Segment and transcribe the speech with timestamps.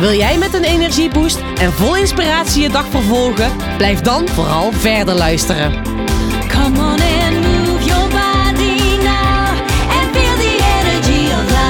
[0.00, 3.50] Wil jij met een energieboost en vol inspiratie je dag vervolgen?
[3.76, 5.72] Blijf dan vooral verder luisteren.
[6.48, 9.48] Come on and move your body now
[9.90, 11.68] and feel the energy of life.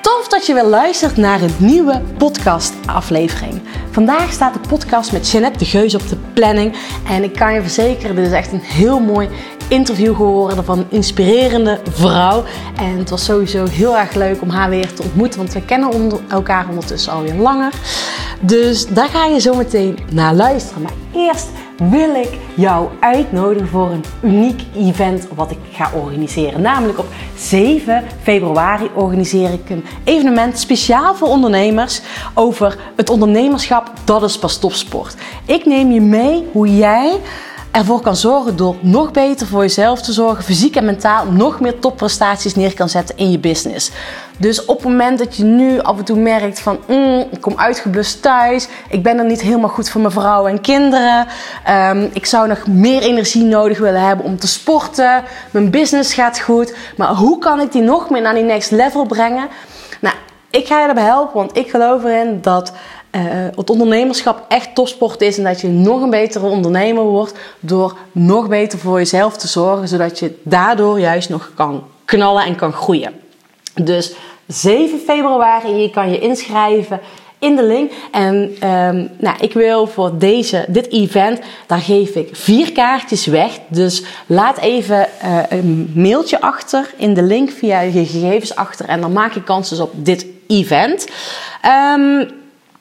[0.00, 3.60] Tof dat je weer luistert naar een nieuwe podcast-aflevering.
[3.90, 6.76] Vandaag staat de podcast met Jeannette de Geus op de planning.
[7.08, 9.28] En ik kan je verzekeren, dit is echt een heel mooi
[9.68, 12.44] interview geworden van een inspirerende vrouw.
[12.76, 16.12] En het was sowieso heel erg leuk om haar weer te ontmoeten, want we kennen
[16.28, 17.72] elkaar ondertussen alweer langer.
[18.40, 20.82] Dus daar ga je zo meteen naar luisteren.
[20.82, 26.60] Maar eerst wil ik jou uitnodigen voor een uniek event wat ik ga organiseren.
[26.60, 32.00] Namelijk op 7 februari organiseer ik een evenement speciaal voor ondernemers
[32.34, 33.92] over het ondernemerschap.
[34.04, 35.14] Dat is pas topsport.
[35.44, 37.20] Ik neem je mee hoe jij
[37.78, 41.78] ervoor kan zorgen door nog beter voor jezelf te zorgen, fysiek en mentaal, nog meer
[41.78, 43.90] topprestaties neer kan zetten in je business.
[44.38, 47.52] Dus op het moment dat je nu af en toe merkt van, mm, ik kom
[47.56, 51.26] uitgeblust thuis, ik ben er niet helemaal goed voor mijn vrouw en kinderen,
[51.64, 56.40] ehm, ik zou nog meer energie nodig willen hebben om te sporten, mijn business gaat
[56.40, 59.48] goed, maar hoe kan ik die nog meer naar die next level brengen?
[60.00, 60.14] Nou,
[60.50, 62.72] ik ga je daarbij helpen, want ik geloof erin dat
[63.10, 63.22] eh,
[63.56, 68.48] het ondernemerschap echt topsport is en dat je nog een betere ondernemer wordt door nog
[68.48, 73.12] beter voor jezelf te zorgen, zodat je daardoor juist nog kan knallen en kan groeien.
[73.74, 74.14] Dus
[74.46, 77.00] 7 februari, je kan je inschrijven
[77.38, 77.92] in de link.
[78.12, 83.58] En ehm, nou, ik wil voor deze, dit event, daar geef ik vier kaartjes weg.
[83.68, 88.86] Dus laat even eh, een mailtje achter in de link via je gegevens achter.
[88.86, 91.06] En dan maak je kans dus op dit event.
[91.62, 92.24] Ehm,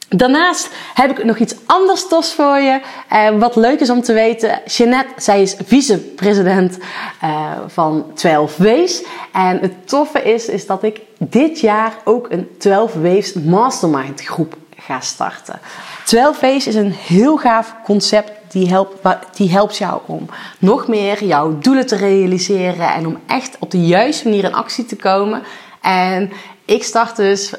[0.09, 2.81] Daarnaast heb ik nog iets anders tofs voor je.
[3.09, 4.61] Eh, wat leuk is om te weten.
[4.65, 6.77] Jeannette, zij is vicepresident
[7.21, 9.03] eh, van 12 Waves.
[9.31, 14.57] En het toffe is, is dat ik dit jaar ook een 12 Waves Mastermind groep
[14.77, 15.59] ga starten.
[16.05, 18.95] 12 Waves is een heel gaaf concept die helpt,
[19.35, 20.25] die helpt jou om
[20.59, 22.93] nog meer jouw doelen te realiseren.
[22.93, 25.43] En om echt op de juiste manier in actie te komen.
[25.81, 26.31] En
[26.65, 27.53] ik start dus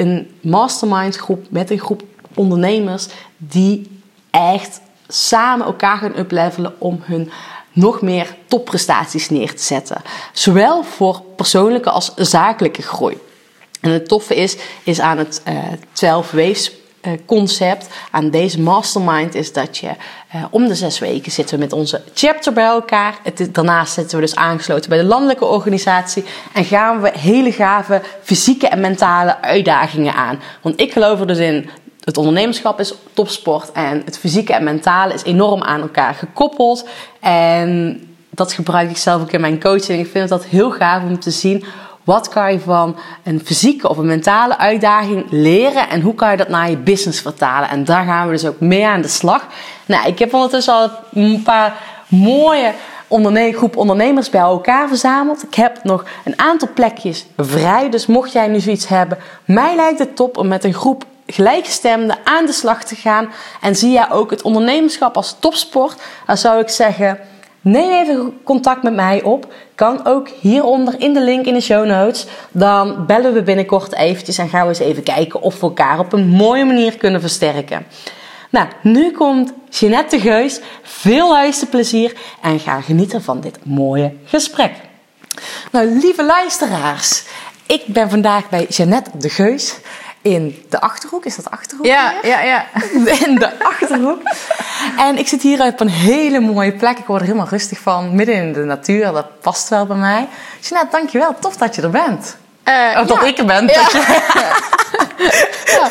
[0.00, 2.02] een mastermind groep met een groep
[2.34, 3.06] ondernemers
[3.36, 4.00] die
[4.30, 7.30] echt samen elkaar gaan uplevelen om hun
[7.72, 10.02] nog meer topprestaties neer te zetten.
[10.32, 13.18] Zowel voor persoonlijke als zakelijke groei.
[13.80, 15.56] En het toffe is, is aan het eh
[15.92, 16.76] 12 Waves eh,
[17.26, 19.88] concept, aan deze mastermind, is dat je
[20.30, 23.18] eh, om de zes weken zitten we met onze chapter bij elkaar.
[23.22, 28.02] Het daarnaast zitten we dus aangesloten bij de landelijke organisatie en gaan we hele gave
[28.22, 30.40] fysieke en mentale uitdagingen aan.
[30.62, 31.70] Want ik geloof er dus in,
[32.04, 36.88] het ondernemerschap is topsport en het fysieke en mentale is enorm aan elkaar gekoppeld.
[37.20, 38.00] En
[38.30, 40.00] dat gebruik ik zelf ook in mijn coaching.
[40.00, 41.64] Ik vind dat heel gaaf om te zien
[42.04, 46.36] wat kan je van een fysieke of een mentale uitdaging leren en hoe kan je
[46.36, 47.68] dat naar je business vertalen.
[47.68, 49.46] En daar gaan we dus ook mee aan de slag.
[49.86, 51.74] Nou, ik heb ondertussen al een paar
[52.08, 52.72] mooie
[53.08, 55.42] onderne groep ondernemers bij elkaar verzameld.
[55.42, 57.90] Ik heb nog een aantal plekjes vrij.
[57.90, 62.18] Dus mocht jij nu zoiets hebben, mij lijkt het top om met een groep gelijkgestemden
[62.24, 63.32] aan de slag te gaan.
[63.60, 67.18] En zie jij ook het ondernemerschap als topsport, dan zou ik zeggen.
[67.60, 69.52] Neem even contact met mij op.
[69.74, 72.26] Kan ook hieronder in de link in de show notes.
[72.50, 76.12] Dan bellen we binnenkort eventjes en gaan we eens even kijken of we elkaar op
[76.12, 77.86] een mooie manier kunnen versterken.
[78.50, 80.60] Nou, nu komt Jeanette de Geus.
[80.82, 84.72] Veel luisterplezier en ga genieten van dit mooie gesprek.
[85.72, 87.24] Nou, lieve luisteraars.
[87.66, 89.78] Ik ben vandaag bij Jeannette de Geus
[90.22, 91.24] in de Achterhoek.
[91.24, 91.86] Is dat Achterhoek?
[91.86, 92.30] Ja, hier?
[92.30, 92.64] ja, ja.
[93.26, 94.20] in de Achterhoek.
[94.98, 96.98] En ik zit hier op een hele mooie plek.
[96.98, 98.14] Ik word er helemaal rustig van.
[98.14, 99.12] Midden in de natuur.
[99.12, 100.28] Dat past wel bij mij.
[100.60, 101.34] Jeanette, dankjewel.
[101.40, 102.36] Tof dat je er bent.
[102.62, 103.66] Eh, Of dat ik er ben.
[105.66, 105.88] Ja.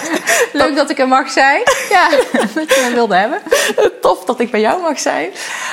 [0.53, 1.61] Leuk dat ik er mag zijn.
[1.89, 2.09] Ja,
[2.55, 3.41] dat je me wilde hebben.
[4.01, 5.29] Tof dat ik bij jou mag zijn.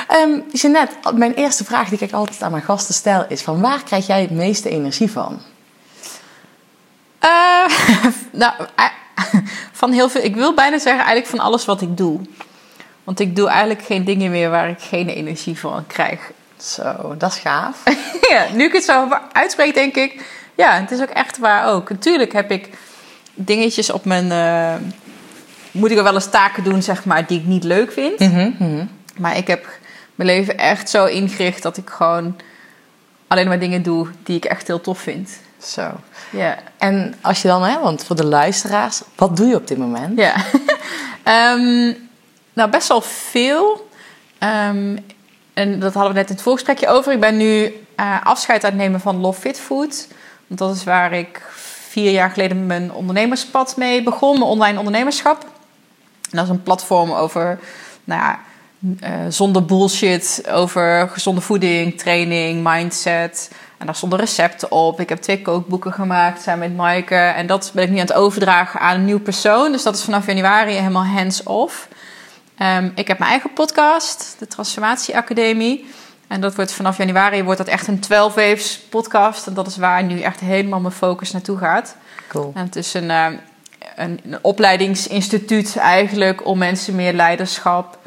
[0.09, 3.43] Ehm Jeanette, mijn eerste vraag die ik altijd aan mijn gasten stel is...
[3.43, 5.41] van waar krijg jij het meeste energie van?
[7.19, 7.69] Eh,
[8.43, 8.85] nou, eh,
[9.73, 10.23] van heel veel.
[10.23, 12.21] Ik wil bijna zeggen eigenlijk van alles wat ik doe.
[13.05, 16.31] Want ik doe eigenlijk geen dingen meer waar ik geen energie van krijg.
[16.57, 17.83] Zo, dat is gaaf.
[18.31, 20.25] ja, nu ik het zo uitspreek, denk ik...
[20.55, 21.91] Ja, het is ook echt waar ook.
[21.91, 22.69] Natuurlijk heb ik
[23.35, 24.75] dingetjes op mijn, eh,
[25.71, 28.19] moet ik wel eens taken doen, zeg maar, die ik niet leuk vind.
[28.19, 28.85] Mhm, mhm.
[29.17, 29.67] Maar ik heb
[30.15, 32.37] mijn leven echt zo ingericht dat ik gewoon
[33.27, 35.39] alleen maar dingen doe die ik echt heel tof vind.
[35.67, 35.91] Zo.
[36.31, 36.59] Ja.
[36.79, 40.19] En als je dan, hè, want voor de luisteraars, wat doe je op dit moment?
[40.19, 40.35] Ja.
[41.23, 41.93] Ehm,
[42.53, 43.89] nou, best wel veel.
[44.39, 44.97] Ehm,
[45.55, 47.13] en dat hadden we net in het voorgesprekje over.
[47.13, 50.09] Ik ben nu eh, afscheid aan het nemen van Love Fit Food.
[50.47, 51.43] Want dat is waar ik
[51.89, 54.39] vier jaar geleden mijn ondernemerspad mee begon.
[54.39, 55.43] Mijn online ondernemerschap.
[56.31, 57.59] En dat is een platform over,
[58.05, 58.41] nou ja,
[59.01, 60.43] eh, zonder bullshit.
[60.51, 63.51] Over gezonde voeding, training, mindset.
[63.79, 65.01] En daar stonden recepten op.
[65.01, 67.15] Ik heb twee kookboeken gemaakt samen met Maaike.
[67.15, 69.73] En dat ben ik nu aan het overdragen aan een nieuw persoon.
[69.73, 71.89] Dus dat is vanaf januari helemaal hands-off.
[72.57, 75.87] Ehm, ik heb mijn eigen podcast, de Transformatie Academie.
[76.27, 79.47] En dat wordt vanaf januari wordt dat echt een 12 waves podcast.
[79.47, 81.97] En dat is waar nu echt helemaal mijn focus naartoe gaat.
[82.29, 82.51] Cool.
[82.55, 83.37] En het is een, ehm,
[83.97, 87.99] een, een opleidingsinstituut eigenlijk om mensen meer leiderschap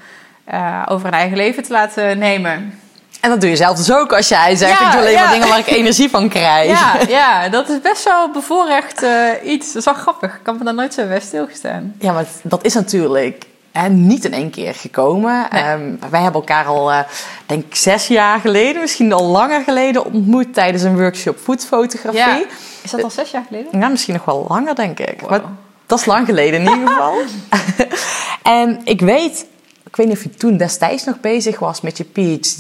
[0.44, 2.80] eh, over hun eigen leven te laten nemen.
[3.20, 5.24] En dat doe je zelf dus ook als jij zegt, Ja, ik doe alleen ja.
[5.24, 6.70] maar dingen waar ik energie van krijg.
[6.70, 9.12] Ja, ja, dat is best wel bevoorrecht eh,
[9.44, 9.68] iets.
[9.68, 10.34] Dat is wel grappig.
[10.34, 11.94] Ik kan me daar nooit zo bij stilgestaan.
[12.00, 15.48] Ja, maar dat is natuurlijk hè, niet in één keer gekomen.
[15.52, 15.62] Nee.
[15.62, 17.00] Ehm, wij hebben elkaar al, eh,
[17.46, 22.20] denk ik, zes jaar geleden, misschien al langer geleden, ontmoet tijdens een workshop foodfotografie.
[22.20, 22.44] Ja.
[22.82, 23.80] Is dat al zes jaar geleden?
[23.80, 25.22] Ja, misschien nog wel langer, denk ik.
[25.22, 25.30] Wow.
[25.30, 25.42] Maar
[25.86, 27.18] dat is lang geleden in ieder geval.
[28.60, 29.46] en ik weet,
[29.90, 32.60] ik weet niet of je toen destijds nog bezig was met je PhD.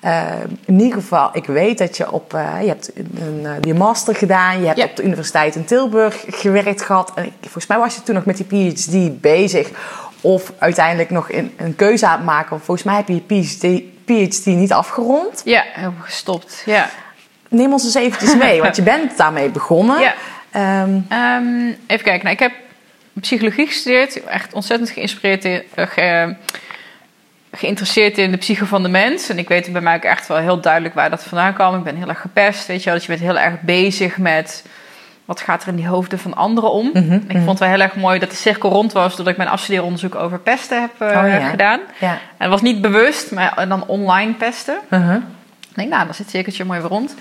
[0.00, 0.22] Eh,
[0.64, 4.14] in ieder geval, ik weet dat je op, eh, je hebt een, eh, die master
[4.14, 4.60] gedaan.
[4.60, 4.84] Je hebt Ja.
[4.84, 7.12] op de universiteit in Tilburg gewerkt gehad.
[7.14, 9.70] En ik- volgens mij was je toen nog met die PhD bezig.
[10.20, 12.60] Of uiteindelijk nog in, een keuze aan het maken.
[12.60, 15.42] Volgens mij heb je je PhD, PhD niet afgerond.
[15.44, 15.70] Ja, ik
[16.00, 16.62] gestopt.
[16.64, 16.88] Ja.
[17.48, 20.00] Neem ons eens eventjes mee, want je bent daarmee begonnen.
[20.00, 20.14] Ja.
[20.50, 22.22] Ehm, Ehm, even kijken.
[22.24, 22.52] Nou, ik heb
[23.20, 24.24] psychologie gestudeerd.
[24.24, 26.34] Echt ontzettend geïnspireerd in, eh, ge-
[27.52, 29.28] geïnteresseerd in de psyche van de mens.
[29.28, 31.76] En ik weet bij mij ook echt wel heel duidelijk waar dat vandaan kwam.
[31.76, 32.94] Ik ben heel erg gepest, weet je wel.
[32.94, 34.64] Dus je bent heel erg bezig met...
[35.24, 36.90] Wat gaat er in die hoofden van anderen om?
[36.92, 39.08] Mhm, En ik vond het wel heel erg mooi dat de cirkel rond was...
[39.08, 41.48] doordat ik mijn afstudeeronderzoek over pesten heb eh, Oh, ja.
[41.48, 41.80] gedaan.
[42.00, 42.10] ja.
[42.12, 44.76] En het was niet bewust, maar dan online pesten.
[44.90, 45.14] Uh-huh.
[45.68, 47.14] Ik denk, nou, dan zit cirkeltje mooi weer rond.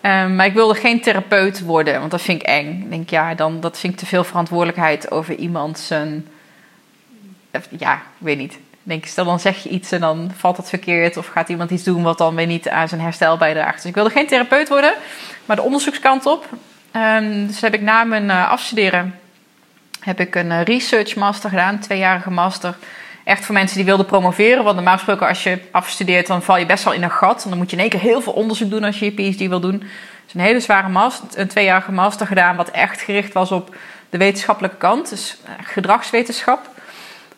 [0.00, 2.82] Ehm, maar ik wilde geen therapeut worden, want dat vind ik eng.
[2.82, 6.28] Ik denk, ja, dan, dat vind ik te veel verantwoordelijkheid over iemand zijn...
[7.50, 8.58] eh, Ja, ik weet niet.
[8.82, 11.16] Denk, stel dan zeg je iets en dan valt het verkeerd...
[11.16, 13.76] of gaat iemand iets doen wat dan weer niet aan zijn herstel bijdraagt.
[13.76, 14.92] Dus ik wilde geen therapeut worden,
[15.44, 16.48] maar de onderzoekskant op.
[16.90, 19.18] Ehm, dus heb ik na mijn eh, afstuderen...
[20.00, 22.76] heb ik een eh, research master gedaan, een tweejarige master...
[23.30, 24.64] Echt voor mensen die wilden promoveren.
[24.64, 27.42] Want normaal gesproken als je afstudeert, dan val je best wel in een gat.
[27.44, 29.48] En dan moet je in één keer heel veel onderzoek doen als je je PhD
[29.48, 29.78] wil doen.
[30.24, 33.76] Dus een hele zware master, een tweejarige master gedaan, wat echt gericht was op
[34.10, 35.08] de wetenschappelijke kant.
[35.08, 36.70] Dus eh, gedragswetenschap.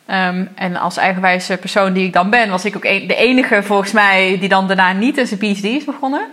[0.07, 3.93] Ehm, en als eigenwijze persoon die ik dan ben, was ik ook de enige volgens
[3.93, 6.27] mij die dan daarna niet aan zijn PhD is begonnen.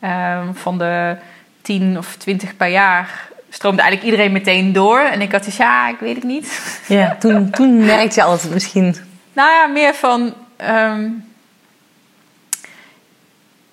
[0.00, 1.16] Ehm, van de
[1.62, 5.00] 10 of 20 per jaar stroomde eigenlijk iedereen meteen door.
[5.00, 6.80] En ik had dus, ja, ik weet het niet.
[6.86, 8.96] Ja, toen, toen merkte je al dat het misschien...
[9.32, 10.34] Nou ja, meer van.
[10.56, 11.08] ehm,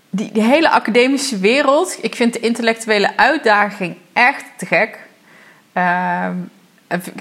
[0.10, 1.98] die, die hele academische wereld.
[2.02, 5.00] Ik vind de intellectuele uitdaging echt te gek.
[5.74, 6.34] Ehm,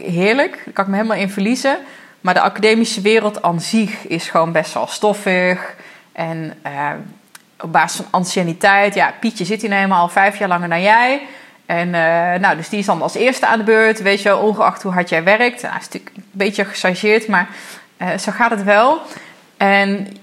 [0.02, 0.62] heerlijk.
[0.64, 1.78] Daar kan ik me helemaal in verliezen.
[2.20, 5.74] Maar de academische wereld aan zich is gewoon best wel stoffig.
[6.12, 6.96] En ehm,
[7.60, 8.94] op basis van anciëniteit.
[8.94, 11.20] Ja, Pietje zit hier nou helemaal al vijf jaar langer dan jij.
[11.68, 14.02] En eh, nou, dus die is dan als eerste aan de beurt.
[14.02, 15.62] Weet je, ongeacht hoe hard jij werkt.
[15.62, 17.48] Nou, is natuurlijk een beetje gechargeerd, maar
[17.96, 19.00] eh, zo gaat het wel.
[19.56, 20.16] En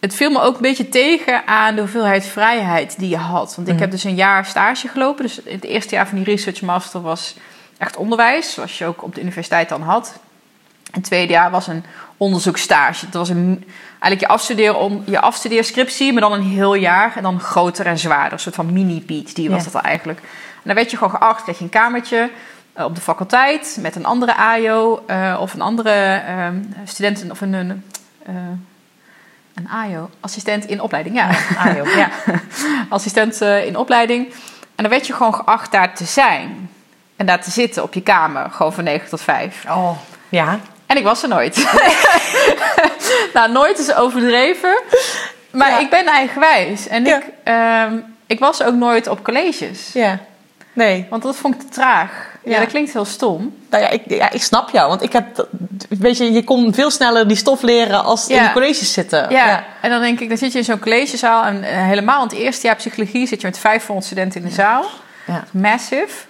[0.00, 3.54] het viel me ook een beetje tegen aan de hoeveelheid vrijheid die je had.
[3.56, 5.24] Want ik heb dus een jaar stage gelopen.
[5.24, 7.36] Dus het eerste jaar van die research master was
[7.78, 8.52] echt onderwijs.
[8.52, 10.20] Zoals je ook op de universiteit dan had.
[10.84, 11.84] En het tweede jaar was een
[12.16, 13.04] onderzoeksstage.
[13.04, 13.64] Dat was een,
[14.02, 17.12] eigenlijk je, afstudeer, om, je afstudeerscriptie, maar dan een heel jaar.
[17.16, 18.32] En dan groter en zwaarder.
[18.32, 19.70] Een soort van mini-Piet, die was Ja.
[19.70, 20.18] dat eigenlijk.
[20.20, 22.30] En dan werd je gewoon geacht, kreeg je een kamertje
[22.72, 23.78] eh, op de faculteit...
[23.80, 27.30] met een andere AJO eh, of een andere ehm student...
[27.30, 27.84] of een, een,
[28.26, 28.34] eh,
[29.54, 31.30] een AJO, assistent in opleiding, ja.
[31.74, 32.08] Joh, ja.
[32.88, 34.26] assistent in opleiding.
[34.74, 36.70] En dan werd je gewoon geacht daar te zijn.
[37.16, 39.64] En daar te zitten op je kamer, gewoon van 9 tot 5.
[39.68, 39.90] Oh,
[40.28, 40.58] ja.
[40.86, 41.56] En ik was er nooit.
[43.34, 44.78] nou, nooit is overdreven.
[45.50, 45.78] Maar Ja.
[45.78, 46.88] ik ben eigenwijs.
[46.88, 47.16] En Ja.
[47.16, 49.90] ik, ehm, ik was ook nooit op colleges.
[49.92, 50.18] Ja.
[50.72, 51.06] Nee.
[51.10, 52.10] Want dat vond ik te traag.
[52.44, 52.58] Ja, Ja.
[52.58, 53.54] dat klinkt heel stom.
[53.70, 54.88] Nou ja, ik, ja, ik snap jou.
[54.88, 55.48] Want ik heb...
[55.88, 59.30] Weet je, je kon veel sneller die stof leren als in de colleges zitten.
[59.30, 59.64] Ja.
[59.80, 61.44] en dan denk ik, dan zit je in zo'n collegezaal.
[61.44, 64.54] En eh, helemaal in het eerste jaar psychologie zit je met 500 studenten in de
[64.54, 64.84] zaal.
[65.26, 65.44] Ja.
[65.50, 66.24] Massive.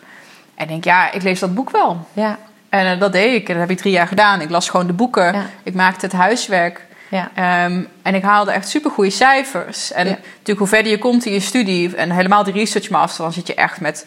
[0.55, 2.07] En denk, ja, ik lees dat boek wel.
[2.13, 2.39] Ja.
[2.73, 3.49] En eh, dat deed ik.
[3.49, 4.41] En dat heb ik drie jaar gedaan.
[4.41, 5.33] Ik las gewoon de boeken.
[5.35, 5.47] Ja.
[5.63, 6.81] Ik maakte het huiswerk.
[7.09, 7.31] Ja.
[7.35, 9.93] Ehm, en ik haalde echt super goede cijfers.
[9.93, 10.11] En Ja.
[10.11, 13.47] natuurlijk, hoe verder je komt in je studie en helemaal die research master, dan zit
[13.47, 14.07] je echt met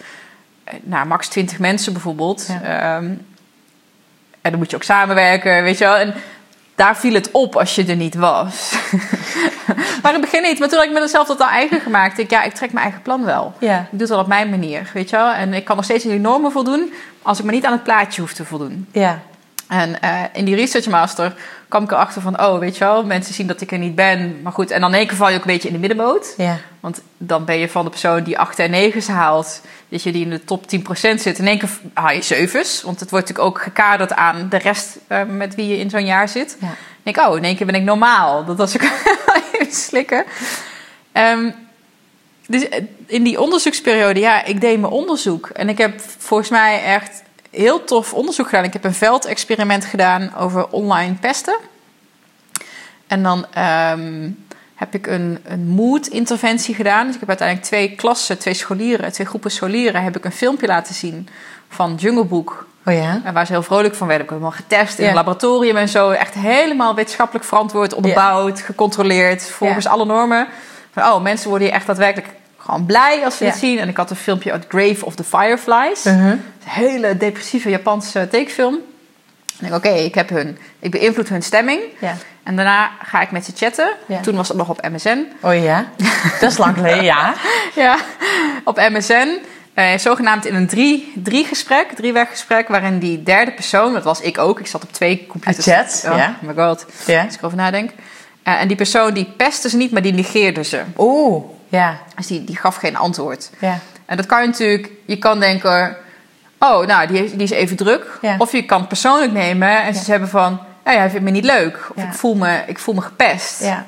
[0.64, 2.48] eh, nou, max 20 mensen bijvoorbeeld.
[2.64, 3.06] Ehm,
[4.42, 5.96] en dan moet je ook samenwerken, weet je wel.
[5.98, 6.14] En
[6.76, 8.74] daar viel het op als je er niet was.
[10.02, 10.60] maar in het begin niet.
[10.60, 12.18] Maar toen had ik mezelf dat al eigen gemaakt.
[12.18, 13.54] Ik, ja, ik trek mijn eigen plan wel.
[13.60, 13.80] Ja.
[13.80, 15.32] Ik doe het wel op mijn manier, weet je wel.
[15.32, 17.84] En ik kan nog steeds aan die normen voldoen, als ik maar niet aan het
[17.84, 18.88] plaatje hoef te voldoen.
[18.92, 19.22] Ja.
[19.68, 21.36] En eh, in die research master
[21.68, 24.42] kwam ik erachter van, oh, weet je wel, mensen zien dat ik er niet ben.
[24.42, 26.34] Maar goed, en dan in één keer val je ook een beetje in de middenboot.
[26.38, 26.58] Ja.
[26.80, 30.24] Want dan ben je van de persoon die 8 en 9 haalt, dat je die
[30.24, 30.66] in de top 10%
[31.20, 31.40] zit.
[31.40, 34.98] In één keer haal je 7's, want het wordt natuurlijk ook gekaderd aan de rest
[35.08, 36.58] eh, met wie je in zo'n jaar zit.
[36.60, 36.68] Ja.
[36.68, 38.44] Dan denk ik, oh, in één keer ben ik normaal.
[38.46, 38.90] Dat was ook
[39.52, 40.24] even slikken.
[41.12, 41.52] Ehm,
[42.48, 45.50] dus eh, in die onderzoeksperiode, ja, ik deed mijn onderzoek.
[45.50, 47.24] En ik heb volgens mij echt
[47.56, 48.64] heel tof onderzoek gedaan.
[48.64, 51.56] Ik heb een veldexperiment gedaan over online pesten.
[53.08, 54.30] En dan ehm,
[54.76, 57.06] heb ik een, een mood-interventie gedaan.
[57.06, 60.04] Dus ik heb uiteindelijk twee klassen, twee scholieren, twee groepen scholieren...
[60.04, 61.28] heb ik een filmpje laten zien
[61.70, 62.68] van Jungle Book...
[62.88, 63.22] Oh ja?
[63.24, 64.26] En waar ze heel vrolijk van werden.
[64.26, 65.10] Ik heb helemaal getest in Ja.
[65.10, 66.10] een laboratorium en zo.
[66.10, 69.50] Echt helemaal wetenschappelijk verantwoord, onderbouwd, gecontroleerd.
[69.50, 70.48] Volgens alle normen.
[70.92, 72.28] Van, oh, mensen worden hier echt daadwerkelijk
[72.66, 73.50] gewoon blij als ze Ja.
[73.52, 73.80] dit zien.
[73.80, 76.06] En ik had een filmpje uit Grave of the Fireflies.
[76.06, 76.26] Uh-huh.
[76.32, 78.74] Een hele depressieve Japanse tekenfilm.
[78.74, 81.82] En ik denk, oké, ik heb hun, ik beïnvloed hun stemming.
[82.00, 82.16] Ja.
[82.44, 83.90] En daarna ga ik met ze chatten.
[84.06, 84.20] Ja.
[84.20, 85.26] Toen was het nog op MSN.
[85.42, 85.86] Oh ja?
[86.42, 87.34] Dat is lang geleden, ja.
[87.76, 87.98] Ja,
[88.64, 89.28] op MSN.
[89.74, 94.38] eh, zogenaamd in een drie, drie gesprek, drieweggesprek, waarin die derde persoon, dat was ik
[94.38, 95.66] ook, ik zat op twee computers.
[95.66, 96.36] Een chat, oh, ja.
[96.42, 97.24] my god, Ja.
[97.24, 97.92] als ik erover nadenk.
[98.44, 100.82] Eh, en die persoon die pestte ze niet, maar die negeerde ze.
[100.98, 101.44] Oeh.
[101.68, 101.98] Ja.
[102.16, 103.50] Dus die, die gaf geen antwoord.
[103.60, 103.80] Ja.
[104.06, 105.98] En dat kan je natuurlijk, je kan denken,
[106.60, 108.18] oh, nou, die, die is even druk.
[108.22, 108.36] Ja.
[108.38, 111.46] Of je kan het persoonlijk nemen en ze hebben van, ja, hij vindt me niet
[111.46, 111.90] leuk.
[111.96, 113.64] Of ik, voel me, ik voel me gepest.
[113.64, 113.86] Ja.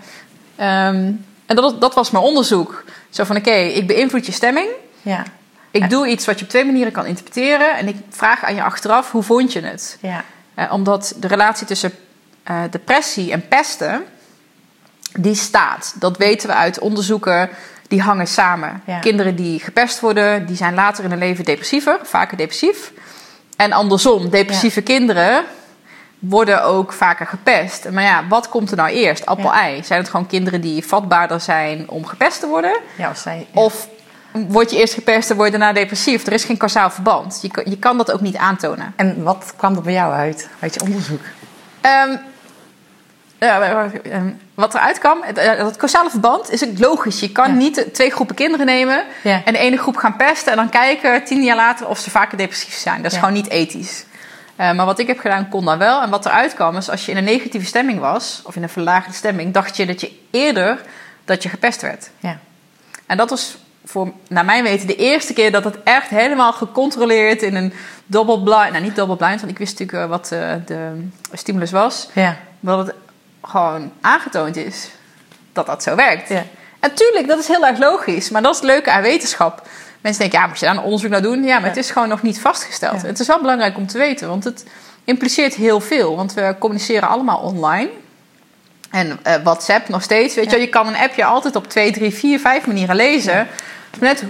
[0.56, 1.12] Ehm,
[1.46, 2.84] en dat, dat was mijn onderzoek.
[3.10, 4.70] Zo van, oké, ik beïnvloed je stemming.
[5.02, 5.24] Ja.
[5.72, 7.78] Ik doe iets wat je op twee manieren kan interpreteren.
[7.78, 9.98] En ik vraag aan je achteraf, hoe vond je het?
[10.02, 10.24] Ja.
[10.54, 11.92] Eh, omdat de relatie tussen
[12.44, 14.04] eh, depressie en pesten,
[15.18, 15.96] die staat.
[16.00, 17.50] Dat weten we uit onderzoeken,
[17.88, 18.82] die hangen samen.
[18.86, 19.00] Ja.
[19.00, 22.92] Kinderen die gepest worden, die zijn later in hun leven depressiever, vaker depressief.
[23.56, 25.44] En andersom, depressieve kinderen
[26.20, 27.90] worden ook vaker gepest.
[27.92, 29.26] Maar ja, wat komt er nou eerst?
[29.26, 29.84] Appel-ei.
[29.84, 32.80] Zijn het gewoon kinderen die vatbaarder zijn om gepest te worden?
[32.98, 33.48] Ja, of zij...
[33.54, 33.88] Of
[34.32, 36.26] word je eerst gepest en word je daarna depressief?
[36.26, 37.40] Er is geen kausaal verband.
[37.42, 38.94] Je kan, je kan dat ook niet aantonen.
[38.96, 40.50] En wat kwam er bij jou uit?
[40.60, 41.22] Uit je onderzoek?
[41.82, 42.16] Ehm,
[43.40, 43.62] ja,
[44.04, 47.20] ehm, wat eruit kwam, het, eh, dat causale verband is ook logisch.
[47.20, 47.54] Je kan Ja.
[47.56, 49.42] niet twee groepen kinderen nemen Ja.
[49.46, 52.38] en de ene groep gaan pesten en dan kijken tien jaar later of ze vaker
[52.38, 53.02] depressief zijn.
[53.02, 54.06] Dat is gewoon niet ethisch.
[54.56, 56.02] Eh, maar wat ik heb gedaan kon dat wel.
[56.02, 58.70] En wat eruit kwam is als je in een negatieve stemming was, of in een
[58.70, 60.82] verlaagde stemming, dacht je dat je eerder
[61.26, 62.10] dat je gepest werd.
[62.20, 62.38] Ja.
[63.06, 67.42] En dat was voor, naar mijn weten, de eerste keer dat het echt helemaal gecontroleerd
[67.42, 67.74] in een
[68.06, 70.28] double blind, nou niet double blind, want ik wist natuurlijk eh, wat
[70.68, 72.38] de stimulus was, Ja.
[72.60, 72.96] maar dat het
[73.42, 74.90] gewoon aangetoond is
[75.54, 76.30] dat dat zo werkt.
[76.30, 76.44] Ja.
[76.80, 79.68] En tuurlijk, dat is heel erg logisch, maar dat is het leuke aan wetenschap.
[80.02, 81.44] Mensen denken, ja, moet je daar een onderzoek naar doen?
[81.44, 81.68] Ja, maar Ja.
[81.68, 83.02] het is gewoon nog niet vastgesteld.
[83.02, 83.08] Ja.
[83.08, 84.66] Het is wel belangrijk om te weten, want het
[85.04, 86.16] impliceert heel veel.
[86.16, 87.90] Want we communiceren allemaal online.
[88.92, 92.12] En eh, WhatsApp nog steeds, weet je, je kan een appje altijd op twee, drie,
[92.14, 93.48] vier, vijf manieren lezen.
[94.00, 94.24] Net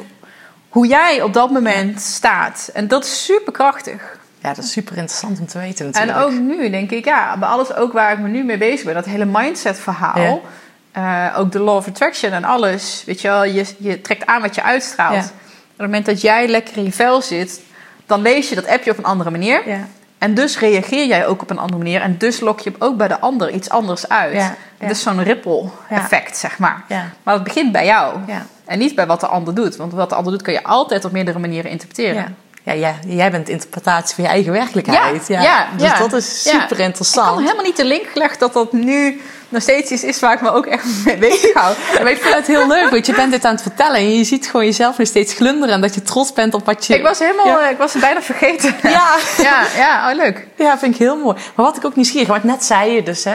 [0.69, 2.69] hoe, jij op dat moment staat.
[2.73, 4.16] En dat is super krachtig.
[4.47, 6.25] Ja, dat is super interessant om te weten En natuurlijk.
[6.25, 8.93] ook nu denk ik, ja, bij alles ook waar ik me nu mee bezig ben,
[8.93, 10.41] dat hele mindset verhaal.
[10.91, 13.03] eh, ook de law of attraction en alles.
[13.05, 15.13] Weet je wel, je, je trekt aan wat je uitstraalt.
[15.13, 15.19] Ja.
[15.21, 15.31] En op
[15.77, 17.61] het moment dat jij lekker in je vel zit,
[18.05, 19.61] dan lees je dat appje op een andere manier.
[19.69, 19.79] Ja.
[20.17, 22.01] En dus reageer jij ook op een andere manier.
[22.01, 24.33] En dus lok je ook bij de ander iets anders uit.
[24.33, 24.87] Ja, Het ja.
[24.89, 25.95] is zo'n ripple Ja.
[25.97, 26.83] effect, zeg maar.
[26.87, 27.05] Ja.
[27.23, 28.17] Maar het begint bij jou.
[28.27, 28.45] Ja.
[28.65, 29.75] En niet bij wat de ander doet.
[29.75, 32.35] Want wat de ander doet kun je altijd op meerdere manieren interpreteren.
[32.73, 32.73] Ja.
[32.73, 35.27] Ja, jij bent de interpretatie van je eigen werkelijkheid.
[35.27, 35.97] Ja, ja, dus ja.
[35.97, 36.51] dat is Ja.
[36.51, 37.39] super Ik had interessant.
[37.39, 40.51] helemaal niet de link gelegd dat dat nu nog steeds iets is waar ik me
[40.51, 41.75] ook echt mee bezig hou.
[42.01, 44.23] Maar ik vind het heel leuk, want je bent dit aan het vertellen en je
[44.23, 46.95] ziet gewoon jezelf nog steeds glunderen en dat je trots bent op wat je...
[46.95, 47.69] Ik was helemaal, Ja.
[47.69, 48.75] ik was het bijna vergeten.
[48.97, 49.15] Ja.
[49.37, 50.47] ja, ja, oh leuk.
[50.55, 51.35] Ja, vind ik heel mooi.
[51.55, 53.33] Maar wat ik ook nieuwsgierig, want net zei je dus, hè,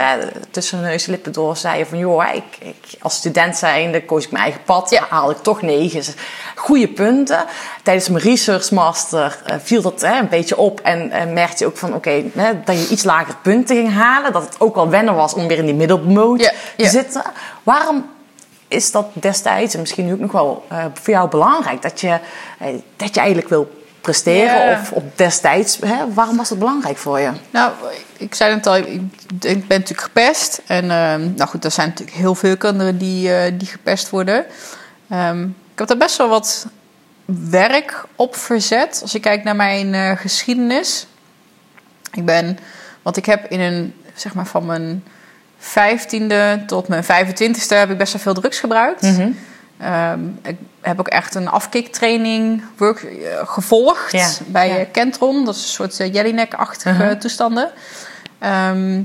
[0.51, 4.23] tussen neus en lippen door, zei je van, joh, ik, ik, als student zijnde koos
[4.23, 5.05] ik mijn eigen pad, Ja.
[5.09, 6.03] haal ik toch negen.
[6.55, 7.45] Goede punten.
[7.83, 11.69] Tijdens mijn research master eh, viel dat hè, een beetje op en eh, merkte je
[11.69, 12.23] ook van, oké,
[12.65, 15.57] dat je iets lager punten ging halen, dat het ook wel wennen was om weer
[15.57, 16.01] in die middelmoot
[16.39, 16.89] Te ja.
[16.89, 17.23] zitten.
[17.63, 18.05] Waarom
[18.73, 22.19] is dat destijds, en misschien nu ook nog wel eh, voor jou belangrijk, dat je,
[22.59, 24.65] eh, dat je eigenlijk wil presteren?
[24.65, 24.79] Ja.
[24.81, 26.13] Of op destijds, hè?
[26.13, 27.31] waarom was dat belangrijk voor je?
[27.49, 27.71] Nou,
[28.17, 29.01] ik zei het al, ik,
[29.39, 30.61] ben natuurlijk gepest.
[30.65, 34.45] En ehm, nou goed, er zijn natuurlijk heel veel kinderen die, eh, die gepest worden.
[35.09, 36.67] Ehm, ik heb daar best wel wat
[37.49, 38.99] werk op verzet.
[39.01, 41.07] Als ik kijk naar mijn geschiedenis.
[42.11, 42.57] Ik ben,
[43.01, 45.03] want ik heb in een, zeg maar van mijn
[45.65, 49.01] vijftiende tot mijn 25ste heb ik best wel veel drugs gebruikt.
[49.79, 54.75] Ehm, ik heb ook echt een afkiktraining work, eh, gevolgd Ja, bij ja.
[54.77, 55.45] eh, Kentron.
[55.45, 57.17] Dat is een soort uh, Jellinek-achtige Mhm.
[57.19, 57.71] toestanden.
[58.39, 58.99] Ehm,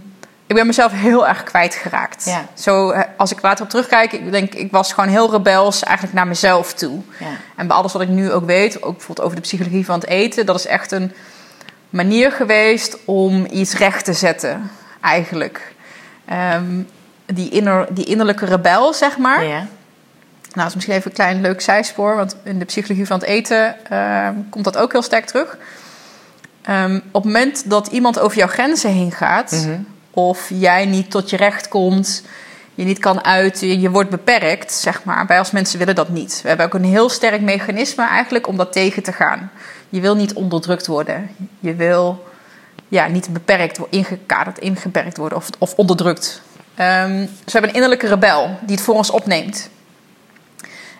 [0.46, 2.24] ik ben mezelf heel erg kwijtgeraakt.
[2.24, 2.44] Ja.
[2.54, 6.16] Zo, eh, als ik later op terugkijk, ik denk ik was gewoon heel rebels eigenlijk
[6.16, 7.00] naar mezelf toe.
[7.56, 10.08] En bij alles wat ik nu ook weet, ook bijvoorbeeld over de psychologie van het
[10.08, 11.12] eten, dat is echt een
[11.90, 15.74] manier geweest om iets recht te zetten, eigenlijk.
[16.28, 16.82] Ehm,
[17.26, 19.44] die, inner, die innerlijke rebel, zeg maar.
[19.44, 19.58] Ja.
[19.58, 19.66] Nou,
[20.52, 23.84] dat is misschien even een klein leuk zijspoor, want in de psychologie van het eten
[23.90, 25.56] ehm, komt dat ook heel sterk terug.
[26.62, 29.78] Ehm, op het moment dat iemand over jouw grenzen heen gaat, Mhm.
[30.10, 32.22] of jij niet tot je recht komt,
[32.74, 35.26] je niet kan uiten, je wordt beperkt, zeg maar.
[35.26, 36.40] Wij als mensen willen dat niet.
[36.42, 39.50] We hebben ook een heel sterk mechanisme eigenlijk om dat tegen te gaan.
[39.88, 41.30] Je wil niet onderdrukt worden.
[41.60, 42.24] Je wil
[42.88, 46.42] ja, niet beperkt, ingekaderd, ingeperkt worden of, of onderdrukt.
[46.74, 49.70] Ehm, we hebben een innerlijke rebel die het voor ons opneemt.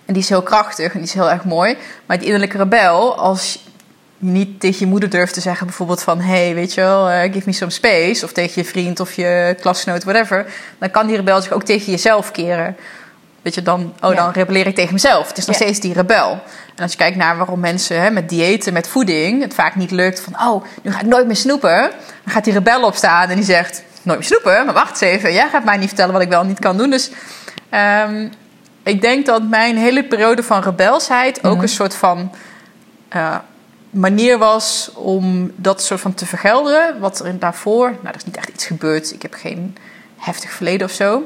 [0.04, 1.76] En die is heel krachtig en die is heel erg mooi.
[2.06, 3.58] Maar die innerlijke rebel, als je
[4.18, 7.42] niet tegen je moeder durft te zeggen, bijvoorbeeld van: hey, weet je wel, eh, give
[7.46, 8.24] me some space.
[8.24, 10.52] Of tegen je vriend of je klasgenoot, whatever.
[10.78, 12.76] Dan kan die rebel zich ook tegen jezelf keren.
[13.42, 14.16] Weet je, dan, oh, Ja.
[14.16, 15.28] dan rebelleer ik tegen mezelf.
[15.28, 15.62] Het is nog Ja.
[15.62, 16.30] steeds die rebel.
[16.76, 19.90] En als je kijkt naar waarom mensen hè, met diëten, met voeding, het vaak niet
[19.90, 21.80] lukt van: oh, nu ga ik nooit meer snoepen.
[22.24, 24.64] Dan gaat die rebel opstaan en die zegt: nooit meer snoepen.
[24.64, 26.90] Maar wacht eens even, jij gaat mij niet vertellen wat ik wel niet kan doen.
[26.90, 27.10] Dus
[27.70, 28.28] ehm,
[28.82, 32.32] ik denk dat mijn hele periode van rebelsheid ook een soort van
[33.08, 33.36] eh,
[33.90, 36.98] manier was om dat soort van te vergelderen.
[37.00, 39.12] Wat er daarvoor, nou, er is niet echt iets gebeurd.
[39.12, 39.76] Ik heb geen
[40.16, 41.22] heftig verleden of zo.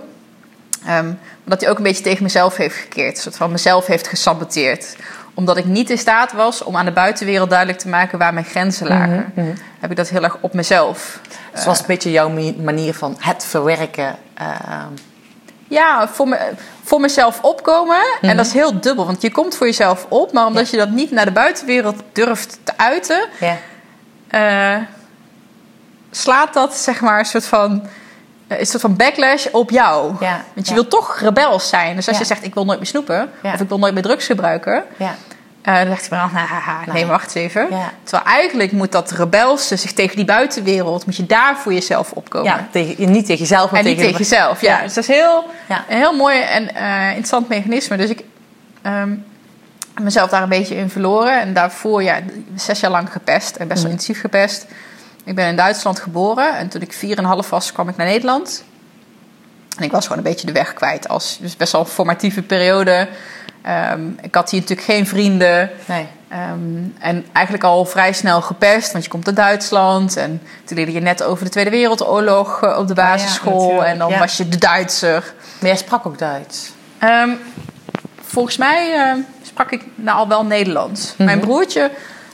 [0.87, 3.16] Ehm, maar dat hij ook een beetje tegen mezelf heeft gekeerd.
[3.16, 4.97] Een soort van mezelf heeft gesaboteerd.
[5.35, 8.45] Omdat ik niet in staat was om aan de buitenwereld duidelijk te maken waar mijn
[8.47, 9.33] grenzen lagen.
[9.35, 9.57] Mhm, mhm.
[9.81, 11.21] Heb ik dat heel erg op mezelf.
[11.55, 12.29] Dus was een beetje jouw
[12.62, 14.16] manier van het verwerken.
[14.35, 14.47] eh,
[15.68, 16.38] Ja, voor, me,
[16.83, 18.03] voor mezelf opkomen.
[18.21, 19.07] En dat is heel dubbel.
[19.07, 20.33] Want je komt voor jezelf op.
[20.33, 23.29] Maar omdat je dat niet naar de buitenwereld durft te uiten...
[23.40, 23.57] ja.
[24.29, 24.83] eh,
[26.11, 27.88] slaat dat zeg maar een soort van, eh,
[28.59, 30.15] een soort van backlash op jou.
[30.21, 30.81] Ja, Want je ja.
[30.81, 31.97] wilt toch rebels zijn.
[31.97, 32.23] Dus als Ja.
[32.23, 35.15] je zegt ik wil nooit meer snoepen of ik wil nooit meer drugs gebruiken, Ja.
[35.62, 37.69] eh, dan hij van nou, haha, nee, wacht even.
[38.03, 42.51] Terwijl eigenlijk moet dat rebelse zich tegen die buitenwereld, moet je daar voor jezelf opkomen.
[42.53, 44.61] ja, tegen, niet tegen jezelf, maar En niet tegen jezelf.
[44.61, 44.77] Ja.
[44.77, 44.83] Ja.
[44.83, 45.45] Dus dat is heel,
[45.88, 47.97] een heel mooi en eh, interessant mechanisme.
[47.97, 48.25] Dus ik
[49.95, 51.41] heb mezelf daar een beetje in verloren.
[51.41, 52.19] En daarvoor ja,
[52.57, 53.57] zes jaar lang gepest.
[53.57, 54.01] En best wel Mhm.
[54.01, 54.67] intensief gepest.
[55.24, 56.56] Ik ben in Duitsland geboren.
[56.56, 56.94] En toen ik
[57.44, 58.64] 4,5 was, kwam ik naar Nederland.
[59.76, 61.08] En ik was gewoon een beetje de weg kwijt.
[61.08, 63.08] Als, dus best wel een formatieve periode.
[63.62, 65.70] Ehm, ik had hier natuurlijk geen vrienden.
[65.85, 66.06] Nee.
[66.28, 66.58] Ehm,
[66.98, 70.16] en eigenlijk al vrij snel gepest, want je komt uit Duitsland.
[70.16, 73.61] En toen leerde je net over de Tweede Wereldoorlog eh, op de basisschool.
[73.61, 74.18] natuurlijk, en dan ja.
[74.18, 75.35] was je de Duitser.
[75.58, 76.72] Maar jij sprak ook Duits.
[76.98, 77.30] Ehm,
[78.22, 81.12] volgens mij sprak ik nou al wel Nederlands.
[81.12, 81.24] Mhm.
[81.24, 81.90] Mijn broertje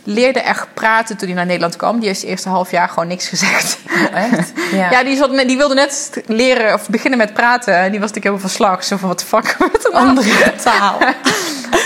[0.09, 1.99] leerde echt praten toen hij naar Nederland kwam.
[1.99, 3.79] Die heeft het eerste half jaar gewoon niks gezegd.
[4.33, 4.53] Echt?
[4.91, 7.75] Ja, die, zat, die wilde net leren of beginnen met praten.
[7.75, 8.85] En die was natuurlijk helemaal van slag.
[8.85, 10.99] Zo van, wat de fuck met een Andere taal.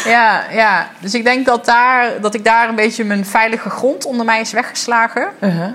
[0.05, 4.05] ja, ja, dus ik denk dat, daar, dat ik daar een beetje mijn veilige grond
[4.05, 5.29] onder mij is weggeslagen.
[5.41, 5.71] Uh-huh.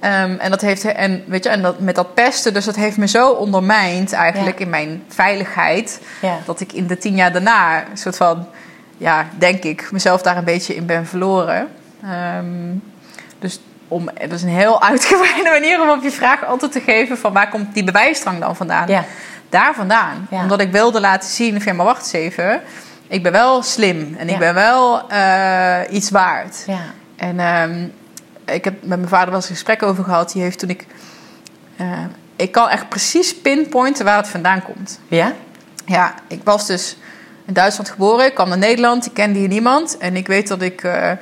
[0.00, 2.96] Ehm, en dat heeft, en weet je, en dat, met dat pesten, dus dat heeft
[2.96, 4.64] me zo ondermijnd eigenlijk Ja.
[4.64, 6.00] in mijn veiligheid.
[6.20, 6.38] Ja.
[6.44, 8.46] Dat ik in de tien jaar daarna, een soort van,
[9.00, 11.68] ja, denk ik, mezelf daar een beetje in ben verloren.
[12.02, 12.74] Ehm,
[13.38, 17.18] dus om, dat is een heel uitgebreide manier om op je vraag antwoord te geven
[17.18, 18.88] van waar komt die bewijsdrang dan vandaan?
[18.88, 19.04] Ja.
[19.48, 20.26] Daar vandaan.
[20.30, 20.42] Ja.
[20.42, 22.60] Omdat ik wilde laten zien, van, ja, maar wacht eens even.
[23.08, 26.64] Ik ben wel slim en ik ben wel eh, iets waard.
[26.66, 26.80] Ja.
[27.16, 27.84] En ehm,
[28.54, 30.32] ik heb met mijn vader wel eens een gesprek over gehad.
[30.32, 30.86] Die heeft toen ik...
[31.76, 31.86] eh,
[32.36, 35.00] ik kan echt precies pinpointen waar het vandaan komt.
[35.08, 35.32] Ja?
[35.86, 36.96] Ja, ik was dus
[37.50, 38.26] in Duitsland geboren.
[38.26, 39.06] Ik kwam naar Nederland.
[39.06, 39.96] Ik kende hier niemand.
[39.98, 41.16] En ik weet dat ik eh, eh,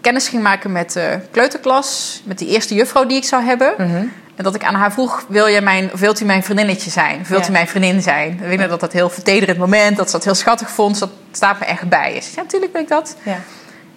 [0.00, 2.20] kennis ging maken met de kleuterklas.
[2.24, 3.74] Met die eerste juffrouw die ik zou hebben.
[3.78, 4.04] Mhm.
[4.36, 7.20] En dat ik aan haar vroeg, wil je mijn, of wilt u mijn vriendinnetje zijn?
[7.20, 7.48] Of wilt Ja.
[7.48, 8.32] u mijn vriendin zijn?
[8.32, 10.90] Ik weet nog dat dat heel vertederend moment, dat ze dat heel schattig vond.
[10.90, 12.10] Dus dat staat me echt bij.
[12.20, 13.16] Zei, ja, natuurlijk wil ik dat.
[13.22, 13.38] Ja.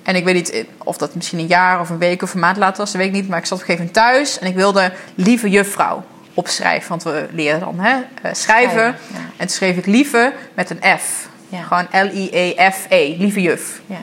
[0.04, 2.40] En ik weet niet eh, of dat misschien een jaar of een week of een
[2.40, 3.30] maand later was, dat weet ik niet.
[3.30, 6.04] Maar ik zat op een gegeven moment thuis en ik wilde lieve juffrouw
[6.40, 6.90] opschrijven.
[6.90, 8.84] Want we leren dan hè, eh, schrijven.
[8.84, 9.18] Ja.
[9.18, 11.28] En toen schreef ik lieve met een F.
[11.50, 11.62] Ja.
[11.62, 13.82] Gewoon L-I-E-F-E, lieve juf.
[13.86, 13.96] Ja.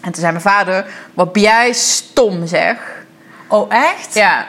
[0.00, 2.76] En toen zei mijn vader, wat ben jij stom zeg.
[3.48, 4.14] Oh, echt?
[4.14, 4.46] Ja,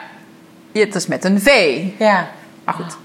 [0.72, 1.80] het is met een V.
[1.98, 2.28] Ja.
[2.64, 2.96] Maar goed.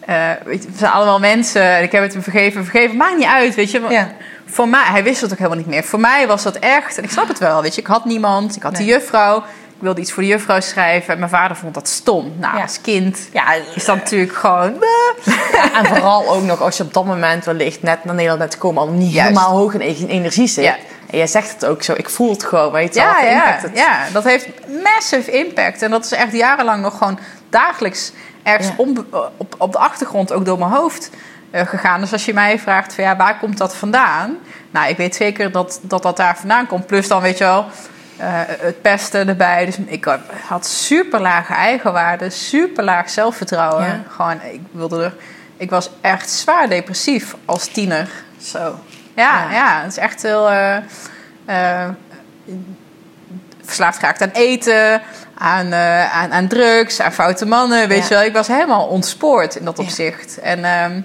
[0.00, 1.62] Eh, weet je, we zijn allemaal mensen.
[1.62, 2.96] en Ik heb het hem vergeven, vergeven.
[2.96, 3.80] Maakt niet uit, weet je.
[3.88, 4.12] Ja.
[4.46, 5.84] Voor mij, hij wist het ook helemaal niet meer.
[5.84, 7.80] Voor mij was dat echt, en ik snap het wel, weet je.
[7.80, 8.88] Ik had niemand, ik had de Nee.
[8.88, 9.44] juffrouw.
[9.84, 11.12] Wilde iets voor de juffrouw schrijven.
[11.12, 12.32] En mijn vader vond dat stom.
[12.38, 12.62] Nou, Ja.
[12.62, 13.44] als kind Ja,
[13.74, 14.74] is dat natuurlijk gewoon...
[15.24, 18.52] Ja, en vooral ook nog als je op dat moment wellicht net naar Nederland bent
[18.54, 19.28] gekomen, al niet Juist.
[19.28, 20.64] helemaal hoog in eigen energie zit.
[21.10, 23.30] En jij zegt het ook zo, ik voel het gewoon, weet je wel, Ja, ja,
[23.44, 24.48] impact het- ja, dat heeft
[24.82, 25.82] massive impact.
[25.82, 27.18] En dat is echt jarenlang nog gewoon
[27.50, 31.10] dagelijks ergens onbe- op, op de achtergrond ook door mijn hoofd
[31.50, 32.00] eh, gegaan.
[32.00, 34.36] Dus als je mij vraagt van ja, waar komt dat vandaan?
[34.70, 36.86] Nou, ik weet zeker dat dat, dat daar vandaan komt.
[36.86, 37.66] Plus dan weet je wel, eh,
[38.60, 39.64] het pesten erbij.
[39.64, 43.84] Dus ik had- had super lage eigenwaarde, super laag zelfvertrouwen.
[43.86, 44.02] Ja.
[44.08, 45.14] Gewoon, ik wilde er...
[45.56, 48.08] Ik was echt zwaar depressief als tiener.
[48.42, 48.78] Zo.
[49.14, 49.52] Ja, Ja.
[49.52, 50.50] ja, het is echt heel...
[50.50, 50.76] eh,
[51.44, 51.88] eh,
[53.64, 55.02] verslaafd geraakt aan eten,
[55.34, 57.88] aan, eh, aan, aan drugs, aan foute mannen.
[57.88, 58.04] Weet Ja.
[58.08, 60.38] je wel, ik was helemaal ontspoord in dat opzicht.
[60.40, 61.00] En ehm,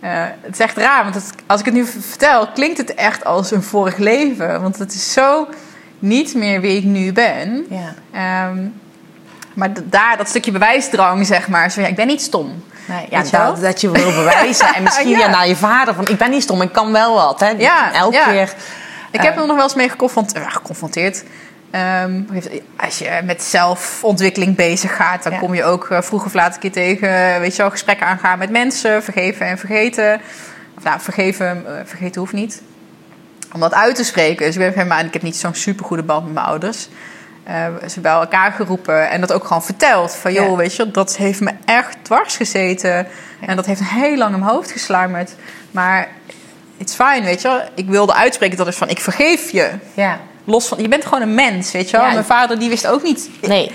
[0.00, 3.24] eh, het is echt raar, want het, als ik het nu vertel, klinkt het echt
[3.24, 4.62] als een vorig leven.
[4.62, 5.48] Want het is zo
[6.02, 7.66] niet meer wie ik nu ben.
[7.70, 7.94] Ja.
[8.12, 8.58] Ehm,
[9.54, 11.70] maar daar, dat stukje bewijsdrang, zeg maar.
[11.70, 12.62] Zo, ja, ik ben niet stom.
[12.86, 14.74] Nee, ja, dat, dat je wil bewijzen.
[14.74, 15.18] En misschien Ja.
[15.18, 15.28] ja.
[15.30, 17.40] naar je vader van, ik ben niet stom, ik kan wel wat.
[17.40, 17.48] Hè?
[17.48, 18.24] Ja, Elke ja.
[18.24, 18.52] keer.
[19.10, 19.24] Ik Eh.
[19.24, 20.52] heb er nog wel eens mee geconfronteerd.
[20.52, 21.24] geconfronteerd.
[21.70, 22.20] Ehm,
[22.76, 26.60] als je met zelfontwikkeling bezig gaat, dan kom je ook eh, vroeg of laat een
[26.60, 30.20] keer tegen, weet je wel, gesprekken aangaan met mensen, vergeven en vergeten.
[30.76, 32.62] Of nou, vergeven, eh, vergeten hoeft niet.
[33.52, 34.46] Om dat uit te spreken.
[34.46, 36.88] Dus ik, ben helemaal, ik heb niet zo'n supergoede band met mijn ouders.
[37.44, 40.14] Eh, ze hebben bij elkaar geroepen en dat ook gewoon verteld.
[40.14, 40.56] Van joh, Ja.
[40.56, 43.06] weet je, dat heeft me echt dwars gezeten.
[43.40, 45.34] En dat heeft heel lang in mijn hoofd gesluimerd.
[45.70, 46.08] Maar
[46.76, 47.60] it's fine, weet je wel.
[47.74, 49.70] Ik wilde uitspreken dat is van, ik vergeef je.
[49.94, 50.18] Ja.
[50.44, 52.06] Los van, je bent gewoon een mens, weet je wel.
[52.06, 52.12] Ja.
[52.12, 53.30] Mijn vader die wist ook niet.
[53.40, 53.72] Nee.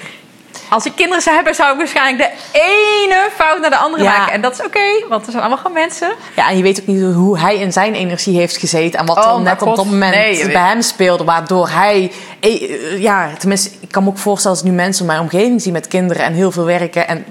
[0.70, 4.18] Als ik kinderen zou hebben, zou ik waarschijnlijk de ene fout naar de andere Ja.
[4.18, 4.34] maken.
[4.34, 6.12] En dat is oké, want we zijn allemaal gewoon mensen.
[6.36, 9.00] Ja, en je weet ook niet hoe hij in zijn energie heeft gezeten.
[9.00, 11.24] En wat Oh, er net op dat moment Nee, bij hem speelde.
[11.24, 12.12] Waardoor hij...
[12.40, 15.62] eh, eh, Ja, tenminste, ik kan me ook voorstellen als nu mensen in mijn omgeving
[15.62, 17.26] zie met kinderen en heel veel werken en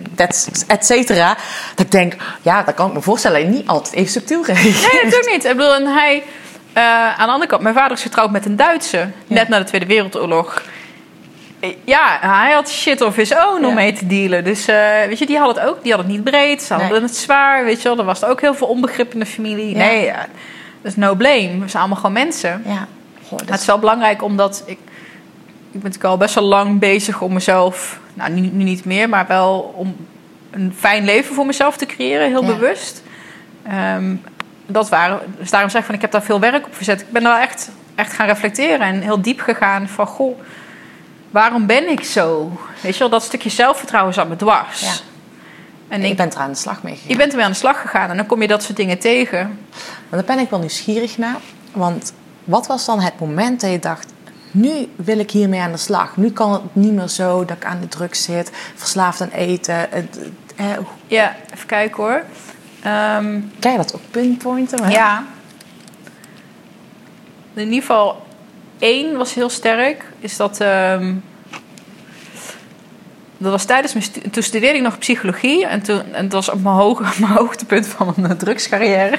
[0.66, 1.36] et cetera.
[1.74, 3.50] Dat ik denk, ja, dat kan ik me voorstellen.
[3.50, 4.92] Niet altijd even subtiel reageert.
[4.92, 5.44] Nee, natuurlijk niet.
[5.44, 6.22] Ik bedoel, en hij...
[6.72, 6.82] eh,
[7.18, 9.08] aan de andere kant, mijn vader is getrouwd met een Duitse.
[9.26, 10.62] Net na de Tweede Wereldoorlog.
[11.70, 14.44] Eh, Ja, hij had shit of his own om mee te dealen.
[14.44, 14.76] Dus eh,
[15.06, 15.82] weet je, die had het ook.
[15.82, 16.62] Die had het niet breed.
[16.62, 17.00] Ze hadden Nee.
[17.00, 17.98] het zwaar, weet je wel.
[17.98, 19.70] Er was ook heel veel onbegrip in de familie.
[19.70, 19.76] Ja.
[19.76, 20.26] Nee, ja,
[20.82, 21.58] dat is no blame.
[21.58, 22.62] We zijn allemaal gewoon mensen.
[22.66, 22.86] Ja.
[23.28, 24.78] Goh, dat het is wel belangrijk omdat ik...
[25.72, 27.98] Ik ben natuurlijk al best wel lang bezig om mezelf...
[28.14, 29.96] Nou, nu, nu niet meer, maar wel om
[30.50, 32.28] een fijn leven voor mezelf te creëren.
[32.28, 33.02] Heel bewust.
[33.66, 34.14] Ehm,
[34.66, 37.00] dat waren, dus daarom zeg ik van, ik heb daar veel werk op verzet.
[37.00, 40.06] Ik ben wel echt, echt gaan reflecteren en heel diep gegaan van...
[40.06, 40.38] Goh,
[41.36, 42.52] waarom ben ik zo?
[42.80, 44.80] Weet je wel, dat stukje zelfvertrouwen zat me dwars.
[44.80, 44.92] Ja.
[45.88, 47.08] En ik ik, ben er aan de slag mee gegaan.
[47.10, 49.58] je bent ermee aan de slag gegaan en dan kom je dat soort dingen tegen.
[50.08, 51.36] Maar daar ben ik wel nieuwsgierig naar.
[51.72, 52.12] Want
[52.44, 54.12] wat was dan het moment dat je dacht...
[54.50, 56.16] Nu wil ik hiermee aan de slag.
[56.16, 58.50] Nu kan het niet meer zo dat ik aan de drugs zit.
[58.74, 59.92] Verslaafd aan eten.
[59.92, 60.66] Eh,
[61.06, 62.22] Ja, even kijken hoor.
[62.82, 64.80] Ehm, kan je dat ook pinpointen?
[64.80, 65.24] Maar- Ja.
[67.54, 68.25] In ieder geval
[68.78, 70.04] één was heel sterk.
[70.20, 70.60] Is dat...
[70.60, 71.14] ehm,
[73.38, 74.30] dat was tijdens mijn...
[74.30, 75.66] Toen studeerde ik nog psychologie.
[75.66, 79.18] En, toen, en dat was op mijn, hoog, mijn hoogtepunt van mijn eh, drugscarrière.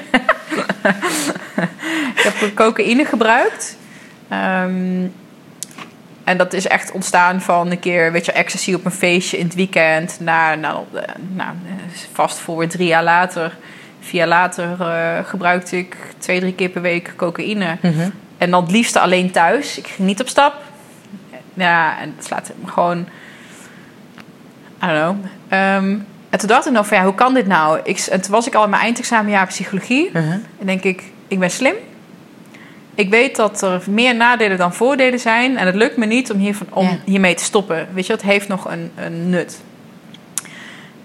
[2.16, 3.76] ik heb cocaïne gebruikt.
[4.28, 5.06] Ehm,
[6.24, 9.44] en dat is echt ontstaan van een keer, weet je, ecstasy op een feestje in
[9.44, 10.20] het weekend.
[10.20, 11.02] Naar, nou, eh,
[11.34, 11.50] nou
[12.12, 13.56] vast voor drie jaar later,
[14.00, 17.76] vier jaar later, eh, gebruikte ik twee, drie keer per week cocaïne.
[17.82, 18.08] Mhm.
[18.38, 19.78] En dan het liefste alleen thuis.
[19.78, 20.54] Ik ging niet op stap.
[21.54, 22.98] Ja, en het slaat me gewoon...
[24.82, 25.16] I don't know.
[25.48, 25.96] Ehm,
[26.30, 27.80] en toen dacht ik nog van, ja, hoe kan dit nou?
[27.84, 30.10] Ik, en toen was ik al in mijn eindexamenjaar psychologie.
[30.12, 30.38] Mhm.
[30.58, 31.74] En denk ik, ik ben slim.
[32.94, 35.56] Ik weet dat er meer nadelen dan voordelen zijn.
[35.56, 36.96] En het lukt me niet om, hiervan, om Ja.
[37.04, 37.88] hiermee te stoppen.
[37.92, 39.60] Weet je, het heeft nog een, een nut.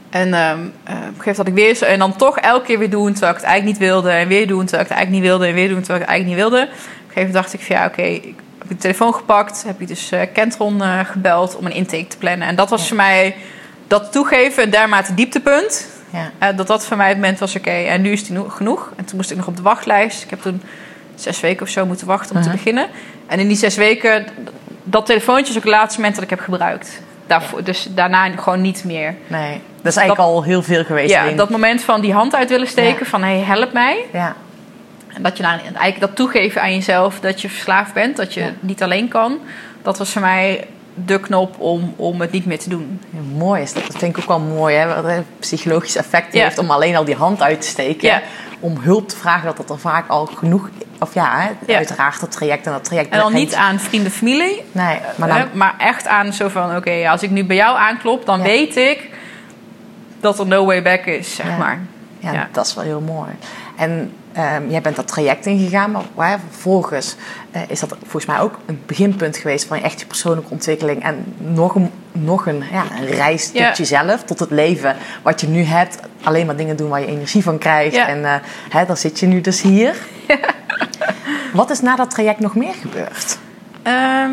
[0.10, 1.86] En op een gegeven moment had ik weer zo...
[1.86, 4.10] En dan toch elke keer weer doen terwijl ik het eigenlijk niet wilde.
[4.10, 5.46] En weer doen terwijl ik het eigenlijk niet wilde.
[5.48, 6.70] En weer doen terwijl ik het eigenlijk niet wilde.
[7.14, 8.02] Gegeven moment dacht ik van ja, oké.
[8.02, 9.64] ik heb de telefoon gepakt.
[9.68, 12.48] Heb ik dus eh Kentron eh, gebeld om een intake te plannen.
[12.48, 12.88] En dat was Ja.
[12.88, 13.36] voor mij...
[13.88, 15.88] Dat toegeven, dermate het dieptepunt.
[16.10, 16.32] Ja.
[16.38, 18.92] Eh, dat dat voor mij het moment was, oké, en nu is het geno- genoeg.
[18.96, 20.24] En toen moest ik nog op de wachtlijst.
[20.24, 20.62] Ik heb toen
[21.16, 22.58] zes weken of zo moeten wachten om te Mhm.
[22.58, 22.88] beginnen.
[23.28, 24.26] En in die zes weken,
[24.84, 27.02] dat telefoontje is ook het laatste moment dat ik heb gebruikt.
[27.28, 29.16] Daarvoor, dus daarna gewoon niet meer.
[29.28, 31.10] Nee, dat is eigenlijk al heel veel geweest.
[31.12, 33.06] Ja, dat moment van die hand uit willen steken, Ja.
[33.10, 34.06] van hey, help mij.
[34.14, 34.36] Ja.
[35.14, 38.52] En dat je eigenlijk dat toegeven aan jezelf dat je verslaafd bent, dat je Ja.
[38.60, 39.40] niet alleen kan.
[39.82, 40.68] Dat was voor mij
[41.06, 43.00] de knop om, om het niet meer te doen.
[43.10, 43.88] Ja, mooi is dat.
[43.88, 44.96] Dat vind ik ook wel mooi, hè?
[44.96, 46.44] Wat een psychologisch effect Ja.
[46.44, 48.08] heeft om alleen al die hand uit te steken.
[48.08, 48.22] Ja.
[48.60, 50.70] Om hulp te vragen, dat dat er vaak al genoeg...
[51.00, 51.76] Of ja, hè?
[51.76, 53.10] Uiteraard dat traject en dat traject...
[53.14, 55.48] En dan niet aan vrienden, familie, Nee, maar maar, dan...
[55.54, 59.10] maar echt aan zo van: oké, als ik nu bij jou aanklop, dan weet ik
[60.20, 61.58] dat er no way back is, zeg Ja.
[61.58, 61.80] maar.
[62.20, 62.48] Ja.
[62.52, 63.30] dat is wel heel mooi.
[63.76, 67.16] En ehm, jij bent dat traject ingegaan, maar waar vervolgens
[67.52, 71.04] eh, is dat volgens mij ook een beginpunt geweest van je echt je persoonlijke ontwikkeling
[71.04, 75.48] en nog een, nog een, ja, een reis tot jezelf, tot het leven wat je
[75.48, 76.00] nu hebt.
[76.24, 77.96] Alleen maar dingen doen waar je energie van krijgt.
[77.96, 78.36] En eh,
[78.70, 79.96] hè, dan zit je nu dus hier.
[81.54, 83.38] Wat is na dat traject nog meer gebeurd?
[83.84, 84.32] Ehm,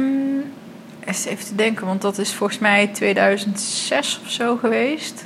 [1.04, 5.24] eens even te denken, want dat is volgens mij 2006 of zo geweest.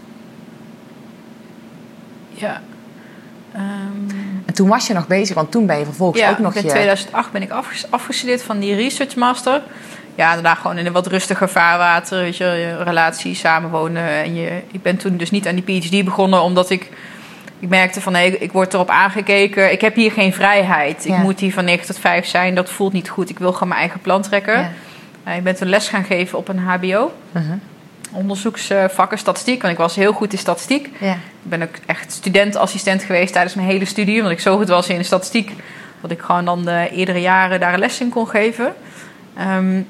[2.30, 2.62] Ja.
[3.54, 3.62] Ehm,
[4.44, 6.62] En toen was je nog bezig, want toen ben je vervolgens ja, ook nog in
[6.62, 6.68] je...
[6.68, 9.62] 2008 ben ik afges- afgestudeerd van die Research Master.
[10.14, 14.08] Ja, daarna gewoon in een wat rustiger vaarwater, weet je, je relatie, samenwonen.
[14.08, 16.90] En je, ik ben toen dus niet aan die PhD begonnen, omdat ik,
[17.58, 19.72] ik merkte van, hé, ik word erop aangekeken.
[19.72, 21.04] Ik heb hier geen vrijheid.
[21.04, 21.16] Ja.
[21.16, 23.30] Ik moet hier van 9 tot 5 zijn, dat voelt niet goed.
[23.30, 24.70] Ik wil gewoon mijn eigen plan trekken.
[25.24, 25.32] Ja.
[25.32, 27.12] Ik ben toen les gaan geven op een HBO.
[27.32, 27.56] Mhm.
[28.14, 30.90] Onderzoeksvakken statistiek, want ik was heel goed in statistiek.
[31.00, 31.12] Ja.
[31.12, 34.16] Ik ben ook echt studentassistent geweest tijdens mijn hele studie.
[34.16, 35.52] Omdat ik zo goed was in de statistiek.
[36.00, 38.74] Dat ik gewoon dan de eerdere jaren daar een les in kon geven.
[39.36, 39.80] Ehm,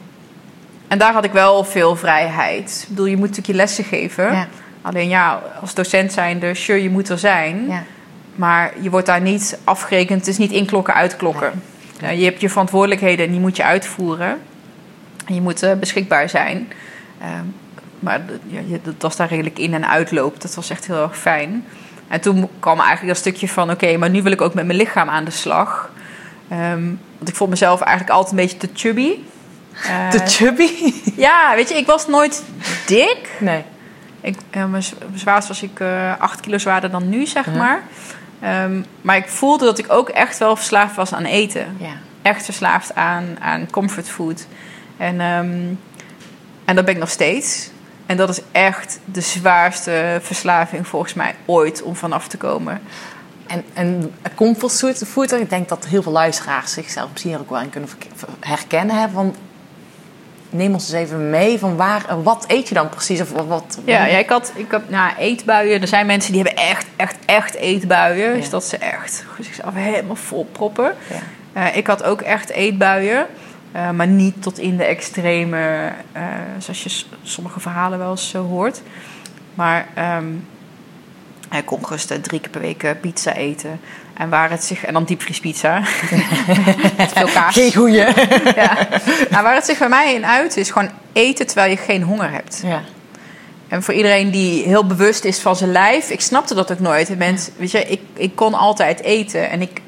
[0.88, 2.80] en daar had ik wel veel vrijheid.
[2.82, 4.32] Ik bedoel, je moet natuurlijk je lessen geven.
[4.32, 4.48] Ja.
[4.82, 7.66] Alleen ja, als docent zijnde, sure, je moet er zijn.
[7.68, 7.82] Ja.
[8.34, 10.18] Maar je wordt daar niet afgerekend.
[10.18, 11.62] Het is niet inklokken, uitklokken.
[12.00, 14.38] Ja, je hebt je verantwoordelijkheden en die moet je uitvoeren.
[15.26, 16.68] En je moet eh, beschikbaar zijn.
[18.04, 20.40] Maar ja, dat was daar redelijk in en uitloop.
[20.40, 21.64] Dat was echt heel erg fijn.
[22.08, 23.70] En toen kwam eigenlijk dat stukje van...
[23.70, 25.90] oké, maar nu wil ik ook met mijn lichaam aan de slag.
[26.48, 26.84] Ehm,
[27.16, 29.10] want ik vond mezelf eigenlijk altijd een beetje te chubby.
[29.88, 30.92] Eh, De chubby?
[31.16, 32.42] ja, weet je, ik was nooit
[32.86, 33.28] dik.
[33.40, 33.64] Nee.
[34.20, 34.82] Ik, eh, mijn
[35.14, 37.52] zwaarst was ik eh 8 kilo zwaarder dan nu, zeg Ja.
[37.52, 37.82] maar.
[38.40, 41.76] Ehm, maar ik voelde dat ik ook echt wel verslaafd was aan eten.
[41.78, 41.92] Ja.
[42.22, 44.46] Echt verslaafd aan, aan comfortfood.
[44.96, 45.60] En, ehm,
[46.64, 47.70] en dat ben ik nog steeds.
[48.06, 52.80] En dat is echt de zwaarste verslaving volgens mij ooit om vanaf te komen.
[53.46, 57.70] En, en comfort food, ik denk dat heel veel luisteraars zichzelf misschien ook wel in
[57.70, 57.88] kunnen
[58.40, 58.96] herkennen.
[58.96, 59.10] Hè?
[59.10, 59.36] Want
[60.50, 63.20] neem ons eens even mee van waar, wat eet je dan precies?
[63.20, 65.80] Of wat, wat- Ja, ja ik had, ik had nou, eetbuien.
[65.80, 68.28] Er zijn mensen die hebben echt, echt, echt eetbuien.
[68.28, 68.34] Ja.
[68.34, 70.94] Dus dat ze echt zichzelf helemaal vol proppen.
[71.10, 71.66] Ja.
[71.66, 73.26] Eh, ik had ook echt eetbuien.
[73.74, 76.22] Eh, maar niet tot in de extreme, eh,
[76.58, 78.82] zoals je sommige verhalen wel eens zo hoort.
[79.54, 80.26] Maar ehm
[81.58, 83.80] ik kon gerust eh, drie keer per week eh, pizza eten.
[84.14, 84.84] En waar het zich...
[84.84, 85.78] En dan diepvriespizza.
[86.96, 87.54] Met veel kaas.
[87.54, 88.04] Geen goeie.
[88.54, 88.88] Ja.
[89.30, 92.30] Nou, waar het zich bij mij in uit is gewoon eten terwijl je geen honger
[92.30, 92.60] hebt.
[92.64, 92.82] Ja.
[93.68, 97.18] En voor iedereen die heel bewust is van zijn lijf, ik snapte dat ook nooit.
[97.18, 99.80] Mensen, weet je, ik, ik kon altijd eten en ik,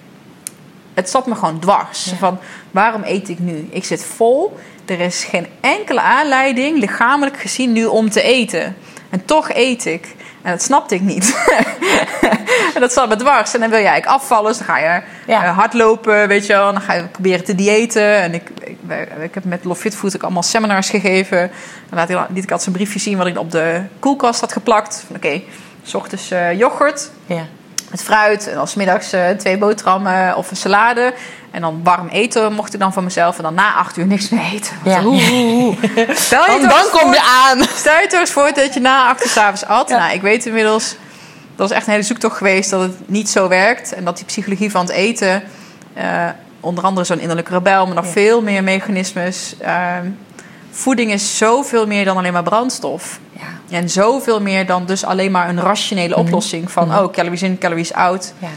[0.96, 2.04] het zat me gewoon dwars.
[2.04, 2.16] Ja.
[2.16, 2.38] Van
[2.70, 3.68] waarom eet ik nu?
[3.70, 4.59] Ik zit vol.
[4.85, 8.76] Er is geen enkele aanleiding, lichamelijk gezien, nu om te eten.
[9.11, 10.14] En toch eet ik.
[10.42, 11.37] En dat snapte ik niet.
[12.74, 13.54] en dat zat me dwars.
[13.54, 14.48] En dan wil je eigenlijk afvallen.
[14.48, 15.44] Dus dan ga je Ja.
[15.44, 16.66] eh, hardlopen, weet je wel.
[16.68, 18.20] En dan ga je proberen te diëten.
[18.22, 18.78] En ik, ik,
[19.22, 21.38] ik heb met Love Fit Food ook allemaal seminars gegeven.
[21.40, 21.50] En
[21.90, 25.04] laat ik, liet ik altijd zo'n briefje zien wat ik op de koelkast had geplakt.
[25.16, 25.42] Oké,
[25.82, 27.46] s ochtends eh, yoghurt Ja.
[27.90, 28.49] Met fruit.
[28.49, 31.14] En als middags eh, twee boterhammen of een salade.
[31.51, 33.37] En dan warm eten mocht ik dan van mezelf.
[33.37, 34.77] En dan na acht uur niks meer eten.
[34.85, 35.05] Ja.
[35.05, 35.20] Oeh.
[36.14, 37.62] Stel je Dan, kom je aan.
[37.77, 39.88] Stel je toch eens voor dat je na acht uur s'avonds at.
[39.88, 39.99] Ja.
[39.99, 40.96] Nou, ik weet inmiddels...
[41.57, 43.92] Dat was echt een hele zoektocht geweest dat het niet zo werkt.
[43.94, 45.42] En dat die psychologie van het eten...
[45.94, 46.29] eh,
[46.61, 47.87] onder andere zo'n innerlijke rebel...
[47.87, 48.11] maar nog Ja.
[48.11, 49.55] veel meer mechanismes...
[49.61, 50.07] ehm,
[50.70, 53.18] voeding is zoveel meer dan alleen maar brandstof.
[53.70, 56.18] En zoveel meer dan dus alleen maar een rationele Mhm.
[56.20, 56.70] oplossing...
[56.70, 56.98] van, Mhm.
[56.98, 58.33] oh, calories in, calories out...
[58.38, 58.48] Ja.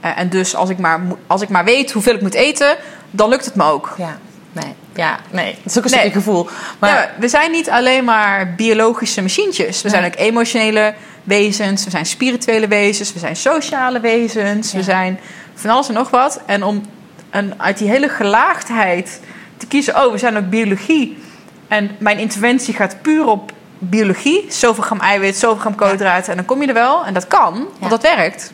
[0.00, 2.76] Eh, en dus als ik, maar, als ik maar weet hoeveel ik moet eten,
[3.10, 3.94] dan lukt het me ook.
[3.98, 4.18] Ja.
[4.52, 4.74] Nee.
[4.94, 5.18] Ja.
[5.30, 5.46] Nee.
[5.62, 6.00] Het is ook een Nee.
[6.00, 6.48] stukje gevoel.
[6.78, 9.82] Maar Ja, we zijn niet alleen maar biologische machientjes.
[9.82, 9.98] We Nee.
[10.00, 14.78] zijn ook emotionele wezens, we zijn spirituele wezens, we zijn sociale wezens, Ja.
[14.78, 15.20] we zijn
[15.54, 16.40] van alles en nog wat.
[16.46, 16.82] En om
[17.30, 19.20] een, uit die hele gelaagdheid
[19.56, 21.22] te kiezen, oh, we zijn ook biologie.
[21.68, 24.46] En mijn interventie gaat puur op biologie.
[24.48, 26.30] Zoveel gram eiwit, zoveel gram koolhydraten.
[26.30, 27.04] En dan kom je er wel.
[27.04, 28.52] En dat kan, want dat werkt.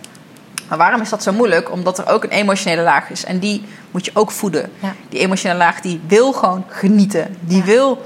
[0.68, 1.72] Maar waarom is dat zo moeilijk?
[1.72, 3.24] Omdat er ook een emotionele laag is.
[3.24, 4.70] En die moet je ook voeden.
[4.80, 4.94] Ja.
[5.08, 7.36] Die emotionele laag die wil gewoon genieten.
[7.40, 7.64] Die Ja.
[7.64, 8.04] wil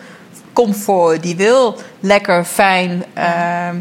[0.52, 1.22] comfort.
[1.22, 3.04] Die wil lekker, fijn.
[3.14, 3.76] ehm,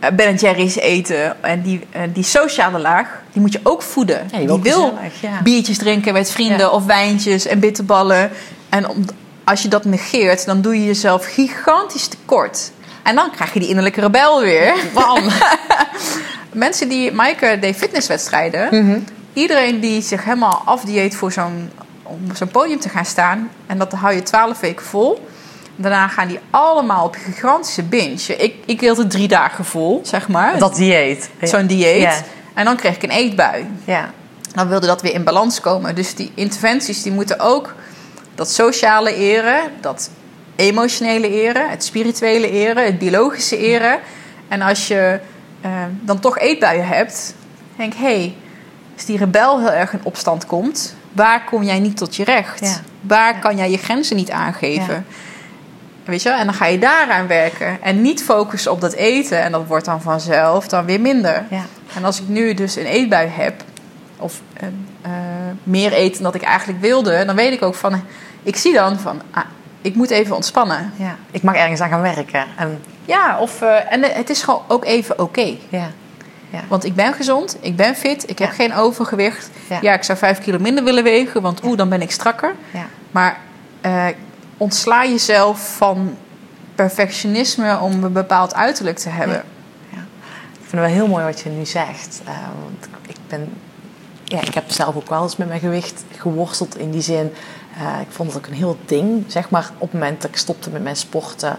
[0.00, 1.42] eh, Ben Jerry's eten.
[1.42, 4.28] En die, eh, die sociale laag, die moet je ook voeden.
[4.36, 8.30] Die wil gezellig, biertjes drinken met vrienden of wijntjes en bitterballen.
[8.68, 9.04] En om,
[9.48, 12.70] als je dat negeert, dan doe je jezelf gigantisch tekort.
[13.02, 14.74] En dan krijg je die innerlijke rebel weer.
[14.94, 15.22] Bam.
[16.52, 18.84] Mensen die, Maaike deed fitnesswedstrijden.
[18.84, 18.98] Mhm.
[19.32, 21.70] Iedereen die zich helemaal afdieet voor zo'n,
[22.02, 23.50] om zo'n podium te gaan staan.
[23.66, 25.26] En dat hou je twaalf weken vol.
[25.76, 28.36] Daarna gaan die allemaal op een gigantische binge.
[28.36, 30.58] Ik, ik hield het drie dagen vol, zeg maar.
[30.58, 31.30] Dat dieet.
[31.42, 32.24] Zo'n dieet.
[32.54, 33.66] En dan kreeg ik een eetbui.
[33.84, 34.10] Ja.
[34.54, 35.94] Dan wilde dat weer in balans komen.
[35.94, 37.74] Dus die interventies die moeten ook
[38.38, 40.10] dat sociale eren, dat
[40.56, 43.98] emotionele eren, het spirituele eren, het biologische eren.
[44.48, 45.20] En als je
[45.60, 45.70] eh,
[46.00, 47.34] dan toch eetbuien hebt,
[47.76, 48.36] denk hé, hey,
[48.94, 52.60] als die rebel heel erg in opstand komt, waar kom jij niet tot je recht?
[52.60, 52.80] Ja.
[53.00, 53.38] Waar Ja.
[53.38, 54.94] kan jij je grenzen niet aangeven?
[54.94, 55.02] Ja.
[56.04, 56.38] Weet je, wel?
[56.38, 57.82] en dan ga je daaraan werken.
[57.82, 59.42] En niet focussen op dat eten.
[59.42, 61.44] En dat wordt dan vanzelf dan weer minder.
[61.50, 61.64] Ja.
[61.94, 63.64] En als ik nu dus een eetbui heb,
[64.16, 64.66] of eh,
[65.02, 65.10] eh,
[65.62, 68.02] meer eten dan dat ik eigenlijk wilde, dan weet ik ook van,
[68.42, 69.44] ik zie dan van, ah,
[69.82, 70.92] ik moet even ontspannen.
[70.96, 71.16] ja.
[71.30, 72.44] Ik mag ergens aan gaan werken.
[72.56, 75.56] En, Ja, of, eh, en het is gewoon ook even oké.
[75.68, 75.90] ja.
[76.68, 78.54] Want ik ben gezond, ik ben fit, ik heb Ja.
[78.54, 79.50] geen overgewicht.
[79.68, 79.78] Ja.
[79.82, 79.92] Ja.
[79.94, 82.54] ik zou vijf kilo minder willen wegen, want oeh, dan ben ik strakker.
[82.70, 82.86] Ja.
[83.10, 83.38] Maar
[83.80, 84.06] eh,
[84.56, 86.16] ontsla jezelf van
[86.74, 89.42] perfectionisme om een bepaald uiterlijk te hebben.
[90.60, 92.20] Ik vind het wel heel mooi wat je nu zegt.
[92.24, 93.52] Eh, want ik ben...
[94.24, 97.32] Ja, ik heb zelf ook wel eens met mijn gewicht geworsteld in die zin.
[97.78, 100.36] Eh, ik vond het ook een heel ding, zeg maar, op het moment dat ik
[100.36, 101.56] stopte met mijn sporten.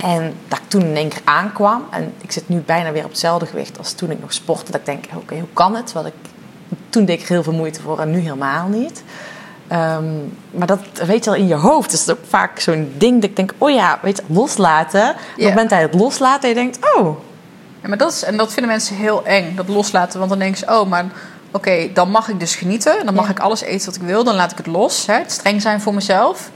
[0.00, 1.84] En dat ik toen in één keer aankwam.
[1.90, 4.72] En ik zit nu bijna weer op hetzelfde gewicht als toen ik nog sportte.
[4.72, 5.92] Dat ik denk, oké, hoe kan het?
[5.92, 6.14] Want ik,
[6.88, 9.02] toen deed ik er heel veel moeite voor en nu helemaal niet.
[9.68, 10.14] Ehm,
[10.50, 11.90] maar dat weet je al in je hoofd.
[11.90, 15.10] Dus dat is ook vaak zo'n ding dat ik denk, oh ja, weet je, loslaten.
[15.10, 17.18] Op het moment dat je het loslaat en je denkt, oh,
[17.82, 20.18] Ja, maar dat is, en dat vinden mensen heel eng, dat loslaten.
[20.18, 21.04] Want dan denken ze, oh, maar
[21.56, 23.04] oké, dan mag ik dus genieten.
[23.04, 23.30] Dan mag Ja.
[23.30, 24.24] ik alles eten wat ik wil.
[24.24, 25.06] Dan laat ik het los.
[25.06, 25.14] Hè?
[25.14, 26.50] Het streng zijn voor mezelf.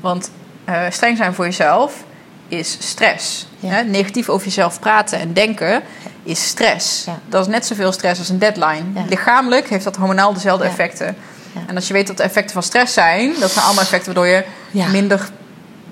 [0.00, 0.30] Want
[0.64, 2.04] eh, streng zijn voor jezelf
[2.48, 3.46] is stress.
[3.58, 3.68] Ja.
[3.68, 3.82] Hè?
[3.82, 5.82] Negatief over jezelf praten en denken
[6.22, 7.04] is stress.
[7.04, 7.18] Ja.
[7.28, 8.82] Dat is net zoveel stress als een deadline.
[9.08, 11.16] Lichamelijk heeft dat hormonaal dezelfde effecten.
[11.66, 13.34] En als je weet wat de effecten van stress zijn...
[13.40, 14.44] dat zijn allemaal effecten waardoor je
[14.90, 15.28] minder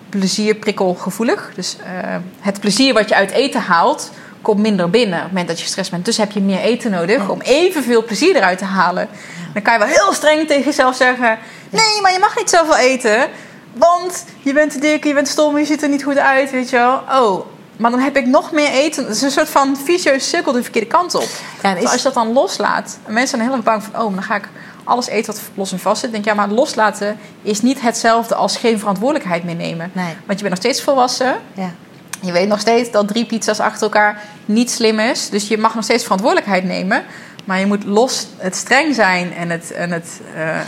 [0.09, 1.51] plezierprikkelgevoelig.
[1.55, 4.11] Dus eh, het plezier wat je uit eten haalt,
[4.49, 6.05] komt minder binnen op het moment dat je gestrest bent.
[6.05, 9.09] Dus heb je meer eten nodig om evenveel plezier eruit te halen.
[9.53, 11.39] Dan kan je wel heel streng tegen jezelf zeggen:
[11.71, 13.27] Nee, maar je mag niet zoveel eten.
[13.75, 16.71] Want je bent te dik, je bent stom, je ziet er niet goed uit, weet
[16.71, 17.03] je wel.
[17.23, 19.05] Oh, maar dan heb ik nog meer eten.
[19.07, 21.29] Het is een soort van vicieuze cirkel de verkeerde kant op.
[21.63, 24.15] Ja, is- als je dat dan loslaat, en mensen zijn heel erg bang van, oh,
[24.15, 24.49] dan ga ik
[24.85, 26.13] alles eten wat los en vast zit.
[26.13, 29.91] Denk ja, maar loslaten is niet hetzelfde als geen verantwoordelijkheid meer nemen.
[29.93, 30.05] Nee.
[30.27, 31.37] Want je bent nog steeds volwassen.
[31.55, 31.71] Ja.
[32.21, 35.29] Je weet nog steeds dat drie pizza's achter elkaar niet slim is.
[35.29, 37.05] Dus je mag nog steeds verantwoordelijkheid nemen.
[37.45, 40.59] Maar je moet los het streng zijn en het, en het eh,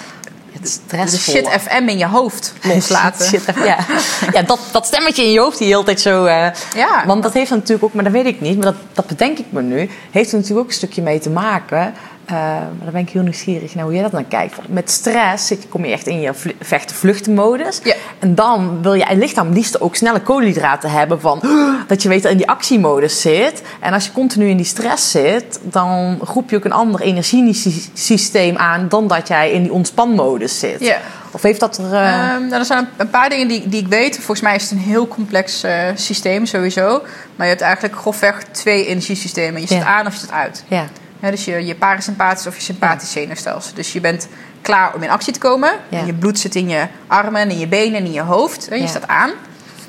[0.53, 3.27] Het de shit FM in je hoofd loslaten.
[3.27, 3.79] Shit, shit, ja,
[4.35, 6.25] ja dat, dat stemmetje in je hoofd die heel tijd zo...
[6.25, 7.07] eh, Ja.
[7.07, 9.47] Want dat heeft natuurlijk ook, maar dat weet ik niet, maar dat, dat bedenk ik
[9.49, 11.95] me nu, heeft er natuurlijk ook een stukje mee te maken.
[12.31, 14.57] Eh, maar daar ben ik heel nieuwsgierig naar hoe jij dat dan kijkt.
[14.69, 17.81] Met stress zit, kom je echt in je vlu- vechten-vluchten-modus.
[17.85, 17.95] Ja.
[18.19, 21.43] En dan wil je lichaam liefst ook snelle koolhydraten hebben van
[21.87, 23.63] dat je weet dat in die actiemodus zit.
[23.81, 28.57] En als je continu in die stress zit, dan groep je ook een ander energiesysteem
[28.57, 30.81] aan dan dat jij in die ontspanmodus zit.
[30.81, 30.97] Ja.
[31.33, 31.93] Of heeft dat er...
[31.93, 34.17] eh, Ehm, nou, er zijn een paar dingen die, die ik weet.
[34.17, 36.89] Volgens mij is het een heel complex eh, systeem sowieso.
[37.37, 39.61] Maar je hebt eigenlijk grofweg twee energiesystemen.
[39.61, 39.85] Je zit Ja.
[39.85, 40.65] aan of je zit uit.
[40.69, 40.85] ja.
[41.21, 43.75] Ja, dus je, je parasympathisch of je sympathisch zenuwstelsel.
[43.75, 44.29] Dus je bent
[44.63, 45.73] klaar om in actie te komen.
[45.89, 45.99] Ja.
[45.99, 48.69] En je bloed zit in je armen, en in je benen en in je hoofd.
[48.69, 49.31] En je staat aan.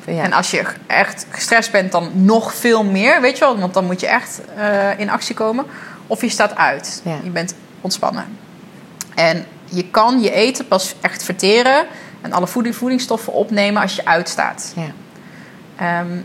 [0.05, 3.57] En als je echt gestrest bent, dan nog veel meer, weet je wel.
[3.57, 5.65] Want dan moet je echt eh, in actie komen.
[6.07, 7.01] Of je staat uit.
[7.23, 8.37] Je bent ontspannen.
[9.15, 11.85] En je kan je eten pas echt verteren...
[12.21, 14.73] en alle voeding, voedingsstoffen opnemen als je uitstaat.
[14.75, 14.91] ja.
[15.75, 16.17] Ehm,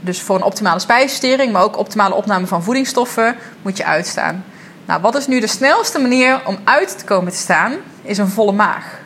[0.00, 4.44] dus voor een optimale spijsvertering, maar ook optimale opname van voedingsstoffen, moet je uitstaan.
[4.84, 7.72] Nou, wat is nu de snelste manier om uit te komen te staan?
[8.02, 8.98] Is een volle maag.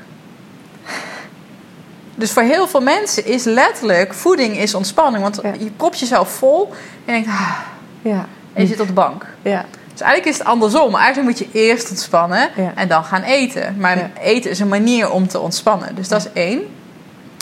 [2.15, 5.23] Dus voor heel veel mensen is letterlijk voeding is ontspanning.
[5.23, 5.53] Want Ja.
[5.59, 6.69] je propt jezelf vol
[7.05, 7.59] en je denkt, ah,
[8.03, 8.27] Ja.
[8.53, 9.27] en je zit op de bank.
[9.43, 9.65] Ja.
[9.93, 10.95] Dus eigenlijk is het andersom.
[10.97, 13.77] Eigenlijk moet je eerst ontspannen en dan gaan eten.
[13.79, 15.95] Maar eten is een manier om te ontspannen.
[15.95, 16.61] Dus dat is één.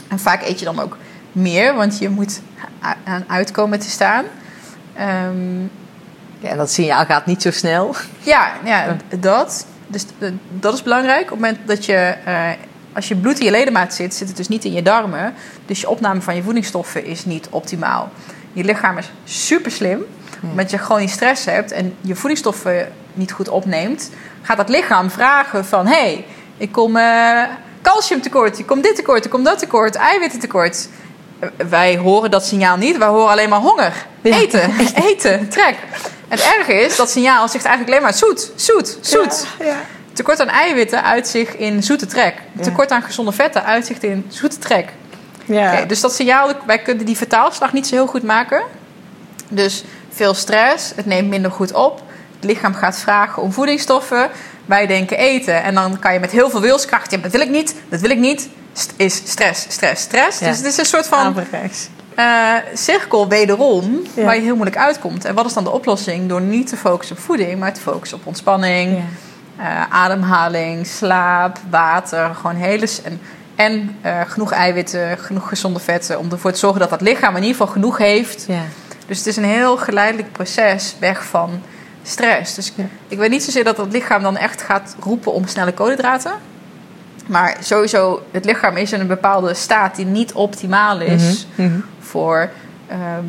[0.09, 0.97] En vaak eet je dan ook
[1.33, 2.41] meer, want je moet
[3.05, 4.25] aan uitkomen te staan.
[4.95, 5.65] Ehm,
[6.41, 7.95] ja, en dat signaal gaat niet zo snel.
[8.19, 9.67] ja, ja, dat.
[9.87, 11.23] Dus eh, dat is belangrijk.
[11.23, 12.49] Op het moment dat je, eh,
[12.93, 15.35] als je bloed in je ledemaat zit, zit het dus niet in je darmen.
[15.67, 18.11] Dus je opname van je voedingsstoffen is niet optimaal.
[18.53, 20.05] je lichaam is super slim.
[20.51, 24.11] Omdat je gewoon die stress hebt en je voedingsstoffen niet goed opneemt,
[24.43, 26.25] gaat dat lichaam vragen van hé, hey,
[26.57, 27.43] ik kom eh
[27.83, 30.89] calcium tekort, ik kom dit tekort, ik kom dat tekort, eiwitten tekort.
[31.39, 33.93] Eh, Wij horen dat signaal niet, wij horen alleen maar honger.
[34.23, 34.71] Eten,
[35.11, 35.77] eten, trek.
[36.29, 39.47] Het erge is, dat signaal zegt eigenlijk alleen maar zoet, zoet, zoet.
[39.59, 39.77] Ja, ja.
[40.13, 42.35] Tekort aan eiwitten uitzicht in zoete trek.
[42.61, 44.89] Tekort aan gezonde vetten uitzicht in zoete trek.
[45.45, 45.85] Ja.
[45.85, 48.63] Dus dat signaal, wij kunnen die vertaalslag niet zo heel goed maken.
[49.49, 52.03] Dus veel stress, het neemt minder goed op.
[52.35, 54.31] Het lichaam gaat vragen om voedingsstoffen.
[54.65, 55.63] Wij denken eten.
[55.63, 57.11] En dan kan je met heel veel wilskracht...
[57.11, 58.49] Ja, dat wil ik niet, dat wil ik niet.
[58.73, 60.39] St- is stress, stress, stress.
[60.39, 60.49] Ja.
[60.49, 61.35] Dus het is een soort van.
[62.17, 64.01] Eh, cirkel wederom...
[64.15, 64.25] Ja.
[64.25, 65.25] waar je heel moeilijk uitkomt.
[65.25, 66.29] En wat is dan de oplossing?
[66.29, 67.59] Door niet te focussen op voeding...
[67.59, 68.97] maar te focussen op ontspanning...
[68.97, 69.05] Ja.
[69.57, 73.21] Eh, ademhaling, slaap, water, gewoon hele en,
[73.55, 77.43] en eh, genoeg eiwitten, genoeg gezonde vetten om ervoor te zorgen dat dat lichaam in
[77.43, 78.45] ieder geval genoeg heeft.
[78.49, 78.63] Ja.
[79.07, 81.63] Dus het is een heel geleidelijk proces weg van
[82.03, 82.55] stress.
[82.55, 82.73] Dus
[83.09, 86.33] ik weet niet zozeer dat het lichaam dan echt gaat roepen om snelle koolhydraten.
[87.27, 91.81] Maar sowieso, het lichaam is in een bepaalde staat die niet optimaal is Mhm, mhm.
[92.17, 92.51] Voor
[92.87, 93.25] ehm,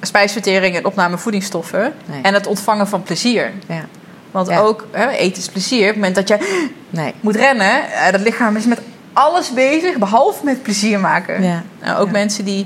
[0.00, 1.92] spijsvertering en opname voedingsstoffen.
[2.06, 2.22] Nee.
[2.22, 3.50] En het ontvangen van plezier.
[3.66, 3.84] Ja.
[4.30, 4.58] Want Ja.
[4.58, 5.80] ook hè, eten is plezier.
[5.82, 7.14] Op het moment dat je Nee.
[7.20, 8.80] moet rennen, eh, dat lichaam is met
[9.12, 11.42] alles bezig, behalve met plezier maken.
[11.42, 11.62] Ja.
[11.82, 12.12] Nou, ook Ja.
[12.12, 12.60] mensen die.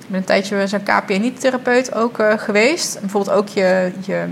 [0.00, 2.94] Ik ben een tijdje zo'n KPNI-therapeut ook eh, geweest.
[2.94, 4.24] En bijvoorbeeld ook je, je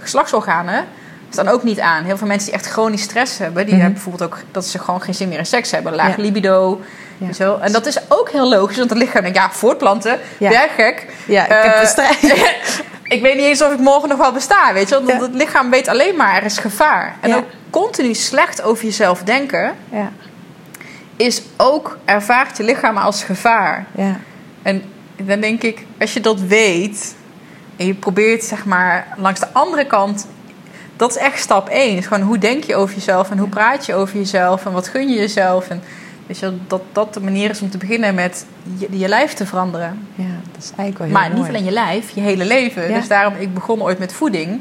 [0.00, 0.84] geslachtsorganen
[1.30, 2.04] staan ook niet aan.
[2.04, 3.82] Heel veel mensen die echt chronisch stress hebben, die Mhm.
[3.82, 6.80] hebben bijvoorbeeld ook dat ze gewoon geen zin meer in seks hebben, laag libido.
[7.26, 7.32] Ja.
[7.32, 7.56] Zo.
[7.60, 10.50] En dat is ook heel logisch, want het lichaam denkt, ja, voortplanten, Ja.
[10.50, 10.66] ja.
[10.76, 11.06] gek.
[11.26, 12.22] Ja, ik heb Eh, de strijd.
[13.16, 14.94] ik weet niet eens of ik morgen nog wel besta, weet je?
[14.94, 15.20] Want Ja.
[15.20, 17.16] het lichaam weet alleen maar, er is gevaar.
[17.20, 20.10] En ook continu slecht over jezelf denken, Ja.
[21.16, 23.86] is ook, ervaart je lichaam als gevaar.
[23.96, 24.16] Ja.
[24.62, 24.82] En
[25.16, 27.14] dan denk ik, als je dat weet
[27.76, 30.26] en je probeert zeg maar langs de andere kant,
[30.96, 31.96] dat is echt stap één.
[31.96, 34.88] Is gewoon hoe denk je over jezelf en hoe praat je over jezelf en wat
[34.88, 35.68] gun je jezelf.
[35.68, 35.82] En
[36.30, 38.46] weet je, dat dat de manier is om te beginnen met
[38.78, 40.06] je, je lijf te veranderen.
[40.14, 41.40] Ja, dat is eigenlijk wel heel Maar mooi.
[41.40, 42.88] niet alleen je lijf, je hele leven.
[42.88, 42.98] Ja.
[42.98, 44.60] Dus daarom, ik begon ooit met voeding.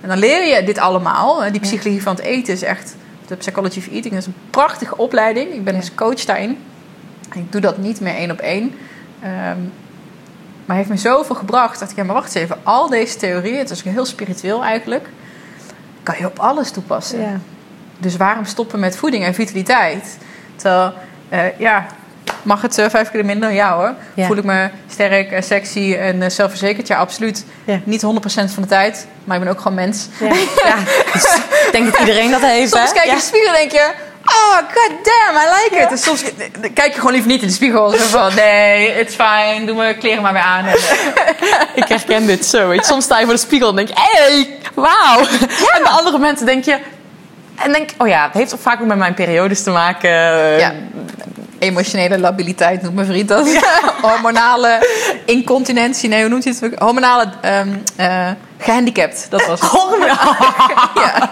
[0.00, 1.50] En dan leer je dit allemaal.
[1.50, 2.96] Die psychologie van het eten is echt...
[3.26, 5.52] De Psychology of Eating is een prachtige opleiding.
[5.52, 6.58] Ik ben dus coach daarin.
[7.34, 8.74] Ik doe dat niet meer één op één.
[9.20, 9.58] Ehm,
[10.64, 11.80] maar heeft me zoveel gebracht.
[11.80, 12.56] Dat ik, ja, maar wacht eens even.
[12.62, 15.08] Al deze theorieën, het is heel spiritueel eigenlijk...
[16.02, 17.20] kan je op alles toepassen.
[17.20, 17.40] Ja.
[17.98, 20.18] Dus waarom stoppen met voeding en vitaliteit?
[20.56, 20.92] Terwijl,
[21.28, 21.86] eh, ja,
[22.42, 23.52] mag het eh, vijf keer minder?
[23.52, 23.94] Ja hoor.
[24.14, 24.26] Ja.
[24.26, 26.86] Voel ik me sterk en sexy en eh, zelfverzekerd?
[26.86, 27.44] Ja, absoluut.
[27.64, 27.80] Ja.
[27.84, 30.08] Niet 100% van de tijd, maar ik ben ook gewoon mens.
[30.64, 30.76] Ja.
[31.12, 31.24] Dus
[31.66, 32.72] ik denk dat iedereen dat heeft.
[32.72, 32.94] Soms hè?
[32.94, 33.92] kijk je in de spiegel en denk je...
[34.24, 35.90] Oh, god damn, I like it.
[35.90, 36.22] En soms
[36.74, 37.90] kijk je gewoon liever niet in de spiegel.
[37.90, 39.66] Zo van, nee, it's fine.
[39.66, 40.64] Doe mijn kleren maar weer aan.
[41.74, 42.72] Ik herken dit zo.
[42.76, 45.18] Soms sta je voor de spiegel en denk je, hey, wauw.
[45.74, 46.78] En bij andere mensen denk je...
[47.54, 50.10] En denk, oh ja, het heeft ook vaak ook met mijn periodes te maken.
[50.58, 50.72] ja.
[51.58, 53.48] Emotionele labiliteit noemt mijn vriend dat.
[54.02, 54.88] Hormonale
[55.26, 56.08] incontinentie.
[56.08, 56.78] Nee, hoe noemt hij het?
[56.78, 59.26] Hormonale ehm, eh, gehandicapt.
[59.30, 59.70] Dat was het.
[60.94, 61.30] Ja.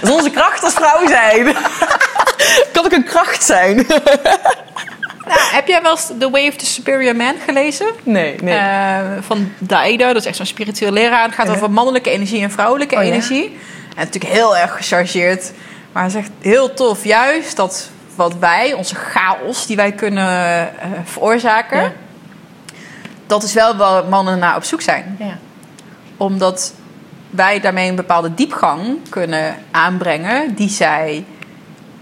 [0.00, 1.44] Dat is onze kracht als vrouw zijn.
[2.72, 3.86] kan ook een kracht zijn.
[5.26, 7.86] Nou, heb jij wel eens The Way of the Superior Man gelezen?
[8.02, 8.58] Nee, nee.
[8.58, 11.24] Eh, van Daida, dat is echt zo'n spiritueel leraar.
[11.24, 13.48] Het gaat over mannelijke energie en vrouwelijke Oh ja?
[13.96, 15.52] En natuurlijk heel erg gechargeerd.
[15.92, 20.28] Maar hij zegt heel tof, juist dat wat wij, onze chaos die wij kunnen
[20.80, 21.92] eh, veroorzaken, Ja.
[23.26, 25.16] dat is wel waar mannen naar op zoek zijn.
[25.18, 25.38] ja.
[26.16, 26.72] Omdat
[27.30, 31.24] wij daarmee een bepaalde diepgang kunnen aanbrengen die zij.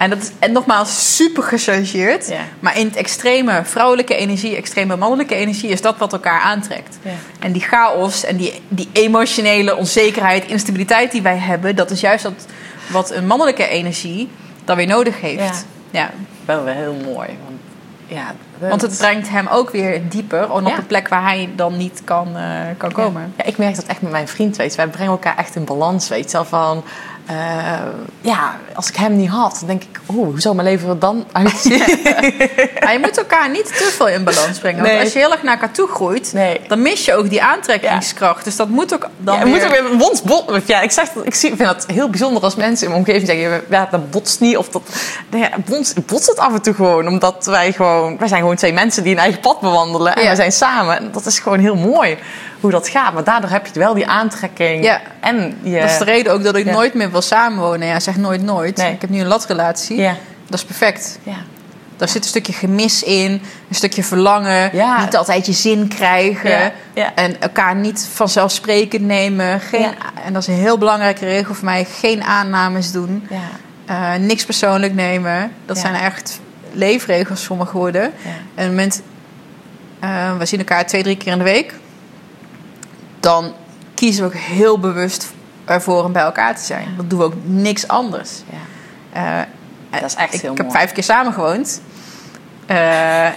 [0.00, 2.28] En dat is en nogmaals super gechargeerd.
[2.28, 2.40] Ja.
[2.60, 6.98] Maar in het extreme vrouwelijke energie, extreme mannelijke energie is dat wat elkaar aantrekt.
[7.02, 7.10] Ja.
[7.40, 12.22] En die chaos en die, die emotionele onzekerheid, instabiliteit die wij hebben, dat is juist
[12.22, 12.46] dat,
[12.90, 14.28] wat een mannelijke energie
[14.64, 15.66] dan weer nodig heeft.
[15.90, 16.10] Ja.
[16.44, 17.28] Wel wel heel mooi.
[17.44, 17.60] Want,
[18.06, 20.76] ja, Want het brengt hem ook weer dieper en op Ja.
[20.76, 23.32] een plek waar hij dan niet kan, eh, kan komen.
[23.36, 24.76] Ja, ik merk dat echt met mijn vriend, weet je.
[24.76, 26.36] Wij brengen elkaar echt in balans, weet je.
[26.36, 26.84] Zo van,
[27.30, 27.78] eh,
[28.20, 30.00] ja, als ik hem niet had, dan denk ik...
[30.08, 31.78] Oeh, hoe zou mijn leven er dan uitzien?
[32.82, 34.82] Maar je moet elkaar niet te veel in balans brengen.
[34.84, 36.60] Want als je heel erg naar elkaar toe groeit, Nee.
[36.68, 38.44] dan mis je ook die aantrekkingskracht.
[38.44, 39.52] Dus dat moet ook dan Ja, weer...
[39.96, 42.92] moet ook weer ja, ik, zeg dat, ik vind dat heel bijzonder als mensen in
[42.92, 43.62] mijn omgeving zeggen...
[43.70, 44.56] Ja, dat botst niet.
[44.56, 44.82] Of dat,
[45.30, 47.06] nee, ja, bons, botst het af en toe gewoon.
[47.08, 48.18] Omdat wij gewoon...
[48.18, 50.14] Wij zijn gewoon twee mensen die een eigen pad bewandelen.
[50.14, 50.30] En Ja.
[50.30, 50.96] we zijn samen.
[50.98, 52.18] En dat is gewoon heel mooi
[52.60, 53.12] hoe dat gaat.
[53.14, 54.84] Maar daardoor heb je wel die aantrekking.
[54.84, 55.00] Ja.
[55.20, 55.80] En je...
[55.80, 56.72] Dat is de reden ook dat ik Ja.
[56.72, 57.88] nooit meer wil samenwonen.
[57.88, 58.76] Ja, zeg nooit nooit.
[58.76, 58.92] Nee.
[58.92, 59.96] Ik heb nu een latrelatie.
[59.96, 60.16] Ja.
[60.48, 61.18] Dat is perfect.
[61.22, 61.36] Ja.
[61.96, 63.30] Daar zit een stukje gemis in,
[63.68, 65.04] een stukje verlangen, Ja.
[65.04, 67.14] niet altijd je zin krijgen Ja, ja.
[67.14, 69.60] en elkaar niet vanzelfsprekend nemen.
[69.60, 69.86] Geen.
[70.24, 73.38] En dat is een heel belangrijke regel voor mij: geen aannames doen, Ja.
[74.14, 75.52] eh, niks persoonlijk nemen.
[75.66, 76.40] Dat zijn echt
[76.72, 78.02] leefregels voor me geworden.
[78.02, 78.30] Ja.
[78.54, 79.02] En moment,
[80.00, 81.74] eh, we zien elkaar twee, drie keer in de week.
[83.20, 83.52] Dan
[83.94, 85.32] kiezen we ook heel bewust
[85.64, 86.88] ervoor om bij elkaar te zijn.
[86.96, 88.30] Dan doen we ook niks anders.
[89.12, 89.46] Ja.
[89.90, 90.70] Eh, Dat is echt ik heel heb mooi.
[90.78, 91.80] vijf keer samen gewoond.
[92.66, 93.28] Eh,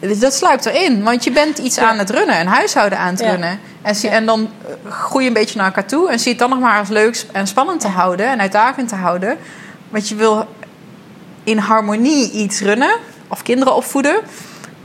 [0.00, 1.02] dus dat sluipt erin.
[1.02, 3.30] Want je bent iets aan het runnen, een huishouden aan het Ja.
[3.30, 3.60] runnen.
[3.82, 6.10] En, zie, en dan eh, groei je een beetje naar elkaar toe.
[6.10, 8.28] En zie het dan nog maar als leuk en spannend te houden.
[8.28, 9.36] En uitdagend te houden.
[9.88, 10.46] Want je wil
[11.44, 12.96] in harmonie iets runnen.
[13.28, 14.16] Of kinderen opvoeden.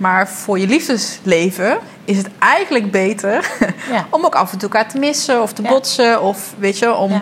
[0.04, 3.50] Maar voor je liefdesleven is het eigenlijk beter
[3.92, 4.08] Ja.
[4.10, 5.70] om ook af en toe elkaar te missen of te Ja.
[5.70, 6.22] botsen.
[6.22, 7.22] Of weet je, om Ja.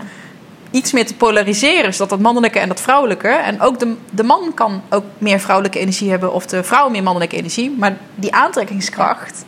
[0.72, 1.94] iets meer te polariseren.
[1.94, 3.28] Zodat dat mannelijke en dat vrouwelijke.
[3.28, 6.34] En ook de, de man kan ook meer vrouwelijke energie hebben.
[6.34, 7.76] Of de vrouw meer mannelijke energie.
[7.78, 9.46] Maar die aantrekkingskracht.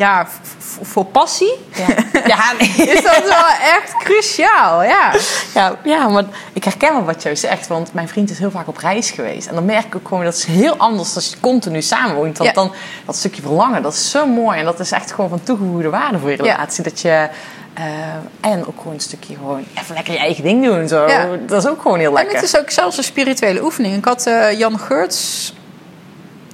[0.00, 0.26] Ja,
[0.82, 1.86] voor passie Ja.
[2.26, 2.68] Ja, nee.
[2.96, 4.82] is dat wel echt cruciaal.
[4.82, 5.12] Ja.
[5.54, 7.66] Ja, ja, maar ik herken wel wat jij zegt.
[7.66, 9.46] Want mijn vriend is heel vaak op reis geweest.
[9.48, 12.38] En dan merk ik ook gewoon dat is heel anders als je continu samenwoont.
[12.38, 12.54] Want Ja.
[12.62, 12.72] dan
[13.06, 14.58] dat stukje verlangen, dat is zo mooi.
[14.58, 16.82] En dat is echt gewoon van toegevoegde waarde voor je relatie.
[16.82, 17.28] Dat je...
[17.74, 17.84] eh,
[18.40, 20.88] en ook gewoon een stukje gewoon even lekker je eigen ding doen.
[20.88, 21.06] Zo.
[21.08, 21.26] Ja.
[21.46, 22.34] Dat is ook gewoon heel En lekker.
[22.34, 23.96] het is ook zelfs een spirituele oefening.
[23.96, 25.52] Ik had eh, Jan Geurts,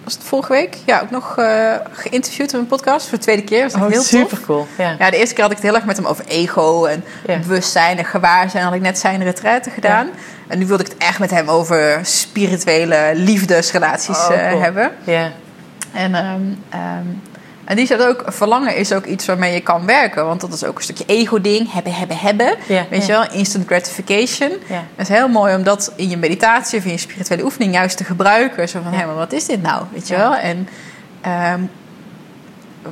[0.06, 0.76] was het vorige week?
[0.84, 3.62] Ja, ook nog eh, geïnterviewd in een podcast voor de tweede keer.
[3.62, 4.12] Dat was echt heel tof.
[4.12, 4.66] Oh, super cool.
[4.78, 4.96] Ja.
[4.98, 7.38] Ja, de eerste keer had ik het heel erg met hem over ego en Ja.
[7.38, 8.64] bewustzijn en gewaarzijn.
[8.64, 10.08] Had ik net zijn retraite gedaan.
[10.48, 14.90] En nu wilde ik het echt met hem over spirituele liefdesrelaties Oh, eh, hebben.
[15.04, 15.30] Ja.
[15.92, 16.40] En, ehm,
[17.66, 20.26] en die zegt ook, verlangen is ook iets waarmee je kan werken.
[20.26, 21.72] Want dat is ook een stukje ego-ding.
[21.72, 22.56] Hebben, hebben, hebben.
[22.66, 23.20] Ja, Weet ja.
[23.20, 24.50] je wel, instant gratification.
[24.68, 24.84] Ja.
[24.94, 27.96] Het is heel mooi om dat in je meditatie of in je spirituele oefening juist
[27.96, 28.68] te gebruiken.
[28.68, 29.84] Zo van, hé, maar wat is dit nou?
[29.92, 30.34] Weet je wel?
[30.34, 30.68] En
[31.20, 31.60] ehm,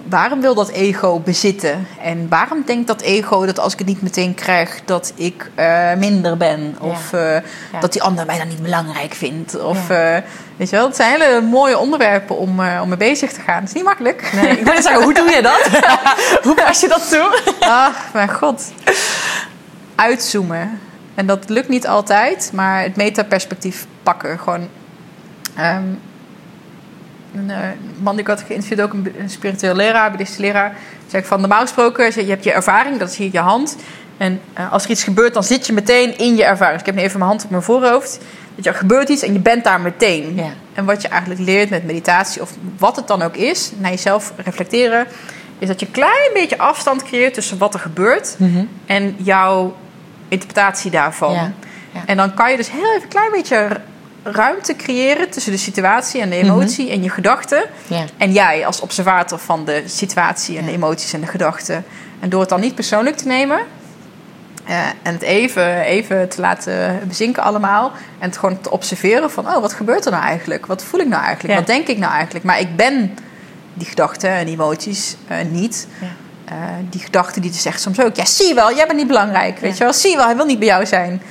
[0.08, 1.86] waarom wil dat ego bezitten?
[2.02, 5.94] En waarom denkt dat ego dat als ik het niet meteen krijg, dat ik eh,
[5.94, 6.76] minder ben?
[6.80, 7.34] Of eh,
[7.72, 7.80] Ja.
[7.80, 9.60] dat die ander mij dan niet belangrijk vindt?
[9.62, 10.14] Of, Ja.
[10.16, 10.22] eh,
[10.56, 13.58] weet je wel, het zijn hele mooie onderwerpen om, om mee bezig te gaan.
[13.60, 14.30] Het is niet makkelijk.
[14.34, 15.68] Nee, ik wil zeggen, hoe doe je dat?
[16.44, 17.40] hoe pas je dat toe?
[17.60, 18.72] Ach, mijn god.
[19.94, 20.80] Uitzoomen.
[21.14, 24.38] En dat lukt niet altijd, maar het metaperspectief pakken.
[24.38, 24.68] Gewoon.
[25.56, 25.82] ehm,
[27.36, 27.58] een eh,
[27.98, 30.76] man die ik had geïnterviewd, ook een, een spiritueel leraar, boeddhistische leraar.
[31.06, 33.76] Zeg ik van normaal gesproken, je hebt je ervaring, dat is hier je hand.
[34.16, 36.78] En eh, als er iets gebeurt, dan zit je meteen in je ervaring.
[36.78, 38.20] Dus ik heb nu even mijn hand op mijn voorhoofd.
[38.54, 40.34] Dat je, er gebeurt iets en je bent daar meteen.
[40.34, 40.52] Ja.
[40.72, 44.32] En wat je eigenlijk leert met meditatie, of wat het dan ook is, naar jezelf
[44.36, 45.06] reflecteren,
[45.58, 48.36] is dat je een klein beetje afstand creëert tussen wat er gebeurt
[48.86, 49.76] en jouw
[50.28, 51.32] interpretatie daarvan.
[51.32, 51.52] Ja,
[51.92, 52.02] ja.
[52.06, 53.80] En dan kan je dus heel even een klein beetje
[54.24, 57.64] ruimte creëren tussen de situatie en de emotie en je gedachten.
[58.16, 61.84] En jij als observator van de situatie en de emoties en de gedachten.
[62.20, 63.58] En door het dan niet persoonlijk te nemen.
[64.66, 67.92] eh, en het even, even te laten bezinken allemaal.
[68.18, 69.46] En het gewoon te observeren van...
[69.46, 70.66] oh, wat gebeurt er nou eigenlijk?
[70.66, 71.58] Wat voel ik nou eigenlijk?
[71.58, 72.44] Wat denk ik nou eigenlijk?
[72.44, 73.18] Maar ik ben
[73.74, 75.86] die gedachten en emoties eh, niet.
[76.44, 76.54] Eh,
[76.90, 78.16] die gedachte die zegt soms ook...
[78.16, 79.58] ja, zie je wel, jij bent niet belangrijk.
[79.58, 81.22] Weet je wel, zie je wel, hij wil niet bij jou zijn.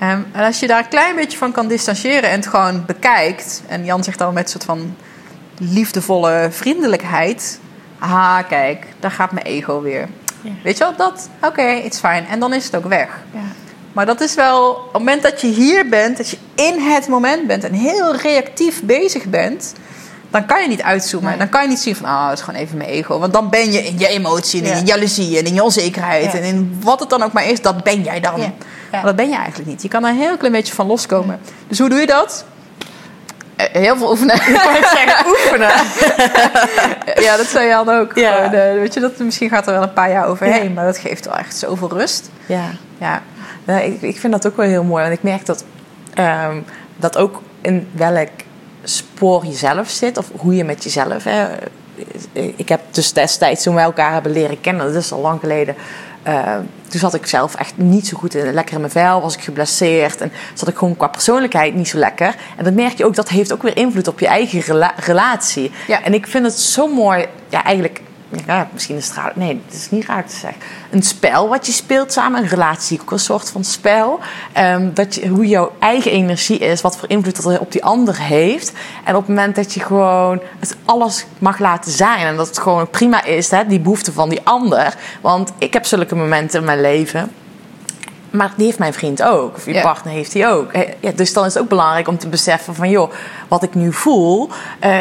[0.00, 3.62] Ehm, en als je daar een klein beetje van kan distancieren en het gewoon bekijkt...
[3.66, 4.96] en Jan zegt dan met een soort van
[5.58, 7.60] liefdevolle vriendelijkheid...
[7.98, 10.08] ah, kijk, daar gaat mijn ego weer.
[10.40, 10.50] Ja.
[10.62, 12.22] Weet je wel, dat, oké, it's fine.
[12.30, 13.08] En dan is het ook weg.
[13.32, 13.40] Ja.
[13.92, 17.08] Maar dat is wel, op het moment dat je hier bent, dat je in het
[17.08, 19.74] moment bent en heel reactief bezig bent,
[20.30, 21.28] dan kan je niet uitzoomen.
[21.28, 21.38] Nee.
[21.38, 23.18] Dan kan je niet zien van, ah, dat is gewoon even mijn ego.
[23.18, 24.78] Want dan ben je in je emotie en in Ja.
[24.78, 26.38] je jaloezie en in je onzekerheid Ja.
[26.38, 28.38] en in wat het dan ook maar is, dat ben jij dan.
[28.40, 28.44] Ja.
[28.44, 28.52] Ja.
[28.92, 29.82] Maar dat ben je eigenlijk niet.
[29.82, 31.40] Je kan er een heel klein beetje van loskomen.
[31.68, 32.44] Dus hoe doe je dat?
[33.56, 34.36] Eh, Heel veel oefenen.
[35.26, 35.70] oefenen.
[37.26, 38.12] ja, dat zei Jan ook.
[38.12, 40.98] Gewoon, eh, weet je, dat, misschien gaat er wel een paar jaar overheen, maar dat
[40.98, 42.30] geeft wel echt zoveel rust.
[42.46, 42.64] Ja.
[42.98, 43.22] Ja,
[43.64, 45.02] Nou, ik, ik vind dat ook wel heel mooi.
[45.02, 45.64] Want ik merk dat
[46.14, 46.56] ehm,
[46.96, 48.28] dat ook in welk
[48.84, 50.18] spoor je zelf zit.
[50.18, 51.24] Of hoe je met jezelf...
[51.24, 51.46] Hè.
[52.32, 54.86] Ik heb dus destijds toen wij elkaar hebben leren kennen...
[54.86, 55.74] Dat is al lang geleden...
[56.22, 56.56] eh,
[56.88, 59.20] toen zat ik zelf echt niet zo goed in, lekker in mijn vel.
[59.20, 60.20] Was ik geblesseerd.
[60.20, 62.34] En zat ik gewoon qua persoonlijkheid niet zo lekker.
[62.56, 63.14] En dan merk je ook...
[63.14, 65.70] Dat heeft ook weer invloed op je eigen rela- relatie.
[65.86, 66.02] Ja.
[66.02, 67.26] En ik vind het zo mooi...
[67.48, 68.00] Ja, eigenlijk...
[68.46, 69.32] Ja, misschien is het raar.
[69.34, 70.60] Nee, het is niet raar te zeggen.
[70.90, 74.20] Een spel wat je speelt samen, een relatie, ook een soort van spel.
[74.52, 78.18] Ehm, dat je, hoe jouw eigen energie is, wat voor invloed dat op die ander
[78.18, 78.72] heeft.
[79.04, 82.58] En op het moment dat je gewoon het alles mag laten zijn en dat het
[82.58, 84.94] gewoon prima is, hè, die behoefte van die ander.
[85.20, 87.30] Want ik heb zulke momenten in mijn leven.
[88.30, 89.56] maar die heeft mijn vriend ook.
[89.56, 90.72] Of je partner heeft die ook.
[91.00, 92.90] Ja, dus dan is het ook belangrijk om te beseffen van...
[92.90, 93.12] joh,
[93.48, 94.50] wat ik nu voel...
[94.78, 94.98] eh,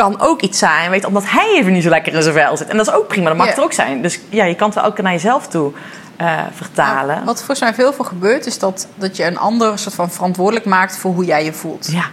[0.00, 2.68] kan ook iets zijn, weet, omdat hij even niet zo lekker in zijn vel zit.
[2.68, 3.56] En dat is ook prima, dat mag Ja.
[3.56, 4.02] er ook zijn.
[4.02, 5.72] Dus ja, je kan het wel ook naar jezelf toe
[6.16, 7.14] eh, vertalen.
[7.14, 10.10] Nou, wat volgens mij veel voor gebeurt, is dat, dat je een ander soort van
[10.10, 11.90] verantwoordelijk maakt voor hoe jij je voelt.
[11.92, 12.04] Ja,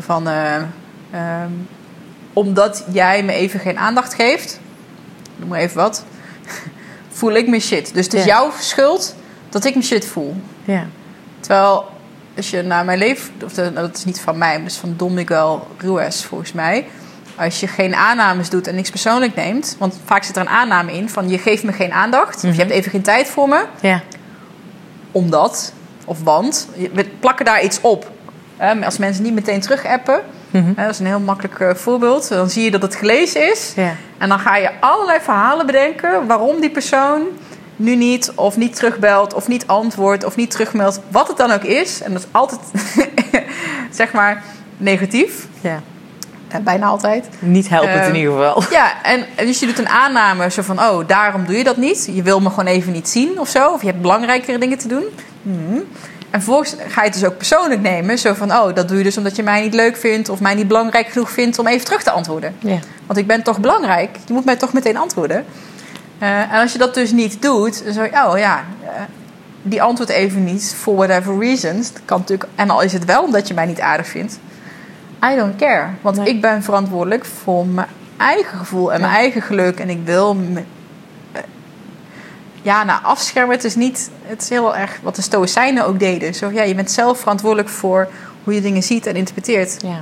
[0.00, 0.54] Van, eh,
[1.10, 1.50] ehm,
[2.32, 4.60] omdat jij me even geen aandacht geeft,
[5.36, 6.04] noem maar even wat,
[7.18, 7.94] voel ik me shit.
[7.94, 9.14] Dus het is jouw schuld
[9.48, 10.36] dat ik me shit voel.
[10.64, 10.86] ja.
[11.40, 11.88] Terwijl,
[12.38, 13.32] als je naar mijn leven...
[13.44, 16.22] Of de- nou, dat is niet van mij, maar dat is van Don Miguel Ruiz
[16.24, 16.86] volgens mij.
[17.36, 19.76] Als je geen aannames doet en niks persoonlijk neemt...
[19.78, 22.36] Want vaak zit er een aanname in van je geeft me geen aandacht...
[22.44, 24.00] of je hebt even geen tijd voor me, ja.
[25.12, 25.72] omdat
[26.04, 26.68] of want.
[26.76, 28.10] Je- We plakken daar iets op.
[28.84, 30.20] Als mensen niet meteen terug appen...
[30.50, 30.74] Mhm.
[30.74, 32.28] dat is een heel makkelijk eh, voorbeeld.
[32.28, 33.72] Dan zie je dat het gelezen is...
[33.76, 33.94] Ja.
[34.18, 37.22] En dan ga je allerlei verhalen bedenken waarom die persoon
[37.78, 41.62] nu niet of niet terugbelt of niet antwoordt of niet terugmeldt, wat het dan ook
[41.64, 42.02] is.
[42.02, 42.60] En dat is altijd,
[43.90, 44.42] zeg maar,
[44.76, 45.46] negatief.
[45.60, 45.80] ja.
[46.48, 47.28] Eh, bijna altijd.
[47.38, 48.62] Niet helpend Eh, in ieder geval.
[48.78, 51.76] Ja, en, en dus je doet een aanname zo van, oh, daarom doe je dat
[51.76, 52.08] niet.
[52.12, 53.72] Je wil me gewoon even niet zien of zo.
[53.72, 55.04] Of je hebt belangrijkere dingen te doen.
[55.42, 55.78] Mhm.
[56.30, 58.18] En vervolgens ga je het dus ook persoonlijk nemen.
[58.18, 60.28] Zo van, oh, dat doe je dus omdat je mij niet leuk vindt...
[60.28, 62.54] of mij niet belangrijk genoeg vindt om even terug te antwoorden.
[62.58, 62.78] Ja.
[63.06, 64.16] Want ik ben toch belangrijk.
[64.26, 65.44] Je moet mij toch meteen antwoorden.
[66.18, 68.90] Eh, en als je dat dus niet doet, dan zou je, oh ja, eh,
[69.62, 71.92] die antwoordt even niet for whatever reasons.
[71.92, 74.38] Dat kan natuurlijk, en al is het wel omdat je mij niet aardig vindt.
[75.32, 75.86] I don't care.
[76.00, 76.28] Want Nee.
[76.28, 79.78] ik ben verantwoordelijk voor mijn eigen gevoel en mijn eigen geluk.
[79.80, 80.62] En ik wil me,
[81.32, 81.42] eh,
[82.62, 83.54] ja, nou, afschermen.
[83.54, 86.34] Het is niet, het is heel erg wat de Stoïcijnen ook deden.
[86.34, 88.08] Zo, ja, je bent zelf verantwoordelijk voor
[88.44, 89.76] hoe je dingen ziet en interpreteert.
[89.82, 90.00] Ja.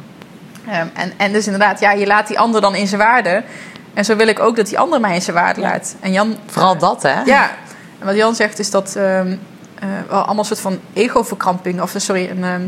[0.68, 3.42] Ehm, en, en dus inderdaad, ja, je laat die ander dan in zijn waarde.
[3.97, 5.97] En zo wil ik ook dat die ander mij in zijn waarde laat.
[6.01, 7.22] En Jan, Vooral dat, hè?
[7.22, 7.51] ja,
[7.99, 9.36] en wat Jan zegt is dat ehm,
[9.74, 12.62] eh, wel allemaal een soort van ego-verkramping, of sorry, een, ehm,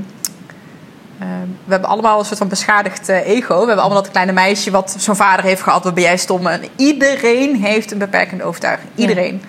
[1.19, 3.61] ehm, we hebben allemaal een soort van beschadigd eh, ego.
[3.61, 6.47] We hebben allemaal dat kleine meisje wat zo'n vader heeft gehad, wat ben jij stom?
[6.47, 8.91] En iedereen heeft een beperkende overtuiging.
[8.95, 9.01] Ja.
[9.01, 9.43] Iedereen.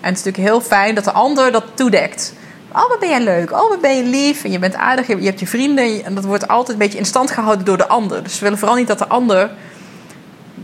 [0.00, 2.32] En het is natuurlijk heel fijn dat de ander dat toedekt.
[2.72, 3.52] Oh, wat ben jij leuk.
[3.52, 4.44] Oh, wat ben je lief.
[4.44, 5.06] En je bent aardig.
[5.06, 6.04] Je je hebt je vrienden.
[6.04, 8.22] En dat wordt altijd een beetje in stand gehouden door de ander.
[8.22, 9.50] Dus we willen vooral niet dat de ander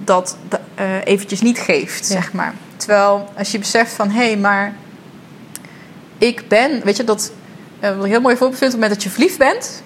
[0.05, 0.37] dat
[0.75, 2.15] eh eventjes niet geeft, Ja.
[2.15, 2.55] zeg maar.
[2.77, 4.11] Terwijl als je beseft van...
[4.11, 4.75] Hé, hey, maar
[6.19, 6.85] ik ben...
[6.85, 7.33] Weet je, dat...
[7.81, 8.75] wat ik een heel mooi voorbeeld vind...
[8.75, 9.83] op het moment dat je verliefd bent...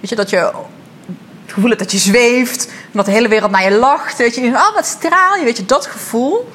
[0.00, 2.66] Weet je, dat je het gevoel hebt dat je zweeft...
[2.66, 4.18] en dat de hele wereld naar je lacht.
[4.18, 5.44] Weet je, oh, wat straal je.
[5.44, 6.48] Weet je, dat gevoel...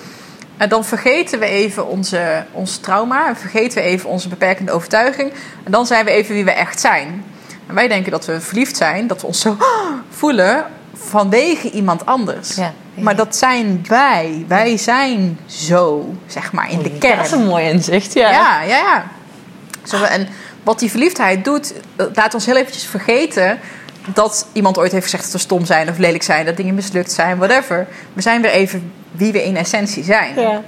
[0.58, 3.28] En dan vergeten we even onze, ons trauma.
[3.28, 5.34] En vergeten we even onze beperkende overtuiging.
[5.64, 7.26] En dan zijn we even wie we echt zijn.
[7.68, 9.08] En wij denken dat we verliefd zijn.
[9.08, 9.58] Dat we ons zo
[10.20, 10.66] voelen
[11.04, 12.56] vanwege iemand anders.
[12.56, 12.74] Ja.
[12.93, 14.45] Maar dat zijn wij.
[14.47, 17.18] Wij zijn zo, zeg maar, in de kern.
[17.18, 18.32] Dat is een mooi inzicht, ja.
[18.32, 19.06] Ja, ja, ja.
[19.84, 20.28] Zo, en
[20.64, 21.74] wat die verliefdheid doet,
[22.14, 23.60] laat ons heel eventjes vergeten
[24.14, 27.12] dat iemand ooit heeft gezegd dat we stom zijn of lelijk zijn, dat dingen mislukt
[27.12, 27.88] zijn, whatever.
[28.14, 30.39] We zijn weer even wie we in essentie zijn.
[30.39, 30.62] Ja.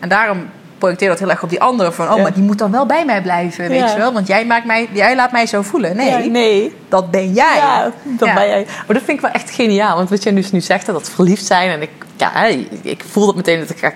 [0.00, 0.48] En daarom
[0.84, 2.22] projecteer dat heel erg op die andere van, oh, Ja.
[2.22, 3.90] maar die moet dan wel bij mij blijven, weet Ja.
[3.90, 4.12] je wel?
[4.12, 5.96] Want jij, maakt mij, jij laat mij zo voelen.
[5.96, 6.74] Nee, Ja, nee.
[6.88, 7.56] dat ben jij.
[7.56, 8.64] Ja, dat ben jij.
[8.66, 9.96] Maar dat vind ik wel echt geniaal.
[9.96, 11.70] Want wat jij dus nu zegt, dat verliefd zijn.
[11.70, 12.44] En ik, ja,
[12.82, 13.92] ik voel dat meteen dat ik ga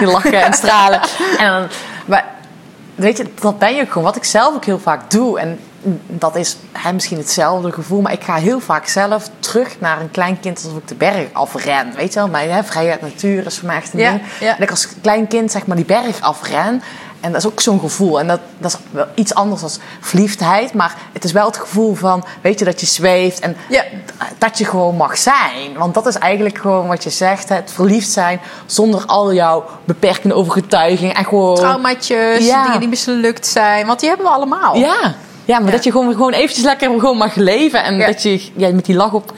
[0.06, 1.00] lachen en stralen.
[1.38, 1.66] en dan,
[2.06, 2.24] maar
[2.94, 4.04] weet je, dat ben je ook gewoon.
[4.04, 5.38] Wat ik zelf ook heel vaak doe.
[5.40, 5.58] En
[6.06, 8.00] dat is hè, misschien hetzelfde gevoel.
[8.00, 11.26] Maar ik ga heel vaak zelf terug naar een klein kind alsof ik de berg
[11.32, 11.92] afren.
[11.96, 14.22] Weet je wel, maar hè, vrijheid natuur is voor mij echt een Ja, ding.
[14.40, 14.50] ja.
[14.52, 16.82] Dat ik als klein kind zeg maar die berg afren.
[17.20, 18.20] En dat is ook zo'n gevoel.
[18.20, 19.70] En dat, dat is wel iets anders dan
[20.00, 20.74] verliefdheid.
[20.74, 23.40] Maar het is wel het gevoel van, weet je, dat je zweeft.
[23.40, 23.84] En Ja.
[24.38, 25.72] dat je gewoon mag zijn.
[25.76, 27.48] Want dat is eigenlijk gewoon wat je zegt.
[27.48, 31.14] hè, Het verliefd zijn zonder al jouw beperkende overtuiging.
[31.14, 31.54] En gewoon...
[31.54, 32.64] Traumaatjes, Ja.
[32.64, 34.76] dingen die mislukt zijn, want die hebben we allemaal.
[34.76, 35.14] Ja,
[35.44, 35.74] ja maar Ja.
[35.74, 37.84] dat je gewoon, gewoon eventjes lekker gewoon mag leven.
[37.84, 38.06] En Ja.
[38.06, 39.32] dat je ja, met die lach op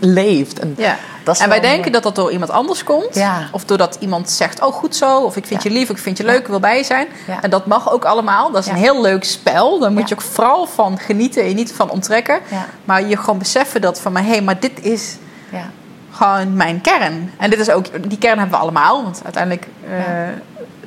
[0.00, 0.58] leeft.
[0.58, 0.96] En, Ja.
[1.24, 1.90] dat is en wij denken mooi.
[1.92, 3.14] dat dat door iemand anders komt.
[3.14, 3.48] Ja.
[3.52, 5.18] Of doordat iemand zegt, oh goed zo.
[5.20, 7.06] Of ik vind je lief, ik vind je leuk, ik wil bij je zijn.
[7.26, 7.42] Ja.
[7.42, 8.50] En dat mag ook allemaal.
[8.50, 9.78] Dat is een heel leuk spel.
[9.78, 12.38] Daar moet je ook vooral van genieten en je niet van onttrekken.
[12.50, 12.66] Ja.
[12.84, 15.16] Maar je gewoon beseffen dat van, hé, hey, maar dit is
[15.50, 15.70] Ja.
[16.10, 17.32] gewoon mijn kern.
[17.38, 19.02] En dit is ook, die kern hebben we allemaal.
[19.02, 19.94] Want uiteindelijk eh,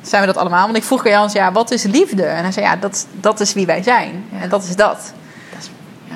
[0.08, 0.64] zijn we dat allemaal.
[0.64, 2.22] Want ik vroeg aan Jans, ja, wat is liefde?
[2.24, 4.24] En hij zei, ja, dat, dat is wie wij zijn.
[4.32, 4.40] Ja.
[4.40, 5.12] En dat is dat.
[5.52, 5.70] Dat is-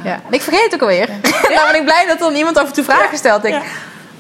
[0.04, 0.12] Ja.
[0.12, 1.08] En ik vergeet het ook alweer.
[1.54, 3.42] nou ben ik blij dat dan iemand af en toe vragen stelt.
[3.42, 3.68] Denk, ik,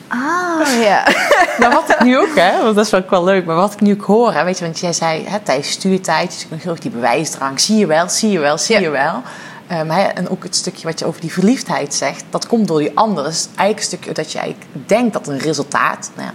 [0.08, 1.06] ah, ja.
[1.60, 3.72] Maar wat ik nu ook, hè, want dat is wel, ook wel leuk, maar wat
[3.72, 6.50] ik nu ook hoor, hè, weet je, want jij zei hè, tijdens stuurtijd, dus ik
[6.50, 8.80] nog heel erg die bewijsdrang, zie je wel, zie je wel, zie Ja.
[8.80, 9.22] je wel.
[9.66, 12.90] Hè, en ook het stukje wat je over die verliefdheid zegt, dat komt door die
[12.94, 13.24] ander.
[13.24, 16.34] Dat is eigenlijk een stukje dat je eigenlijk denkt dat een resultaat, nou ja,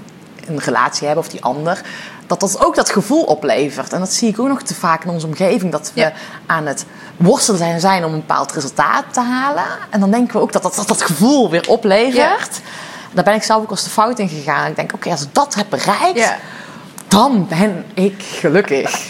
[0.54, 1.82] een relatie hebben of die ander,
[2.28, 3.94] dat dat ook dat gevoel oplevert.
[3.94, 6.12] En dat zie ik ook nog te vaak in onze omgeving, dat we Ja.
[6.46, 6.86] aan het
[7.18, 9.64] worstelen zijn, zijn om een bepaald resultaat te halen.
[9.90, 12.60] En dan denken we ook dat dat, dat, dat gevoel weer oplevert.
[13.12, 14.70] Daar ben ik zelf ook als de fout in gegaan.
[14.70, 16.36] Ik denk, oké, als ik dat heb bereikt, Ja.
[17.08, 19.10] dan ben ik gelukkig.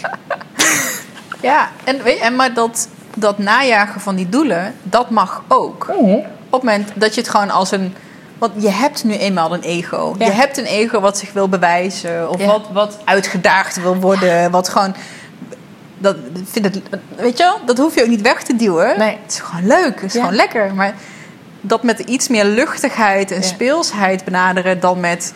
[1.40, 5.86] Ja, en, en maar dat, dat najagen van die doelen, dat mag ook.
[5.88, 7.94] Op het moment dat je het gewoon als een.
[8.38, 10.14] Want je hebt nu eenmaal een ego.
[10.18, 10.26] Ja.
[10.26, 12.30] Je hebt een ego wat zich wil bewijzen.
[12.30, 12.46] Of Ja.
[12.46, 14.50] wat, wat uitgedaagd wil worden.
[14.50, 14.94] Wat gewoon.
[15.98, 16.80] Dat, vind het,
[17.16, 18.98] weet je wel, dat hoef je ook niet weg te duwen.
[18.98, 19.16] Nee.
[19.22, 19.94] Het is gewoon leuk.
[19.94, 20.20] Het is Ja.
[20.20, 20.74] gewoon lekker.
[20.74, 20.94] Maar
[21.60, 25.32] dat met iets meer luchtigheid en speelsheid benaderen dan met.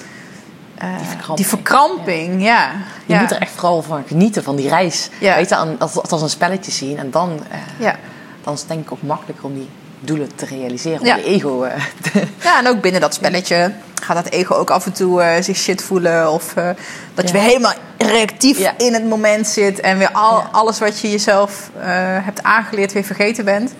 [0.78, 1.46] eh, die verkramping.
[1.48, 2.42] verkramping.
[2.42, 2.70] ja.
[3.06, 5.08] Je moet er echt vooral van genieten, van die reis.
[5.20, 5.34] Ja.
[5.34, 6.98] Weet je, als, als een spelletje zien.
[6.98, 7.96] En dan, eh, Ja.
[8.42, 9.68] dan is het denk ik ook makkelijker om die
[10.04, 11.04] doelen te realiseren.
[11.06, 11.14] Ja.
[11.16, 11.82] Om je ego eh,
[12.12, 13.72] te- Ja, en ook binnen dat spelletje
[14.02, 16.32] gaat dat ego ook af en toe eh, zich shit voelen.
[16.32, 16.68] Of eh,
[17.14, 18.72] dat je weer helemaal reactief Ja.
[18.78, 19.80] in het moment zit.
[19.80, 21.84] En weer al, alles wat je jezelf eh,
[22.24, 23.72] hebt aangeleerd weer vergeten bent.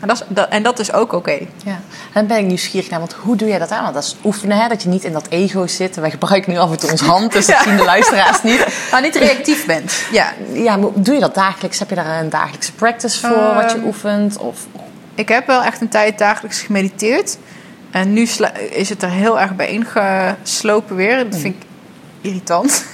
[0.00, 1.30] En dat is, dat, en dat is ook oké.
[1.64, 1.78] Ja, en
[2.12, 3.82] dan ben ik nieuwsgierig naar, want hoe doe je dat aan?
[3.82, 4.68] Want dat is oefenen, hè?
[4.68, 5.96] dat je niet in dat ego zit.
[5.96, 8.66] Wij gebruiken nu af en toe onze hand, dus dat zien de luisteraars niet.
[8.90, 9.92] Maar niet reactief bent.
[10.12, 10.32] Ja.
[10.52, 11.78] Ja, maar doe je dat dagelijks?
[11.78, 14.36] Heb je daar een dagelijkse practice voor, wat je Ehm, oefent?
[14.38, 14.58] Of,
[15.14, 17.38] Ik heb wel echt een tijd dagelijks gemediteerd.
[17.90, 18.28] En nu
[18.70, 21.30] is het er heel erg bij ingeslopen weer.
[21.30, 21.62] Dat vind ik
[22.20, 22.84] irritant.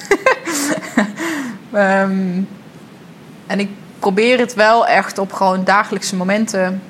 [1.72, 2.40] Ehm,
[3.46, 3.68] en ik
[3.98, 6.82] probeer het wel echt op gewoon dagelijkse momenten.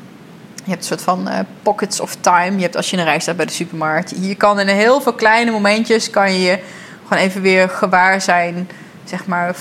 [0.55, 2.57] Je hebt een soort van eh, pockets of time.
[2.57, 4.14] Je hebt als je in een rij staat bij de supermarkt.
[4.20, 6.59] Je kan in heel veel kleine momentjes kan je
[7.09, 8.68] gewoon even weer gewaar zijn,
[9.05, 9.55] zeg maar,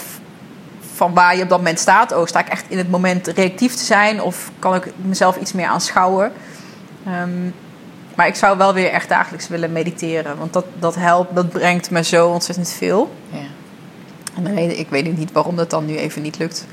[0.99, 2.11] van waar je op dat moment staat.
[2.15, 4.21] Oh, sta ik echt in het moment reactief te zijn?
[4.21, 6.31] Of kan ik mezelf iets meer aanschouwen?
[7.05, 7.49] Ehm,
[8.15, 10.37] maar ik zou wel weer echt dagelijks willen mediteren.
[10.37, 13.11] Want dat, dat helpt, dat brengt me zo ontzettend veel.
[13.31, 13.37] ja.
[14.35, 16.65] En de reden, ik weet niet waarom dat dan nu even niet lukt.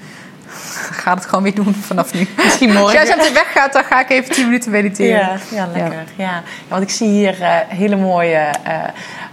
[1.02, 2.28] Ga het gewoon weer doen vanaf nu.
[2.36, 2.96] Misschien Als morgen.
[2.96, 5.18] jij zo meteen weggaat, dan ga ik even 10 minuten mediteren.
[5.18, 6.04] Ja, ja, lekker.
[6.16, 6.24] Ja.
[6.24, 6.42] Ja.
[6.68, 8.74] want ik zie hier eh, hele mooie eh,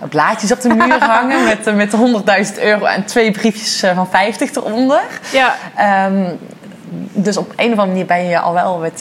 [0.09, 1.95] blaadjes op de muur hangen met, eh, met
[2.55, 5.01] 100.000 euro en twee briefjes van 50 eronder.
[5.31, 5.55] Ja.
[5.75, 6.35] Ehm,
[7.11, 8.99] dus op een of andere manier ben je al wel met...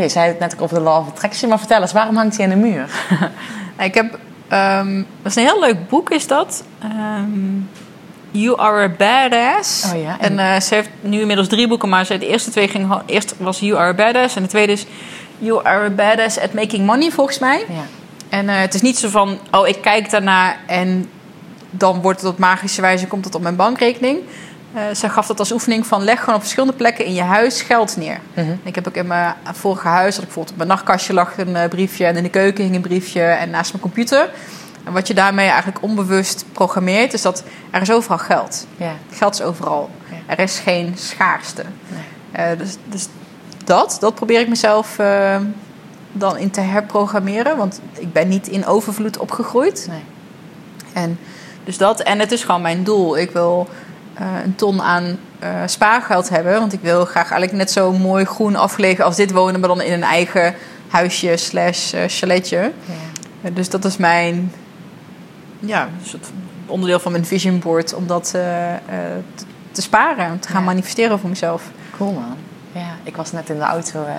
[0.00, 2.36] je zei het net ook over de Law of Attraction, maar vertel eens, waarom hangt
[2.36, 2.86] hij aan de muur?
[3.78, 4.18] Ik heb...
[4.48, 6.64] ehm, dat is een heel leuk boek, is dat.
[6.82, 7.60] Ehm,
[8.34, 9.92] you Are a Badass.
[9.94, 12.50] Oh ja, En, en- eh, ze heeft nu inmiddels drie boeken, maar ze, de eerste
[12.50, 12.86] twee gingen...
[12.88, 14.86] gewoon- Eerst was You Are a Badass en de tweede is...
[15.38, 17.64] You Are a Badass at Making Money, volgens mij.
[17.68, 17.74] Ja.
[18.28, 21.10] En eh, het is niet zo van, oh, ik kijk daarna en
[21.70, 24.18] dan wordt het op magische wijze komt het op mijn bankrekening.
[24.74, 27.62] Eh zij gaf dat als oefening van leg gewoon op verschillende plekken in je huis
[27.62, 28.18] geld neer.
[28.34, 28.46] Mhm.
[28.62, 31.68] Ik heb ook in mijn vorige huis, dat ik bijvoorbeeld op mijn nachtkastje lag een
[31.68, 34.30] briefje en in de keuken hing een briefje en naast mijn computer.
[34.84, 38.66] En wat je daarmee eigenlijk onbewust programmeert, is dat er is overal geld.
[38.76, 38.92] Ja.
[39.10, 39.90] Geld is overal.
[40.10, 40.16] Ja.
[40.26, 41.64] Er is geen schaarste.
[41.88, 42.02] Nee.
[42.32, 43.08] Eh, dus, dus
[43.64, 45.36] dat, dat probeer ik mezelf eh,
[46.12, 47.56] dan in te herprogrammeren.
[47.56, 49.86] Want ik ben niet in overvloed opgegroeid.
[49.90, 50.02] Nee.
[50.92, 51.18] En,
[51.64, 53.18] dus dat, en het is gewoon mijn doel.
[53.18, 53.68] Ik wil
[54.14, 55.18] eh, een ton aan
[55.66, 56.58] spaargeld hebben.
[56.58, 59.60] Want ik wil graag eigenlijk net zo mooi groen afgelegen als dit wonen.
[59.60, 60.54] Maar dan in een eigen
[60.88, 62.72] huisje slash chaletje.
[63.40, 63.50] Ja.
[63.50, 64.52] Dus dat is mijn...
[65.66, 66.26] Ja, een soort
[66.66, 67.94] onderdeel van mijn vision board.
[67.94, 68.78] Om dat eh, eh,
[69.72, 70.30] te, sparen.
[70.30, 70.66] Om te gaan Ja.
[70.66, 71.62] manifesteren voor mezelf.
[71.96, 72.36] Cool man.
[72.72, 74.04] Ja, ik was net in de auto.
[74.04, 74.14] eh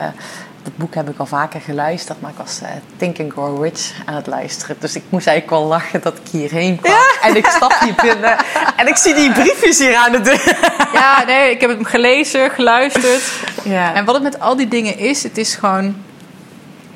[0.64, 2.60] dat boek heb ik al vaker geluisterd, maar ik was
[2.98, 4.76] Think and Grow Rich aan het luisteren.
[4.80, 6.96] Dus ik moest eigenlijk wel lachen dat ik hierheen kwam.
[7.22, 8.36] En ik stap hier binnen
[8.80, 10.58] en ik zie die briefjes hier aan de deur.
[10.94, 13.32] Ja, nee, ik heb het gelezen, geluisterd.
[13.64, 13.94] Ja.
[13.94, 15.96] En wat het met al die dingen is, het is gewoon.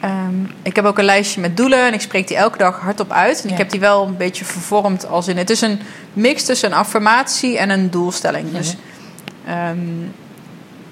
[0.02, 3.12] Ehm, ik heb ook een lijstje met doelen en ik spreek die elke dag hardop
[3.12, 3.42] uit.
[3.42, 3.52] En Ja.
[3.52, 5.38] ik heb die wel een beetje vervormd als in.
[5.38, 5.80] Het is een
[6.14, 8.52] mix tussen een affirmatie en een doelstelling.
[8.52, 8.76] Dus
[9.46, 9.78] ehm,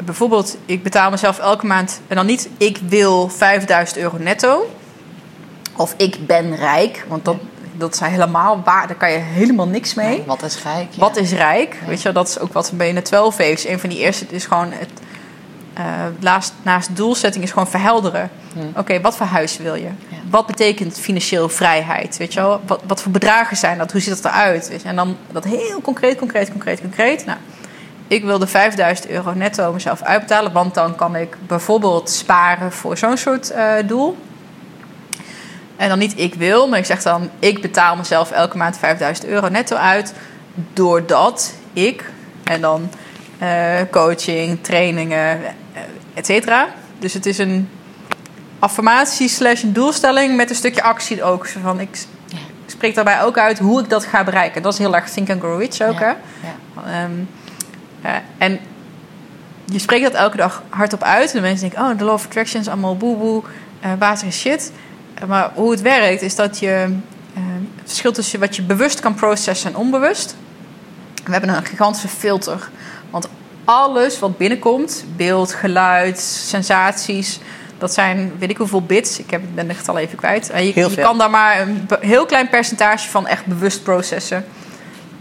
[0.04, 2.02] bijvoorbeeld, ik betaal mezelf elke maand.
[2.08, 4.70] En dan niet ik wil 5000 euro netto.
[5.76, 7.06] Of ik ben rijk.
[7.08, 7.38] Want dat,
[7.74, 8.88] dat is helemaal waar.
[8.88, 10.24] Daar kan je helemaal niks mee.
[10.26, 10.94] Wat is rijk?
[10.96, 11.76] Wat is rijk?
[11.88, 13.68] Weet je, wel, dat is ook wat de 12 heeft.
[13.68, 14.90] Een van die eerste is gewoon het.
[15.78, 15.84] Eh,
[16.20, 18.30] naast, naast doelsetting is gewoon verhelderen.
[18.76, 19.90] Oké, wat voor huis wil je?
[20.30, 22.18] Wat betekent financieel vrijheid?
[22.18, 22.62] Weet je wel?
[22.66, 23.92] Wat, wat voor bedragen zijn dat?
[23.92, 24.70] Hoe ziet dat eruit?
[24.70, 24.88] Weet je?
[24.88, 27.26] En dan dat heel concreet, concreet, concreet, concreet.
[27.26, 27.38] Nou,
[28.08, 32.98] ik wil de 5000 euro netto mezelf uitbetalen, want dan kan ik bijvoorbeeld sparen voor
[32.98, 34.18] zo'n soort eh, doel.
[35.76, 39.28] En dan niet ik wil, maar ik zeg dan: ik betaal mezelf elke maand 5000
[39.28, 40.14] euro netto uit.
[40.74, 42.12] Doordat ik,
[42.44, 42.90] en dan
[43.40, 45.82] eh, coaching, trainingen, eh,
[46.14, 46.68] et cetera.
[47.00, 47.70] Dus het is een
[48.60, 51.48] affirmatie slash een doelstelling met een stukje actie ook.
[51.48, 52.38] Zo van ik, Ja.
[52.66, 54.62] ik spreek daarbij ook uit hoe ik dat ga bereiken.
[54.62, 56.08] Dat is heel erg Think and Grow Rich ook, hè?
[56.08, 56.16] Ja.
[56.86, 57.12] Ehm,
[58.02, 58.60] eh, en
[59.66, 61.30] je spreekt dat elke dag hardop uit.
[61.30, 63.44] En de mensen denken, oh, de law of attraction is allemaal boe-boe,
[63.80, 64.72] eh water is shit.
[65.28, 66.98] Maar hoe het werkt is dat je...
[67.76, 70.36] het verschil tussen wat je bewust kan processen en onbewust.
[71.24, 72.70] We hebben een gigantische filter.
[73.20, 73.34] Want
[73.66, 77.40] alles wat binnenkomt, beeld, geluid, sensaties...
[77.78, 79.20] dat zijn weet ik hoeveel bits.
[79.20, 80.50] Ik heb, ben het al even kwijt.
[80.50, 84.46] En je, je kan daar maar een heel klein percentage van echt bewust processen.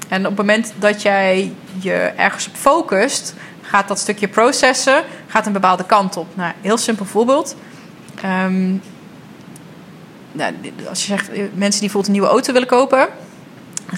[0.09, 5.47] En op het moment dat jij je ergens op focust, gaat dat stukje processen gaat
[5.47, 6.27] een bepaalde kant op.
[6.35, 7.57] Nou, heel simpel voorbeeld.
[8.23, 8.69] Ehm,
[10.33, 10.55] nou,
[10.89, 13.09] als je zegt, eh, mensen die bijvoorbeeld een nieuwe auto willen kopen,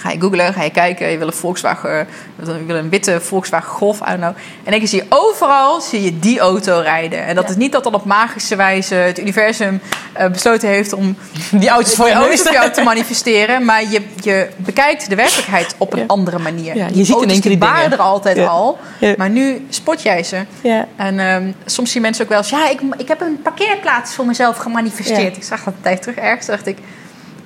[0.01, 2.07] dan ga je googlen, ga je kijken, je wil een Volkswagen,
[2.39, 4.33] je wil een witte Volkswagen Golf, I don't know.
[4.63, 7.25] En dan zie je overal zie je die auto rijden.
[7.25, 7.49] En dat Ja.
[7.49, 9.81] is niet dat dan op magische wijze het universum
[10.13, 11.15] eh, besloten heeft om
[11.51, 15.75] Die auto's voor je neus auto jou te manifesteren, maar je, je bekijkt de werkelijkheid
[15.77, 16.05] op een Ja.
[16.07, 16.75] andere manier.
[16.75, 18.77] Ja, je die ziet in één keer die waren er altijd al,
[19.17, 20.37] maar nu spot jij ze.
[20.61, 20.87] Ja.
[20.95, 24.25] En ehm, soms zien mensen ook wel eens, ja, ik, ik heb een parkeerplaats voor
[24.25, 25.35] mezelf gemanifesteerd.
[25.37, 26.77] Ik zag dat een tijd terug ergens, dacht ik,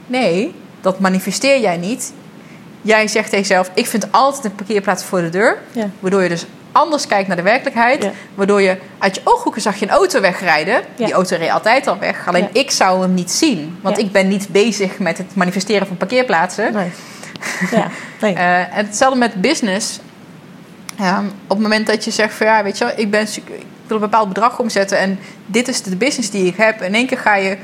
[0.07, 2.13] nee, dat manifesteer jij niet.
[2.83, 5.57] Jij zegt tegen jezelf, ik vind altijd een parkeerplaats voor de deur.
[5.71, 5.89] Ja.
[5.99, 8.03] Waardoor je dus anders kijkt naar de werkelijkheid.
[8.03, 8.11] Ja.
[8.35, 10.81] Waardoor je uit je ooghoeken zag je een auto wegrijden.
[10.95, 11.05] Ja.
[11.05, 12.27] Die auto reed altijd al weg.
[12.27, 13.77] Alleen ik zou hem niet zien.
[13.81, 16.73] Want ik ben niet bezig met het manifesteren van parkeerplaatsen.
[16.73, 16.91] Nee.
[17.71, 17.87] Ja.
[18.21, 18.33] Nee.
[18.33, 19.99] Eh, en hetzelfde met business.
[21.47, 23.43] Op het moment dat je zegt van ja, weet je wel, ik, ben, ik
[23.87, 26.81] wil een bepaald bedrag omzetten en dit is de business die ik heb.
[26.81, 27.57] In één keer ga je.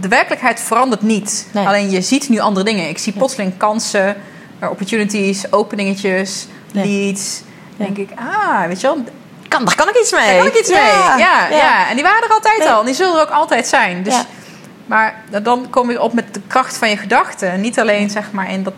[0.00, 1.46] De werkelijkheid verandert niet.
[1.52, 1.66] Nee.
[1.66, 2.88] Alleen je ziet nu andere dingen.
[2.88, 4.16] Ik zie plotseling kansen,
[4.60, 7.42] opportunities, openingetjes, leads.
[7.76, 9.04] Dan denk ik, ah, weet je wel,
[9.48, 10.26] kan, daar kan ik iets mee.
[10.26, 10.78] daar kan ik iets mee.
[11.18, 11.88] Ja, ja.
[11.88, 12.80] en die waren er altijd al.
[12.80, 14.02] En die zullen er ook altijd zijn.
[14.02, 14.24] Dus, Ja.
[14.86, 17.60] Maar dan kom je op met de kracht van je gedachten.
[17.60, 18.72] Niet alleen zeg maar in dat,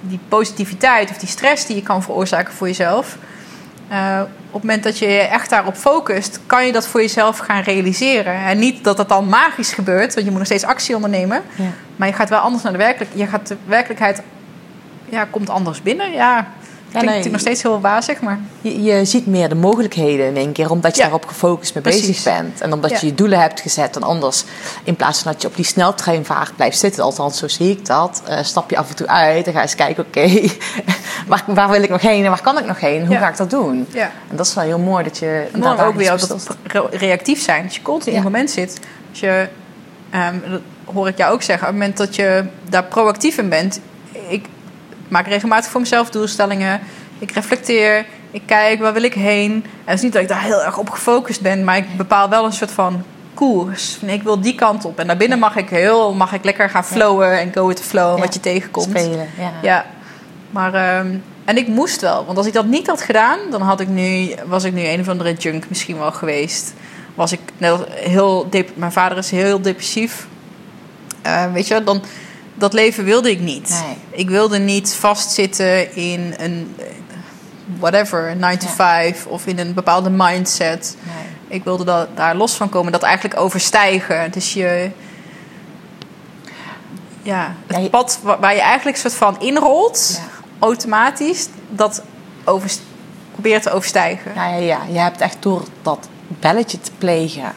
[0.00, 3.16] die positiviteit of die stress die je kan veroorzaken voor jezelf.
[3.88, 7.38] Eh, op het moment dat je je echt daarop focust, kan je dat voor jezelf
[7.38, 8.34] gaan realiseren.
[8.34, 11.42] En niet dat dat dan magisch gebeurt, want je moet nog steeds actie ondernemen.
[11.54, 11.64] Ja.
[11.96, 13.20] Maar je gaat wel anders naar de werkelijkheid.
[13.22, 14.22] Je gaat de werkelijkheid,
[15.08, 16.12] ja, komt anders binnen.
[16.12, 16.46] Ja,
[16.90, 17.30] klinkt nee.
[17.30, 20.90] nog steeds heel wazig, maar Je, je ziet meer de mogelijkheden in één keer, omdat
[20.96, 21.08] je Ja.
[21.08, 22.06] daarop gefocust mee Precies.
[22.06, 22.60] bezig bent.
[22.60, 22.96] En omdat Ja.
[23.00, 23.96] je je doelen hebt gezet.
[23.96, 24.44] En anders,
[24.84, 28.22] in plaats van dat je op die sneltreinvaart blijft zitten, althans zo zie ik dat,
[28.26, 30.48] eh, stap je af en toe uit en ga eens kijken, oké,
[31.28, 33.00] waar, waar wil ik nog heen en waar kan ik nog heen?
[33.06, 33.20] Hoe Ja.
[33.20, 33.86] ga ik dat doen?
[33.92, 34.10] ja.
[34.30, 36.56] En dat is wel heel mooi dat je En dan ook weer iets dat
[36.90, 37.62] reactief zijn.
[37.62, 38.22] Dat je continu in Ja.
[38.24, 38.78] het moment zit.
[39.10, 39.48] Als je,
[40.10, 43.48] ehm, dat hoor ik jou ook zeggen, op het moment dat je daar proactief in
[43.48, 43.80] bent.
[45.08, 46.80] Maak regelmatig voor mezelf doelstellingen.
[47.18, 48.06] Ik reflecteer.
[48.30, 49.52] Ik kijk, waar wil ik heen?
[49.52, 52.28] En het is niet dat ik daar heel erg op gefocust ben, maar ik bepaal
[52.28, 53.02] wel een soort van
[53.34, 53.98] koers.
[54.06, 54.98] Ik wil die kant op.
[54.98, 58.16] En daarbinnen mag ik heel, mag ik lekker gaan flowen en go with the flow,
[58.16, 58.22] Ja.
[58.24, 58.88] wat je tegenkomt.
[58.88, 59.52] Spelen, ja.
[59.62, 59.84] Ja,
[60.50, 63.80] maar ehm, en ik moest wel, want als ik dat niet had gedaan, dan had
[63.80, 66.74] ik nu, was ik nu een of andere junk misschien wel geweest.
[67.14, 70.26] Was ik net heel mijn vader is heel depressief.
[71.22, 72.02] Eh, weet je, dan
[72.58, 73.82] dat leven wilde ik niet.
[73.86, 73.96] Nee.
[74.20, 76.74] Ik wilde niet vastzitten in een
[77.78, 78.72] whatever, 9 to Ja.
[78.72, 80.96] 5 of in een bepaalde mindset.
[81.02, 81.56] Nee.
[81.58, 84.30] Ik wilde dat, daar los van komen, dat eigenlijk overstijgen.
[84.30, 84.90] Dus je.
[87.22, 90.28] Ja, het Ja, je- pad wa- waar je eigenlijk soort van inrolt, Ja.
[90.58, 92.02] automatisch, dat
[92.44, 92.70] over,
[93.32, 94.32] probeert te overstijgen.
[94.34, 97.52] Ja, ja, ja, je hebt echt door dat belletje te plegen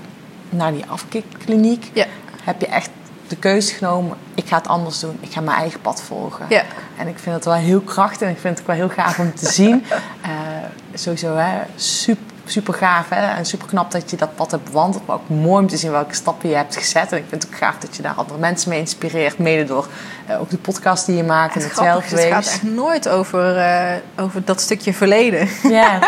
[0.50, 2.06] naar die afkikkliniek, Ja.
[2.44, 2.90] heb je echt
[3.32, 5.18] de keuze genomen, ik ga het anders doen.
[5.20, 6.46] Ik ga mijn eigen pad volgen.
[6.50, 6.64] Ja.
[6.98, 9.20] En ik vind het wel heel krachtig en ik vind het ook wel heel gaaf
[9.20, 9.84] om te zien.
[10.22, 10.30] Eh,
[10.94, 13.36] sowieso hè, super, super gaaf hè?
[13.36, 15.08] en super knap dat je dat pad hebt bewandeld.
[15.08, 17.12] Maar ook mooi om te zien welke stappen je hebt gezet.
[17.12, 19.38] En ik vind het ook gaaf dat je daar andere mensen mee inspireert.
[19.38, 19.88] Mede door
[20.28, 23.10] eh, ook de podcast die je maakt en Het, het is, het gaat echt nooit
[23.10, 25.50] over, eh, over dat stukje verleden.
[25.64, 26.00] Ja.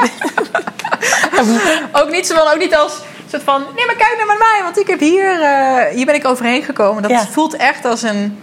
[2.01, 3.01] ook niet zo ook niet als
[3.39, 6.27] soort van, nee maar kijk naar mij, want ik heb hier, eh, hier ben ik
[6.27, 7.01] overheen gekomen.
[7.01, 7.25] Dat Ja.
[7.25, 8.39] voelt echt als een,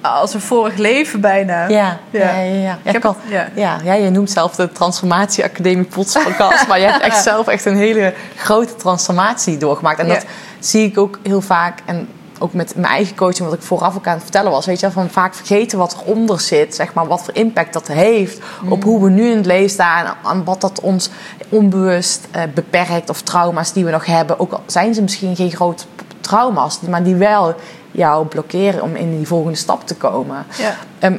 [0.00, 1.68] als een vorig leven bijna.
[1.68, 2.30] Ja, ja, Ja.
[2.30, 2.40] ja.
[2.42, 2.78] ja, ja.
[2.82, 3.48] Ik heb kan- het- ja.
[3.54, 7.64] ja, ja, je noemt zelf de Transformatie Academie podcast, maar je hebt echt zelf echt
[7.64, 9.98] een hele grote transformatie doorgemaakt.
[9.98, 10.24] En dat
[10.58, 12.08] zie ik ook heel vaak en
[12.40, 14.86] ook met mijn eigen coaching, wat ik vooraf ook aan het vertellen was, weet je,
[14.86, 18.38] wel, van vaak vergeten wat eronder zit, zeg maar, wat voor impact dat heeft
[18.68, 21.10] op hoe we nu in het leven staan en wat dat ons
[21.48, 25.50] onbewust eh, beperkt of trauma's die we nog hebben, ook al zijn ze misschien geen
[25.50, 25.84] grote
[26.20, 27.54] trauma's, maar die wel
[27.90, 30.46] jou blokkeren om in die volgende stap te komen.
[30.58, 30.74] Ja.
[30.98, 31.18] Ehm,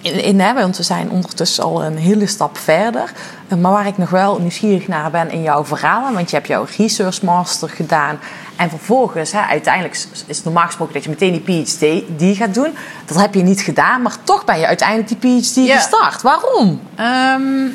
[0.00, 3.12] in, in, hè, want we zijn ondertussen al een hele stap verder.
[3.48, 6.48] Eh, Maar waar ik nog wel nieuwsgierig naar ben in jouw verhalen, want je hebt
[6.48, 8.18] jouw research master gedaan.
[8.56, 9.94] En vervolgens, hè, uiteindelijk
[10.26, 12.74] is het normaal gesproken dat je meteen die PhD die gaat doen.
[13.04, 15.76] Dat heb je niet gedaan, maar toch ben je uiteindelijk die PhD Ja.
[15.76, 16.22] gestart.
[16.22, 16.80] Waarom?
[16.94, 17.66] Ehm,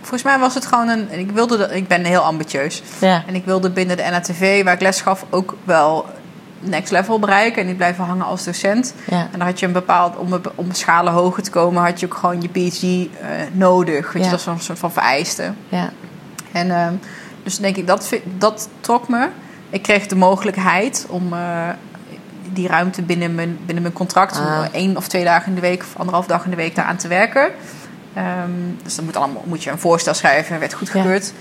[0.00, 1.08] volgens mij was het gewoon een.
[1.18, 2.82] Ik, wilde ik ben heel ambitieus.
[2.98, 3.22] Ja.
[3.26, 6.06] En ik wilde binnen de NATV, waar ik les gaf, ook wel
[6.60, 7.60] next level bereiken.
[7.60, 8.94] En niet blijven hangen als docent.
[9.10, 9.20] Ja.
[9.20, 12.14] En dan had je een bepaald, om, om schalen hoger te komen, had je ook
[12.14, 14.12] gewoon je PhD eh, nodig.
[14.12, 14.28] Weet Ja.
[14.28, 15.52] je, dat is een soort van vereiste.
[15.68, 15.90] Ja.
[16.52, 16.92] En ehm,
[17.42, 19.28] dus denk ik, dat, dat trok me.
[19.70, 21.68] Ik kreeg de mogelijkheid om eh,
[22.52, 24.36] die ruimte binnen mijn, binnen mijn contract...
[24.38, 24.58] Ah.
[24.58, 26.96] om één of twee dagen in de week of anderhalf dag in de week daaraan
[26.96, 27.50] te werken.
[28.14, 28.50] Ehm,
[28.82, 31.32] dus dan moet, allemaal, moet je een voorstel schrijven, werd goedgekeurd.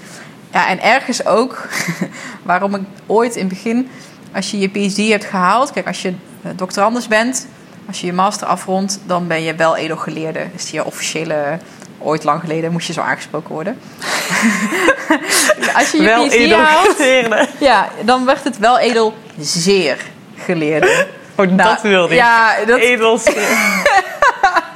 [0.51, 0.67] Ja.
[0.67, 1.67] en ergens ook
[2.43, 3.89] waarom ik ooit in het begin...
[4.33, 5.71] als je je PhD hebt gehaald...
[5.71, 6.13] kijk, als je
[6.43, 7.47] eh, doctorandus bent...
[7.87, 8.99] als je je master afrondt...
[9.05, 10.47] dan ben je wel edelgeleerde.
[10.53, 11.57] Dus die officiële...
[11.99, 13.79] Ooit lang geleden moest je zo aangesproken worden.
[15.77, 19.97] Als je je PhD haalt, ja, dan werd het wel edel zeer
[20.37, 21.05] geleerde.
[21.39, 22.19] Oh, Nou, dat wilde ik.
[22.19, 23.47] Ja, dat, Edel zeer.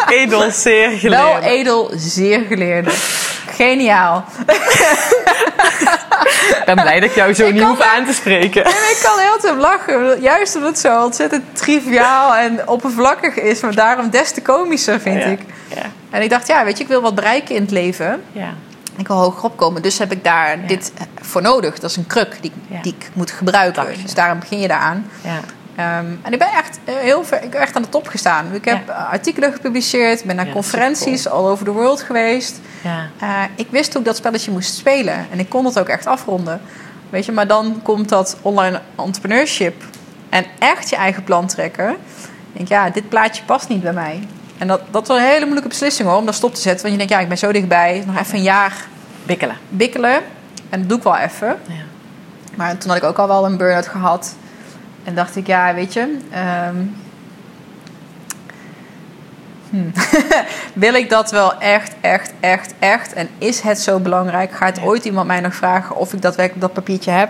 [0.08, 1.22] Edel zeer geleerd.
[1.22, 2.92] wel edel zeer geleerde.
[3.56, 4.26] Geniaal.
[6.60, 8.64] Ik ben blij dat ik jou zo niet kan hoef aan te spreken.
[8.66, 10.22] En ik kan heel te lachen.
[10.22, 13.60] Juist omdat het zo ontzettend triviaal en oppervlakkig is.
[13.62, 15.30] Maar daarom des te komischer, vind Ja.
[15.30, 15.40] ik.
[15.76, 15.82] Ja.
[16.10, 18.22] En ik dacht, ja, weet je, ik wil wat bereiken in het leven.
[18.32, 18.50] Ja.
[18.98, 19.82] Ik wil hoger opkomen.
[19.82, 20.92] Dus heb ik daar dit
[21.22, 21.80] voor nodig.
[21.80, 23.86] Dat is een kruk die, die ik moet gebruiken.
[24.04, 25.10] Dus daarom begin je daaraan.
[25.22, 25.40] Ja.
[25.76, 28.54] Ehm, en ik ben echt eh, heel ver, ik ben echt aan de top gestaan.
[28.54, 28.94] Ik heb Ja.
[28.94, 32.60] eh, artikelen gepubliceerd, ben naar Ja, conferenties all over the world geweest.
[32.84, 33.10] Ja.
[33.20, 36.62] Eh, ik wist ook dat spelletje moest spelen en ik kon het ook echt afronden.
[37.10, 39.84] Weet je, maar dan komt dat online entrepreneurship
[40.30, 41.90] en echt je eigen plan trekken.
[41.90, 44.28] Ik denk, ja, dit plaatje past niet bij mij.
[44.58, 46.82] En dat, dat was een hele moeilijke beslissing hoor, om daar stop te zetten.
[46.82, 48.74] Want je denkt, ja, ik ben zo dichtbij, nog even een jaar
[49.26, 49.58] Bikkelen.
[49.70, 50.20] bikkelen.
[50.70, 51.48] En dat doe ik wel even.
[51.68, 51.74] Ja.
[52.56, 54.36] Maar toen had ik ook al wel een burn-out gehad.
[55.04, 56.18] En dacht ik, ja, weet je...
[56.32, 56.76] ehm,
[59.70, 59.92] hmm.
[60.74, 63.14] Wil ik dat wel echt, echt, echt, echt?
[63.14, 64.52] En is het zo belangrijk?
[64.52, 67.30] Gaat ooit iemand mij nog vragen of ik daadwerkelijk dat papiertje heb?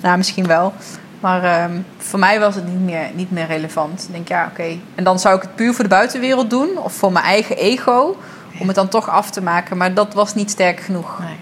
[0.00, 0.72] Nou, misschien wel.
[1.20, 4.02] Maar ehm, voor mij was het niet meer, niet meer relevant.
[4.02, 4.78] Ik denk, ja, oké.
[4.94, 6.78] En dan zou ik het puur voor de buitenwereld doen.
[6.78, 8.16] Of voor mijn eigen ego.
[8.58, 9.76] Om het dan toch af te maken.
[9.76, 11.18] Maar dat was niet sterk genoeg.
[11.18, 11.36] Nee.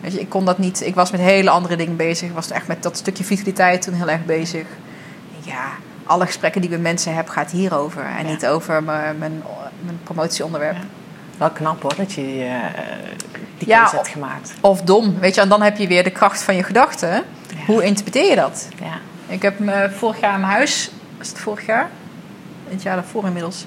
[0.00, 0.86] Weet je, ik kon dat niet.
[0.86, 2.28] Ik was met hele andere dingen bezig.
[2.28, 4.66] Ik was echt met dat stukje vitaliteit toen heel erg bezig.
[5.42, 5.64] Ja,
[6.06, 8.04] alle gesprekken die ik met mensen heb, gaat hierover.
[8.04, 8.30] En Ja.
[8.32, 9.42] niet over mijn, mijn,
[9.84, 10.76] mijn promotieonderwerp.
[10.76, 10.82] Ja.
[11.38, 12.54] Wel knap hoor, dat je die, eh,
[13.58, 14.52] die Ja, keuze hebt gemaakt.
[14.60, 15.18] Of dom.
[15.18, 17.24] Weet je, en dan heb je weer de kracht van je gedachten.
[17.66, 18.68] Hoe interpreteer je dat?
[18.80, 18.98] Ja.
[19.26, 20.90] Ik heb me vorig jaar mijn huis...
[21.18, 21.88] Was het vorig jaar?
[22.68, 23.66] Het jaar daarvoor inmiddels.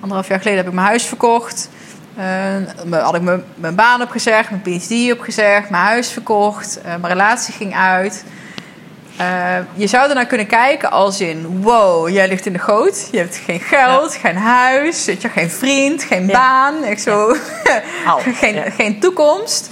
[0.00, 1.68] Anderhalf jaar geleden heb ik mijn huis verkocht.
[2.16, 7.12] Eh, had ik mijn, mijn baan opgezegd, mijn PhD opgezegd, mijn huis verkocht, eh, mijn
[7.12, 8.24] relatie ging uit.
[9.16, 13.08] Eh, je zou er naar kunnen kijken als in: wow, jij ligt in de goot.
[13.10, 16.32] Je hebt geen geld, geen huis, weet je, geen vriend, geen Ja.
[16.32, 16.84] baan.
[16.84, 17.34] Ik zo,
[18.40, 19.70] geen, geen toekomst.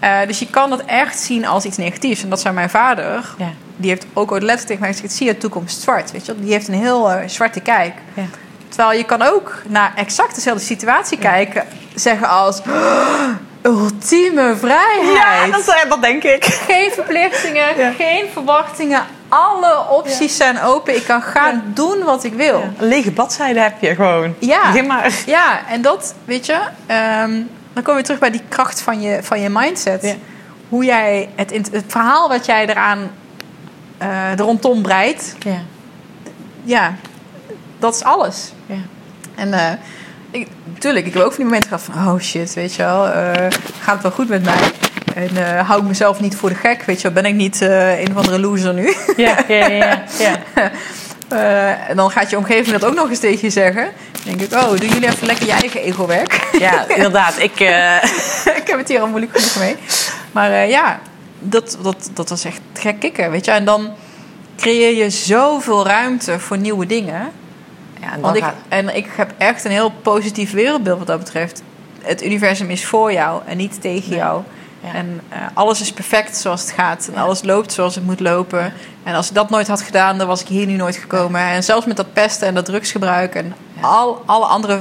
[0.00, 2.22] Eh, dus je kan dat echt zien als iets negatiefs.
[2.22, 3.34] En dat zei mijn vader.
[3.76, 6.12] Die heeft ook ooit letterlijk tegen mij gezegd: zie je toekomst zwart.
[6.12, 6.34] Weet je?
[6.40, 7.94] Die heeft een heel eh, zwarte kijk.
[8.14, 8.22] Ja.
[8.68, 11.64] Terwijl je kan ook naar exact dezelfde situatie kijken,
[11.94, 13.28] zeggen als "Oh,
[13.68, 15.12] ultieme vrijheid.
[15.16, 16.44] Ja, dat, dat denk ik.
[16.44, 17.90] Geen verplichtingen, Ja.
[17.90, 19.02] geen verwachtingen.
[19.28, 20.96] Alle opties zijn open.
[20.96, 22.62] Ik kan gaan doen wat ik wil.
[22.78, 24.34] Een lege bladzijde heb je gewoon.
[24.38, 24.66] Ja.
[24.66, 25.12] Begin maar.
[25.26, 27.42] Ja, en dat, weet je, ehm,
[27.72, 30.16] dan kom je terug bij die kracht van je, van je mindset.
[30.68, 33.10] Hoe jij het, het verhaal wat jij eraan
[33.98, 35.60] er rondom breidt, Ja.
[36.64, 36.94] ja,
[37.78, 38.52] dat is alles.
[38.66, 38.74] Ja.
[39.34, 39.72] En eh,
[40.30, 40.48] ik,
[40.78, 42.14] tuurlijk, ik heb ook van die momenten gehad van...
[42.14, 43.32] oh shit, weet je wel, eh,
[43.80, 44.70] gaat het wel goed met mij?
[45.14, 47.22] En eh, hou ik mezelf niet voor de gek, weet je wel?
[47.22, 48.94] Ben ik niet eh, een of andere loser nu?
[49.16, 50.04] Ja, ja, ja.
[50.18, 50.40] ja.
[51.88, 53.90] En dan gaat je omgeving dat ook nog eens tegen je zeggen.
[54.12, 56.48] Dan denk ik, oh, doen jullie even lekker je eigen ego-werk.
[56.58, 57.38] Ja, inderdaad.
[57.38, 57.60] Ik,
[58.60, 59.76] ik heb het hier al moeilijk genoeg mee.
[60.32, 61.00] Maar ja,
[61.38, 63.50] dat, dat, dat was echt gek kicken, weet je.
[63.50, 63.90] En dan
[64.56, 67.32] creëer je zoveel ruimte voor nieuwe dingen.
[68.08, 71.18] Ja, en Want ik, gaat- en ik heb echt een heel positief wereldbeeld wat dat
[71.18, 71.62] betreft.
[72.02, 74.18] Het universum is voor jou en niet tegen Nee.
[74.18, 74.42] jou.
[74.80, 74.94] Ja.
[74.94, 77.10] En eh, alles is perfect zoals het gaat.
[77.14, 78.72] En alles loopt zoals het moet lopen.
[79.02, 81.40] En als ik dat nooit had gedaan, dan was ik hier nu nooit gekomen.
[81.40, 84.80] En zelfs met dat pesten en dat drugsgebruik en al, alle andere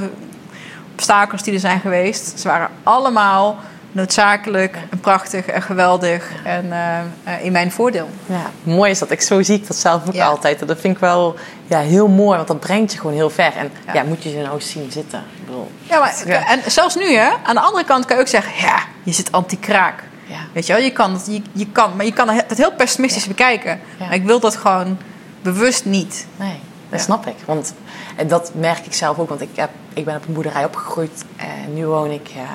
[0.93, 2.39] obstakels die er zijn geweest.
[2.39, 3.57] Ze waren allemaal
[3.97, 8.09] noodzakelijk en prachtig en geweldig en eh, eh, in mijn voordeel.
[8.25, 9.11] Ja, mooi is dat.
[9.11, 10.25] Ik, zo zie ik dat zelf ook Ja.
[10.27, 10.67] altijd.
[10.67, 11.35] Dat vind ik wel
[11.67, 13.53] ja, heel mooi, want dat brengt je gewoon heel ver.
[13.55, 14.03] En ja, Ja.
[14.03, 15.19] moet je ze nou zien zitten.
[15.39, 16.47] Ik bedoel, Ja, maar, Ja.
[16.47, 19.31] en zelfs nu, hè, aan de andere kant kan je ook zeggen, ja, je zit
[19.31, 20.03] anti-kraak.
[20.25, 20.39] Ja.
[20.53, 23.79] Weet je wel, je kan, je, je kan, maar je kan het heel pessimistisch bekijken.
[23.99, 24.97] Maar ik wil dat gewoon
[25.41, 26.25] bewust niet.
[26.35, 27.05] Nee, dat Ja.
[27.05, 27.35] snap ik.
[27.45, 27.73] Want
[28.15, 29.29] en dat merk ik zelf ook.
[29.29, 31.25] Want ik, heb, ik ben op een boerderij opgegroeid.
[31.37, 32.47] En nu woon ik ja,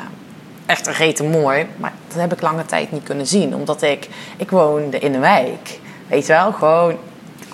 [0.67, 1.67] echt rete mooi.
[1.77, 3.55] Maar dat heb ik lange tijd niet kunnen zien.
[3.55, 5.79] Omdat ik, ik woonde in een wijk.
[6.07, 6.97] Weet je wel, gewoon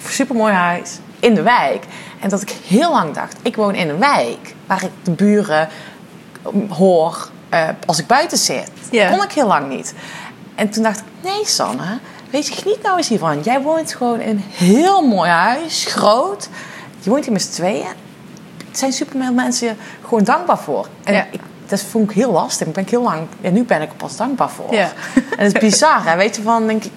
[0.08, 1.84] supermooi huis in de wijk.
[2.20, 4.54] En dat ik heel lang dacht, ik woon in een wijk.
[4.66, 5.68] Waar ik de buren
[6.68, 8.70] hoor eh, als ik buiten zit.
[8.90, 9.10] Ja.
[9.10, 9.94] kon ik heel lang niet.
[10.54, 11.98] En toen dacht ik, nee Sanne,
[12.30, 13.40] weet je, geniet nou eens hiervan.
[13.40, 16.48] Jij woont gewoon in een heel mooi huis, groot.
[17.00, 17.86] Je woont hier met z'n tweeën.
[18.58, 20.88] Er zijn super veel mensen gewoon dankbaar voor.
[21.04, 21.26] En Ja.
[21.30, 22.66] ik, dat vond ik heel lastig.
[22.66, 24.74] Ik ben ik heel lang, en nu ben ik er pas dankbaar voor.
[24.74, 24.92] Ja.
[25.38, 26.16] En het is bizar, hè?
[26.16, 26.92] weet je, van denk ik,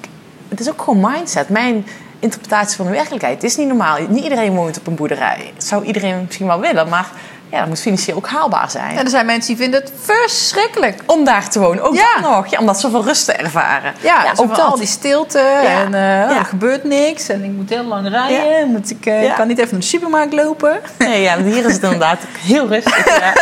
[0.47, 1.49] het is ook gewoon mindset.
[1.49, 1.85] Mijn
[2.19, 3.35] interpretatie van de werkelijkheid.
[3.35, 3.97] Het is niet normaal.
[4.09, 5.51] Niet iedereen woont op een boerderij.
[5.55, 7.11] Dat zou iedereen misschien wel willen, maar
[7.51, 8.97] ja, dat moet financieel ook haalbaar zijn.
[8.97, 11.01] En er zijn mensen die vinden het verschrikkelijk.
[11.05, 12.19] Om daar te wonen, ook Ja.
[12.21, 12.47] nog.
[12.47, 13.93] Ja, om dat zoveel rust te ervaren.
[14.01, 15.61] Ja, zo ook al die stilte Ja.
[15.81, 16.37] en eh, Ja.
[16.37, 17.29] er gebeurt niks.
[17.29, 18.67] En ik moet heel lang rijden.
[18.71, 19.29] Moet ik, eh, Ja.
[19.29, 20.79] ik kan niet even naar de supermarkt lopen.
[20.97, 22.19] Nee, ja, hier is het inderdaad
[22.51, 23.05] heel rustig.
[23.05, 23.33] Ja.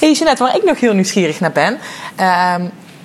[0.00, 1.78] Hey Jeanette, waar ik nog heel nieuwsgierig naar ben.
[2.16, 2.62] ehm,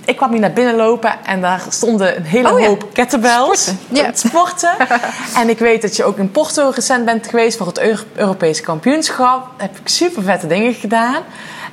[0.08, 2.68] ik kwam hier naar binnen lopen en daar stonden een hele Oh ja.
[2.68, 3.62] hoop kettlebells.
[3.64, 3.95] Sporten.
[3.97, 4.12] Ja.
[4.14, 4.72] Sporten.
[5.41, 8.62] en ik weet dat je ook in Porto recent bent geweest voor het Euro- Europese
[8.62, 9.47] kampioenschap.
[9.58, 11.24] Daar heb ik super vette dingen gedaan.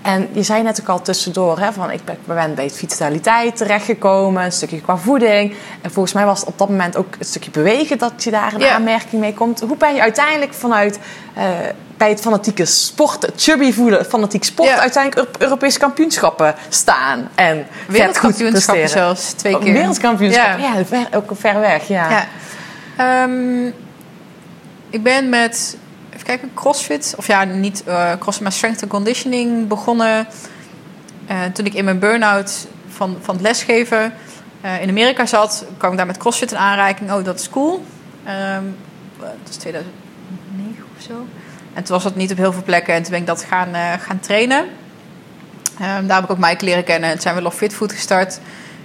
[0.05, 4.45] En je zei net ook al tussendoor, hè, van ik ben- bij het vitaliteit terechtgekomen,
[4.45, 5.55] een stukje qua voeding.
[5.81, 8.59] En volgens mij was het op dat moment ook een stukje bewegen dat je daar
[8.59, 8.71] Ja.
[8.75, 9.61] aanmerking mee komt.
[9.61, 10.99] Hoe ben je uiteindelijk vanuit
[11.35, 11.45] eh,
[11.97, 14.79] bij het fanatieke sport, het chubby voelen, fanatiek sport, Ja.
[14.79, 19.73] uiteindelijk Euro- Europese kampioenschappen staan en Wereldkampioenschappen zelfs, twee keer.
[19.73, 20.75] Wereldkampioenschappen, Ja.
[20.77, 22.11] ja, ver, ook ver weg, ja.
[22.11, 22.27] Ja.
[22.97, 23.67] Ehm,
[24.91, 25.77] ik ben met,
[26.15, 27.15] even kijken, CrossFit.
[27.17, 30.27] Of ja, niet eh CrossFit, maar Strength and Conditioning begonnen.
[31.27, 34.13] eh, toen ik in mijn burn-out van, van het lesgeven
[34.61, 37.13] eh, in Amerika zat, kwam ik daar met CrossFit in aanraking.
[37.13, 37.85] Oh, dat is cool.
[38.25, 38.65] Ehm,
[39.19, 41.27] dat is 2009 of zo.
[41.75, 42.95] En toen was dat niet op heel veel plekken.
[42.95, 44.65] En toen ben ik dat gaan, gaan trainen.
[45.81, 47.09] Ehm, daar heb ik ook Mike leren kennen.
[47.09, 48.41] En toen zijn we Love Fit Food gestart.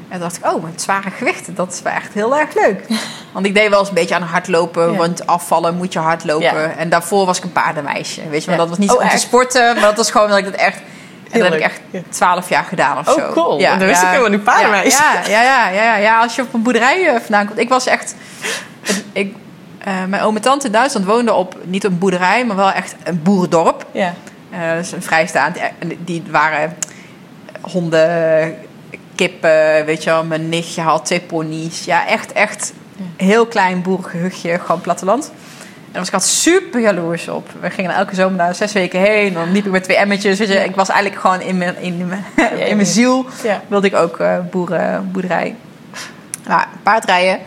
[0.10, 2.86] En dacht ik, oh, met zware gewichten, dat is wel echt heel erg leuk.
[3.34, 4.92] Want ik deed wel eens een beetje aan hardlopen.
[4.92, 4.98] Ja.
[4.98, 6.62] Want afvallen moet je hardlopen.
[6.62, 6.72] Ja.
[6.78, 8.30] En daarvoor was ik een paardenmeisje.
[8.30, 8.62] Weet je, maar Ja.
[8.66, 9.74] dat was niet Oh, om te sporten.
[9.74, 10.78] Maar dat was gewoon dat ik dat echt...
[11.32, 12.00] En dat heb ik echt Ja.
[12.10, 13.32] twaalf jaar gedaan of Oh, zo.
[13.34, 13.58] cool.
[13.60, 15.04] Dat wist ik helemaal niet, paardenmeisje.
[15.04, 16.22] Ja, ja, ja, ja, ja, ja.
[16.22, 17.60] Als je op een boerderij eh, vandaan komt.
[17.60, 18.16] Ik was echt...
[19.12, 19.36] Ik,
[19.78, 22.96] eh, mijn oom en tante in Duitsland woonden op, niet een boerderij, maar wel echt
[23.04, 23.86] een boerendorp.
[23.92, 24.14] Ja.
[24.78, 25.58] Dus een vrijstaand.
[25.80, 26.78] En die waren
[27.62, 28.56] honden,
[29.20, 30.24] kippen, weet je wel.
[30.24, 31.86] Mijn nichtje had twee ponies.
[31.86, 32.74] Ja, echt, echt
[33.18, 35.26] heel klein boerengehuchtje, gewoon platteland.
[35.26, 37.50] En daar was ik altijd super jaloers op.
[37.62, 39.34] We gingen elke zomer daar zes weken heen.
[39.34, 40.40] Dan liep ik met twee emmertjes.
[40.40, 40.64] Weet je.
[40.64, 42.24] Ik was eigenlijk gewoon in mijn, in mijn,
[42.70, 43.26] in mijn ziel.
[43.44, 43.62] Ja.
[43.68, 45.56] Wilde ik ook eh, boeren, boerderij.
[46.48, 47.40] Nou, paardrijden.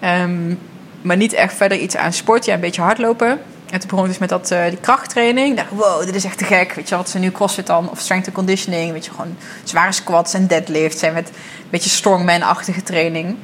[0.00, 0.54] Ehm,
[1.02, 2.44] maar niet echt verder iets aan sport.
[2.44, 3.40] Ja, een beetje hardlopen.
[3.72, 5.50] En toen begon ik dus met dat, eh, die krachttraining.
[5.50, 6.72] Ik dacht, wow, dit is echt te gek.
[6.72, 7.90] Weet je, wat ze nu CrossFit dan?
[7.90, 8.92] Of strength and conditioning.
[8.92, 11.02] Weet je, gewoon zware squats en deadlifts.
[11.02, 13.36] En met een beetje strongman-achtige training.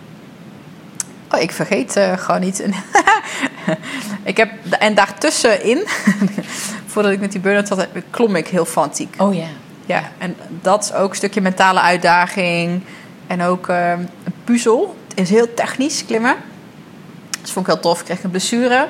[1.35, 2.65] Oh, ik vergeet eh, gewoon niet.
[4.23, 5.87] ik heb, en daartussenin,
[6.93, 9.15] voordat ik met die burn-out had, klom ik heel fanatiek.
[9.19, 9.47] Oh ja.
[9.87, 12.83] Ja, en dat is ook een stukje mentale uitdaging.
[13.27, 14.97] En ook eh, een puzzel.
[15.09, 16.37] Het is heel technisch klimmen.
[17.41, 17.99] Dat vond ik heel tof.
[17.99, 18.89] Ik kreeg een blessure.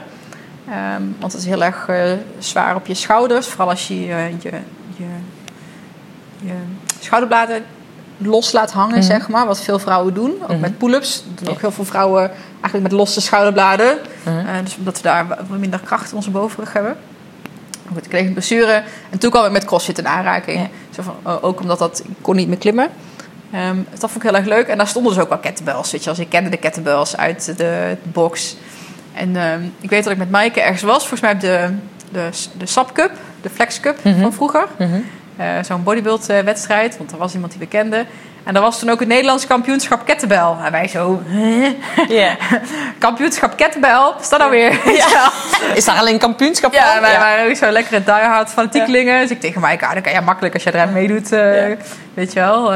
[0.70, 3.46] Ehm, want het is heel erg eh, zwaar op je schouders.
[3.46, 4.52] Vooral als je je, je,
[6.38, 6.52] je
[7.00, 7.64] schouderbladen
[8.18, 9.46] los laat hangen, zeg maar.
[9.46, 10.34] Wat veel vrouwen doen.
[10.48, 11.24] Ook met pull-ups.
[11.26, 13.98] Dat doen ook heel veel vrouwen eigenlijk met losse schouderbladen.
[14.24, 15.26] Eh, dus omdat we daar
[15.58, 16.96] minder kracht in onze bovenrug hebben.
[17.92, 18.82] Goed, ik kreeg een blessure.
[19.10, 20.68] En toen kwam ik met crossfit in aanraking.
[20.90, 22.88] Zo van, oh, ook omdat dat, ik kon niet meer klimmen.
[23.52, 24.66] Ehm, dat vond ik heel erg leuk.
[24.66, 25.90] En daar stonden dus ook wel kettlebells.
[25.90, 28.56] Weet je, als ik kende de kettlebells uit de box.
[29.18, 30.98] En ehm, ik weet dat ik met Maaike ergens was.
[30.98, 31.68] Volgens mij op de,
[32.12, 32.28] de,
[32.58, 33.10] de SAP Cup,
[33.42, 34.66] de Flex Cup van vroeger.
[35.36, 36.96] Eh, Zo'n bodybuild eh, wedstrijd.
[36.98, 38.06] Want er was iemand die we kenden.
[38.44, 40.54] En er was toen ook het Nederlands kampioenschap kettlebell.
[40.64, 41.22] En wij zo,
[42.08, 42.36] Ja.
[42.98, 44.72] kampioenschap kettlebell, sta nou weer.
[44.96, 45.30] Ja.
[45.74, 49.20] Is daar alleen kampioenschap Ja, wij waren ook zo lekkere diehard fanatiekelingen.
[49.20, 51.76] Dus ik tegen mij, ah, dan kan je makkelijk als jij eraan meedoet, eh, Ja.
[52.14, 52.72] weet je wel.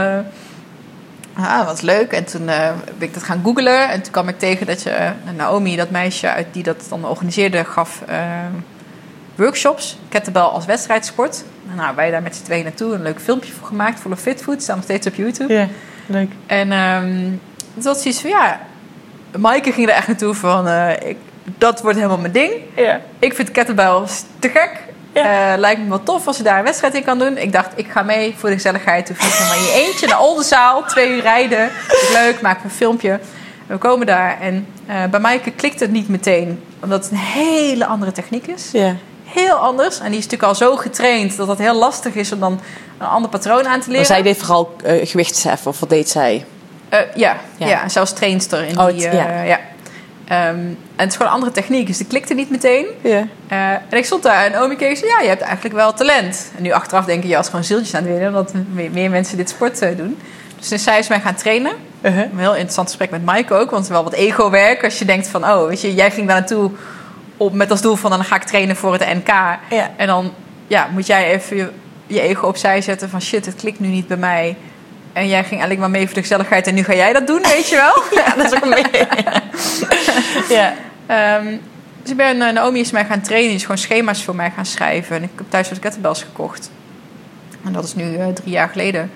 [1.34, 2.12] Ah, wat leuk.
[2.12, 3.90] En toen eh, ben ik dat gaan googlen.
[3.90, 7.04] En toen kwam ik tegen dat je, eh, Naomi, dat meisje uit die dat dan
[7.04, 8.18] organiseerde, gaf eh,
[9.34, 11.44] workshops, kettlebell als wedstrijdsport.
[11.76, 14.42] Nou, wij daar met z'n tweeën naartoe, een leuk filmpje voor gemaakt, Full of Fit
[14.42, 15.52] Food, staat nog steeds op YouTube.
[15.52, 15.68] Ja,
[16.06, 16.32] leuk.
[16.46, 17.30] En ehm
[17.74, 18.60] toen had zoiets van, ja,
[19.38, 20.68] Maaike ging er echt naartoe van,
[21.04, 21.16] ik,
[21.58, 22.52] dat wordt helemaal mijn ding.
[22.76, 23.00] Ja.
[23.18, 24.91] Ik vind kettlebells te gek.
[25.12, 25.52] Ja.
[25.52, 27.38] Eh, lijkt me wel tof als je daar een wedstrijd in kan doen.
[27.38, 29.06] Ik dacht, ik ga mee voor de gezelligheid.
[29.06, 30.84] Toen vlieg ik maar in je eentje naar Oldenzaal.
[30.84, 31.70] Twee uur rijden.
[32.12, 33.20] Leuk, maak een filmpje.
[33.66, 34.40] We komen daar.
[34.40, 36.62] En eh, bij Maaike klikt het niet meteen.
[36.82, 38.68] Omdat het een hele andere techniek is.
[38.72, 38.94] Ja.
[39.24, 39.98] Heel anders.
[39.98, 42.60] En die is natuurlijk al zo getraind dat het heel lastig is om dan
[42.98, 43.96] een ander patroon aan te leren.
[43.96, 46.44] Maar zij deed vooral eh gewichtsheffen, of wat deed zij?
[46.90, 47.66] Ja, Ja.
[47.66, 47.88] ja.
[47.88, 49.00] zelfs trainster in Oh, die...
[49.00, 49.58] ja.
[50.28, 51.86] Ehm, en het is gewoon een andere techniek.
[51.86, 52.86] Dus die klikte niet meteen.
[53.48, 56.52] Eh, en ik stond daar en Omi keek zei, ja, je hebt eigenlijk wel talent.
[56.56, 58.28] En nu achteraf denk ik, ja, als gewoon zieltjes aan het winnen...
[58.28, 60.18] omdat meer, meer mensen dit sport eh, doen.
[60.68, 61.72] Dus zij is mij gaan trainen.
[62.00, 62.22] Uh-huh.
[62.32, 63.70] Een heel interessant gesprek met Maaike ook.
[63.70, 64.84] Want het is wel wat ego-werk.
[64.84, 66.70] Als je denkt van, oh, weet je, jij ging daar naartoe...
[67.36, 69.58] Op, met als doel van, dan ga ik trainen voor het NK.
[69.96, 70.32] En dan
[70.66, 71.70] ja, moet jij even je,
[72.06, 73.22] je ego opzij zetten van...
[73.22, 74.56] shit, het klikt nu niet bij mij.
[75.12, 76.66] En jij ging eigenlijk maar mee voor de gezelligheid...
[76.66, 78.02] en nu ga jij dat doen, weet je wel?
[78.24, 79.06] Ja, dat is ook een beetje...
[80.56, 80.74] ja.
[81.06, 81.46] Ehm,
[82.02, 83.54] dus ik ben, eh, Naomi is mij gaan trainen.
[83.54, 85.16] Is gewoon schema's voor mij gaan schrijven.
[85.16, 86.70] En ik heb thuis wat kettlebells gekocht.
[87.64, 89.10] En dat is nu eh, drie jaar geleden.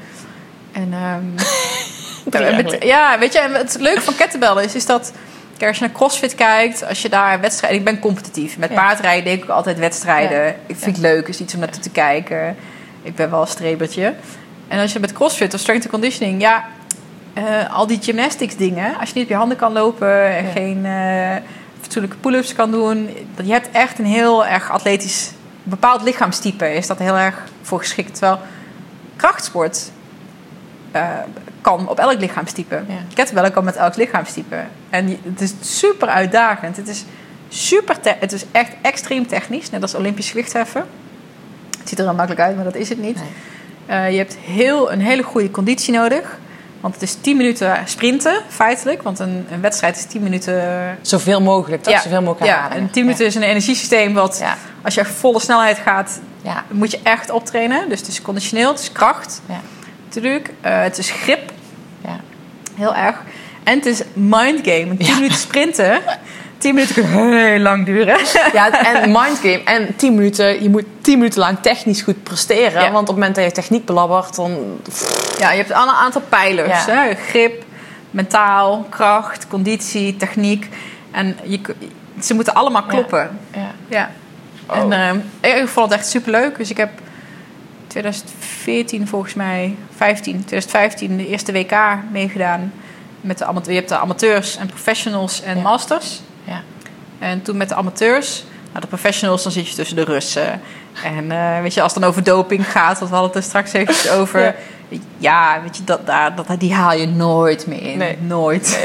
[0.72, 1.34] En ehm,
[2.24, 2.86] met- geleden.
[2.86, 5.12] ja, weet je, en het leuke van kettlebellen is, is dat...
[5.56, 7.78] kijk, Als je naar CrossFit kijkt, als je daar wedstrijden...
[7.78, 8.58] Ik ben competitief.
[8.58, 8.74] Met Ja.
[8.74, 10.44] paardrijden denk ik altijd wedstrijden.
[10.44, 10.54] Ja.
[10.66, 12.56] Ik vind het leuk, is iets om naartoe te kijken.
[13.02, 14.14] Ik ben wel een strebertje.
[14.68, 16.40] En als je met CrossFit of strength and conditioning...
[16.40, 16.64] Ja,
[17.34, 18.98] eh, al die gymnastics dingen.
[18.98, 20.24] Als je niet op je handen kan lopen...
[20.36, 20.50] en Ja.
[20.50, 21.42] geen eh,
[21.80, 23.08] fatsoenlijke pull-ups kan doen...
[23.44, 25.30] Je hebt echt een heel erg atletisch...
[25.62, 28.12] Bepaald lichaamstype is dat heel erg voor geschikt.
[28.12, 28.38] Terwijl
[29.16, 29.90] krachtsport
[30.90, 31.08] eh,
[31.60, 32.74] kan op elk lichaamstype.
[32.88, 32.94] Ja.
[33.14, 34.56] Kettlebellen kan met elk lichaamstype.
[34.90, 36.76] En je- het is super uitdagend.
[36.76, 37.04] Het is,
[37.48, 40.84] super het is echt extreem technisch, net als Olympisch gewichtheffen.
[41.78, 43.16] Het ziet er wel makkelijk uit, maar dat is het niet.
[43.16, 43.24] Nee.
[43.86, 46.38] Eh, je hebt heel, een hele goede conditie nodig.
[46.80, 49.02] Want het is 10 minuten sprinten, feitelijk.
[49.02, 52.00] Want een, een wedstrijd is 10 minuten Zoveel mogelijk, toch?
[52.00, 54.56] Zoveel mogelijk ja, en 10 minuten is een energiesysteem wat, Ja.
[54.82, 56.64] als je echt volle snelheid gaat, Ja.
[56.70, 57.88] moet je echt optrainen.
[57.88, 59.42] Dus het is conditioneel, het is kracht.
[59.48, 59.60] Ja.
[60.04, 60.50] Natuurlijk.
[60.60, 61.52] Eh, het is grip,
[62.04, 62.20] Ja.
[62.74, 63.16] heel erg.
[63.64, 64.96] En het is mind game.
[64.96, 65.14] 10 Ja.
[65.14, 66.00] minuten sprinten.
[66.66, 68.18] 10 minuten kan heel lang duren.
[68.52, 69.62] Ja, en mindgame.
[69.64, 72.82] En 10 minuten, je moet 10 minuten lang technisch goed presteren.
[72.82, 72.90] Ja.
[72.90, 74.80] Want op het moment dat je techniek belabbert, dan.
[75.38, 76.84] Ja, je hebt een aantal pijlers.
[76.84, 76.92] Ja.
[76.92, 77.14] Hè?
[77.14, 77.64] Grip,
[78.10, 80.68] mentaal, kracht, conditie, techniek.
[81.10, 81.60] En je,
[82.22, 83.38] ze moeten allemaal kloppen.
[83.54, 83.70] Ja.
[83.88, 84.10] Ja.
[84.66, 84.76] Oh.
[84.76, 85.18] En ehm,
[85.60, 86.56] ik vond het echt superleuk.
[86.56, 86.90] Dus ik heb
[87.86, 91.76] 2014 volgens mij, 15, 2015 de eerste WK
[92.12, 92.72] meegedaan.
[93.20, 95.62] Met de, amateur- je hebt de amateurs en professionals en Ja.
[95.62, 96.20] masters.
[96.46, 96.62] Ja.
[97.18, 100.60] En toen met de amateurs, nou de professionals, dan zit je tussen de Russen.
[101.04, 103.72] En eh, weet je, als het dan over doping gaat, we hadden het er straks
[103.72, 104.40] eventjes over.
[104.40, 104.54] Ja.
[105.18, 107.98] Ja, weet je, dat, daar, dat, die haal je nooit meer in.
[107.98, 108.18] Nee.
[108.20, 108.78] Nooit.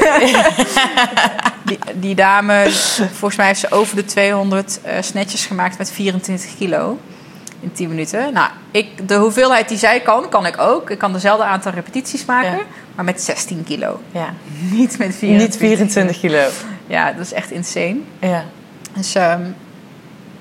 [1.64, 2.66] die, die dame,
[3.12, 6.98] volgens mij heeft ze over de 200 eh, snatches gemaakt met 24 kilo.
[7.60, 8.32] In 10 minuten.
[8.32, 10.90] Nou, ik, de hoeveelheid die zij kan, kan ik ook.
[10.90, 12.62] Ik kan dezelfde aantal repetities maken, Ja.
[12.94, 14.00] maar met 16 kilo.
[14.12, 14.34] ja.
[14.70, 16.48] Niet met 24 Niet 24 kilo.
[16.92, 17.96] Ja, dat is echt insane.
[18.18, 18.44] Ja.
[18.94, 19.42] Dus ehm,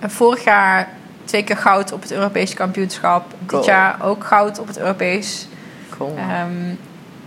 [0.01, 0.89] vorig jaar
[1.25, 3.33] twee keer goud op het Europees kampioenschap.
[3.45, 3.61] Cool.
[3.61, 5.47] Dit jaar ook goud op het Europees.
[5.97, 6.17] Cool.
[6.17, 6.73] Ehm,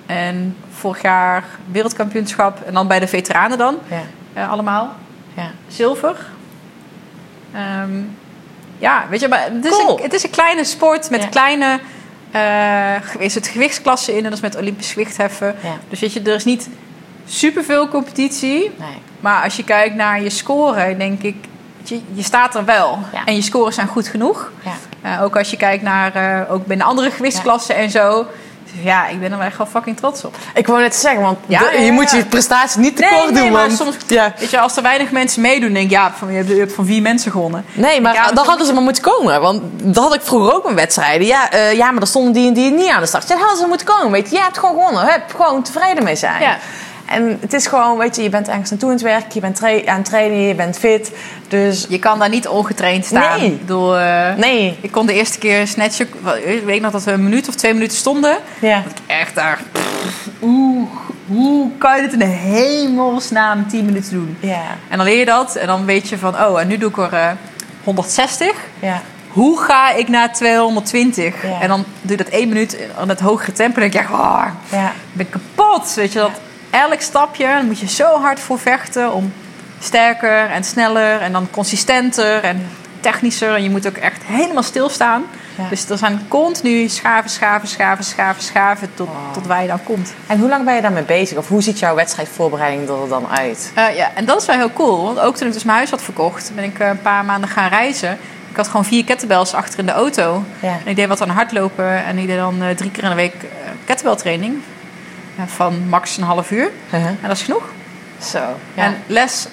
[0.07, 2.61] en vorig jaar wereldkampioenschap.
[2.67, 3.79] En dan bij de veteranen dan.
[3.89, 4.03] ja.
[4.33, 4.95] eh, allemaal.
[5.35, 5.51] Ja.
[5.69, 6.17] Zilver.
[7.53, 8.03] Ehm,
[8.79, 9.97] ja, weet je, maar het is, Cool.
[9.97, 11.29] een, het is een kleine sport met Ja.
[11.29, 11.81] kleine...
[12.31, 15.55] eh is het gewichtsklasse in en dat is met Olympisch gewichtheffen.
[15.89, 16.69] Dus weet je, er is niet
[17.27, 18.71] superveel competitie.
[18.79, 18.99] Nee.
[19.25, 21.37] Maar als je kijkt naar je score, denk ik,
[21.83, 22.99] je, je staat er wel.
[23.13, 23.25] Ja.
[23.25, 24.51] En je scores zijn goed genoeg.
[24.65, 24.73] Ja.
[25.17, 28.27] Eh, ook als je kijkt naar, eh, ook binnen andere gewichtsklassen en zo.
[28.65, 30.37] Dus ja, ik ben er wel echt wel fucking trots op.
[30.55, 33.31] Ik wou net zeggen, want Ja, de- ja, je moet je prestatie niet Nee, tekort
[33.33, 33.53] nee, doen.
[33.53, 34.33] maar want, soms- ja.
[34.39, 36.73] Weet je, als er weinig mensen meedoen, denk ik, ja, van, je hebt, je hebt
[36.75, 37.65] van vier mensen gewonnen.
[37.73, 39.41] Nee, maar dan hadden ze maar moeten komen.
[39.41, 41.27] Want dat had ik vroeger ook met wedstrijden.
[41.27, 43.29] Ja, eh, ja maar er stonden die en die niet aan de start.
[43.29, 44.11] Ja, hadden ze moeten komen.
[44.11, 45.13] Weet je, je hebt gewoon gewonnen.
[45.13, 46.41] Hup, gewoon tevreden mee zijn.
[47.07, 49.33] En het is gewoon, weet je, je bent ergens naartoe aan het werk.
[49.33, 51.13] Je bent aan het trainen, je bent fit.
[51.49, 53.41] Dus Je kan daar niet ongetraind staan.
[53.41, 53.51] Nee.
[53.53, 54.79] Ik bedoel, eh, nee.
[54.81, 56.09] ik kon de eerste keer snatchen.
[56.45, 58.37] Ik weet nog dat we een minuut of twee minuten stonden.
[58.59, 58.83] Ja.
[59.07, 59.61] Echt daar.
[60.39, 60.87] Hoe,
[61.27, 64.37] hoe kan je dit in de hemelsnaam 10 minuten doen?
[64.41, 64.63] Ja.
[64.89, 66.97] En dan leer je dat en dan weet je van, oh, en nu doe ik
[66.97, 67.31] er eh,
[67.85, 68.53] 160.
[68.81, 69.01] Ja.
[69.29, 71.43] Hoe ga ik naar 220?
[71.43, 71.61] Ja.
[71.61, 73.81] En dan doe je dat één minuut aan het hogere tempo.
[73.81, 74.87] En denk je, oh, Ja.
[74.89, 75.95] ik ben kapot.
[75.95, 76.31] Weet je, dat
[76.75, 79.33] elk stapje, daar moet je zo hard voor vechten om
[79.81, 82.45] sterker en sneller en dan consistenter.
[82.45, 82.69] En
[83.05, 85.25] technischer en je moet ook echt helemaal stilstaan.
[85.59, 85.69] Ja.
[85.69, 90.15] Dus er zijn continu schaven, schaven, schaven, schaven, schaven tot, tot waar je dan komt.
[90.27, 91.39] En hoe lang ben je daarmee bezig?
[91.39, 93.73] Of hoe ziet jouw wedstrijdvoorbereiding er dan uit?
[93.75, 95.05] Eh, ja, en dat is wel heel cool.
[95.05, 97.49] Want ook toen ik dus mijn huis had verkocht, ben ik eh, een paar maanden
[97.49, 98.19] gaan reizen.
[98.51, 100.45] Ik had gewoon vier kettlebells achter in de auto.
[100.61, 100.69] Ja.
[100.85, 103.15] En ik deed wat aan hardlopen en ik deed dan eh, drie keer in de
[103.15, 103.35] week
[103.85, 104.55] kettlebell training.
[104.55, 104.74] Ja,
[105.47, 106.71] van max een half uur.
[106.87, 107.07] Uh-huh.
[107.07, 107.63] En dat is genoeg.
[108.23, 108.39] Zo.
[108.75, 108.83] Ja.
[108.85, 109.47] En les,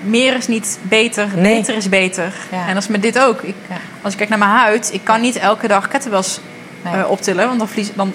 [0.00, 1.56] meer is niet beter, Nee.
[1.56, 2.32] beter is beter.
[2.50, 2.66] Ja.
[2.66, 3.40] En dat is met dit ook.
[3.42, 3.54] Ik.
[4.02, 6.40] Als ik kijk naar mijn huid, ik kan niet elke dag kettlebells
[6.82, 6.94] Nee.
[7.02, 7.46] eh, optillen.
[7.46, 8.12] Want dan verlies dan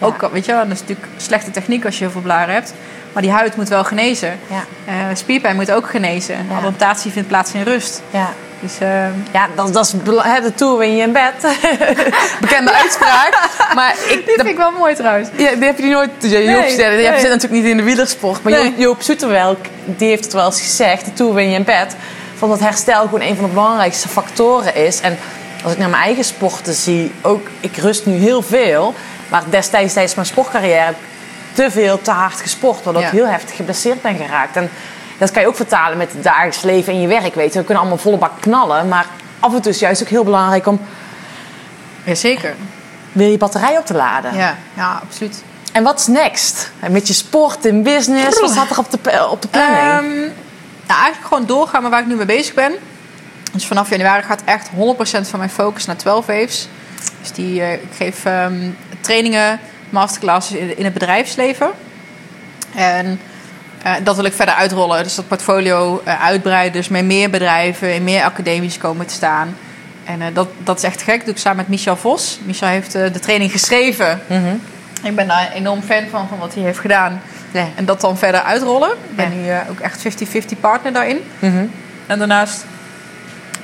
[0.00, 2.74] ook, weet je wel, dat is natuurlijk slechte techniek als je heel veel blaren hebt.
[3.12, 4.38] Maar die huid moet wel genezen.
[4.50, 4.64] Ja.
[4.84, 6.36] Eh, spierpijn moet ook genezen.
[6.58, 8.02] Adaptatie vindt plaats in rust.
[8.10, 8.28] Ja.
[8.64, 9.90] Dus eh, Ja, dat, dat is
[10.42, 11.32] de tour win je in bed.
[12.40, 13.48] Bekende uitspraak.
[13.74, 15.28] Maar ik, dit vind ik wel mooi trouwens.
[15.36, 16.10] Ja, die heb je die nooit.
[16.20, 17.20] Ja, Joop, Nee, nee.
[17.20, 18.42] zit natuurlijk niet in de wielersport.
[18.42, 18.74] Maar Nee.
[18.76, 21.04] Joop, Joop die heeft het wel eens gezegd.
[21.04, 21.96] De Tour win je in bed.
[22.34, 25.00] Van dat herstel gewoon een van de belangrijkste factoren is.
[25.00, 25.18] En
[25.64, 28.94] als ik naar mijn eigen sporten zie, ook ik rust nu heel veel.
[29.28, 31.06] Maar destijds tijdens mijn sportcarrière heb ik
[31.54, 32.84] te veel, te hard gesport.
[32.84, 33.08] Waardoor Ja.
[33.08, 34.56] ik heel heftig geblesseerd ben geraakt.
[34.56, 34.70] En
[35.18, 37.34] dat kan je ook vertalen met het dagelijks leven en je werk.
[37.34, 37.58] Weet je.
[37.58, 38.88] We kunnen allemaal volle bak knallen.
[38.88, 39.06] Maar
[39.40, 40.80] af en toe is het juist ook heel belangrijk om
[42.04, 42.54] Jazeker.
[43.12, 44.36] weer je batterij op te laden.
[44.36, 45.42] Ja, ja, absoluut.
[45.72, 46.70] En wat is next?
[46.90, 48.40] Met je sport en business?
[48.40, 49.80] Wat staat er op de, op de planning?
[49.80, 50.18] Ehm,
[50.86, 52.72] nou, eigenlijk gewoon doorgaan met waar ik nu mee bezig ben.
[53.52, 56.68] Dus vanaf januari gaat echt 100% van mijn focus naar 12 Waves.
[57.20, 58.70] Dus die, eh, ik geef ehm,
[59.00, 59.60] trainingen,
[59.90, 61.70] masterclasses in, in het bedrijfsleven.
[62.74, 63.20] En
[63.84, 65.02] eh, dat wil ik verder uitrollen.
[65.02, 66.72] Dus dat portfolio eh, uitbreiden.
[66.72, 69.56] Dus met meer bedrijven, in meer academies komen te staan.
[70.04, 71.16] En eh, dat, dat is echt gek.
[71.16, 72.38] Dat doe ik samen met Michel Vos.
[72.44, 74.20] Michel heeft de training geschreven.
[74.26, 74.54] Mhm.
[75.02, 77.22] Ik ben daar enorm fan van, van wat hij heeft gedaan.
[77.50, 77.66] Ja.
[77.74, 78.90] En dat dan verder uitrollen.
[78.90, 81.20] Ik ben nu ook echt 50-50 partner daarin.
[81.38, 81.64] Mhm.
[82.06, 82.64] En daarnaast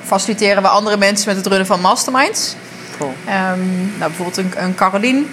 [0.03, 2.55] faciliteren we andere mensen met het runnen van masterminds.
[2.97, 3.13] Cool.
[3.25, 3.59] Ehm,
[3.97, 5.29] nou, bijvoorbeeld een, een Carolien.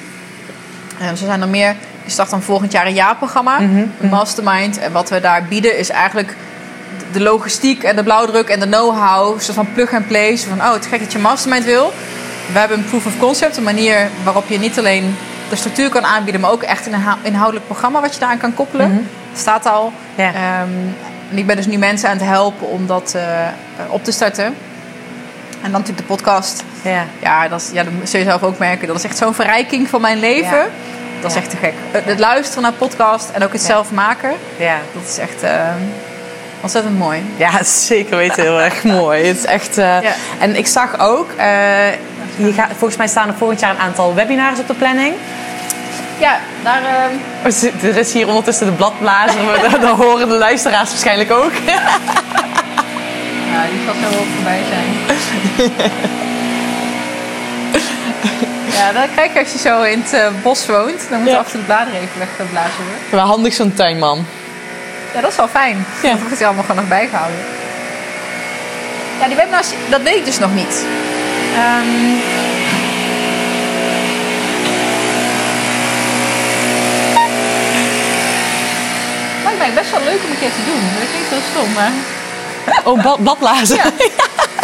[0.98, 1.74] En zo zijn er meer.
[2.08, 3.58] Die start dan volgend jaar een jaarprogramma.
[3.58, 4.78] Mhm, Een mastermind.
[4.78, 6.34] En wat we daar bieden is eigenlijk
[7.12, 9.40] de logistiek en de blauwdruk en de know-how.
[9.40, 10.36] Soort van plug and play.
[10.36, 11.92] Zo van, oh, het is gek dat je mastermind wil.
[12.52, 13.56] We hebben een proof of concept.
[13.56, 15.16] Een manier waarop je niet alleen
[15.48, 16.40] de structuur kan aanbieden...
[16.40, 18.90] maar ook echt een inhou- inhoudelijk programma wat je daaraan kan koppelen.
[19.34, 19.92] Staat al.
[20.14, 20.26] Ja.
[20.34, 20.68] Ehm,
[21.30, 23.22] en ik ben dus nu mensen aan het helpen om dat eh,
[23.88, 24.44] op te starten.
[24.44, 26.62] En dan natuurlijk de podcast.
[26.82, 27.04] Ja.
[27.22, 28.86] Ja, dat, is, ja, dat zul je zelf ook merken.
[28.86, 30.56] Dat is echt zo'n verrijking van mijn leven.
[30.56, 30.66] Ja.
[31.20, 31.72] Dat is echt te gek.
[31.90, 34.32] Het, het luisteren naar podcast en ook het zelf maken.
[34.56, 34.76] Ja.
[34.92, 35.50] Dat is echt eh,
[36.60, 37.22] ontzettend mooi.
[37.36, 39.24] ja, zeker weten heel erg mooi.
[39.26, 39.78] Het is echt...
[39.78, 40.12] eh, Ja.
[40.38, 41.30] En ik zag ook...
[41.36, 41.90] eh,
[42.36, 45.14] je gaat, volgens mij staan er volgend jaar een aantal webinars op de planning.
[46.18, 46.82] Ja, daar...
[46.82, 49.42] ehm, Er zit- Er is hier ondertussen de bladblazer.
[49.44, 51.52] maar dat horen de luisteraars waarschijnlijk ook.
[53.52, 54.86] ja, die zal zo wel voorbij zijn.
[58.78, 61.00] Ja, dat krijg je als je zo in het eh, bos woont.
[61.10, 61.38] Dan moet je Ja.
[61.40, 63.02] af en toe de bladeren even weggeblazen worden.
[63.10, 64.26] Wel handig zo'n tuinman.
[65.14, 65.86] Ja, dat is wel fijn.
[66.02, 66.10] Ja.
[66.10, 67.38] Dat wordt allemaal gewoon nog bijgehouden.
[69.20, 70.84] Ja, die webinars, dat weet ik dus nog niet.
[71.56, 72.16] Ehm,
[79.44, 80.82] lijkt mij best wel leuk om een keer te doen.
[81.00, 81.92] Dat klinkt heel stom, maar
[82.84, 83.76] Oh, blad- bladblazer.
[83.76, 83.90] Ja.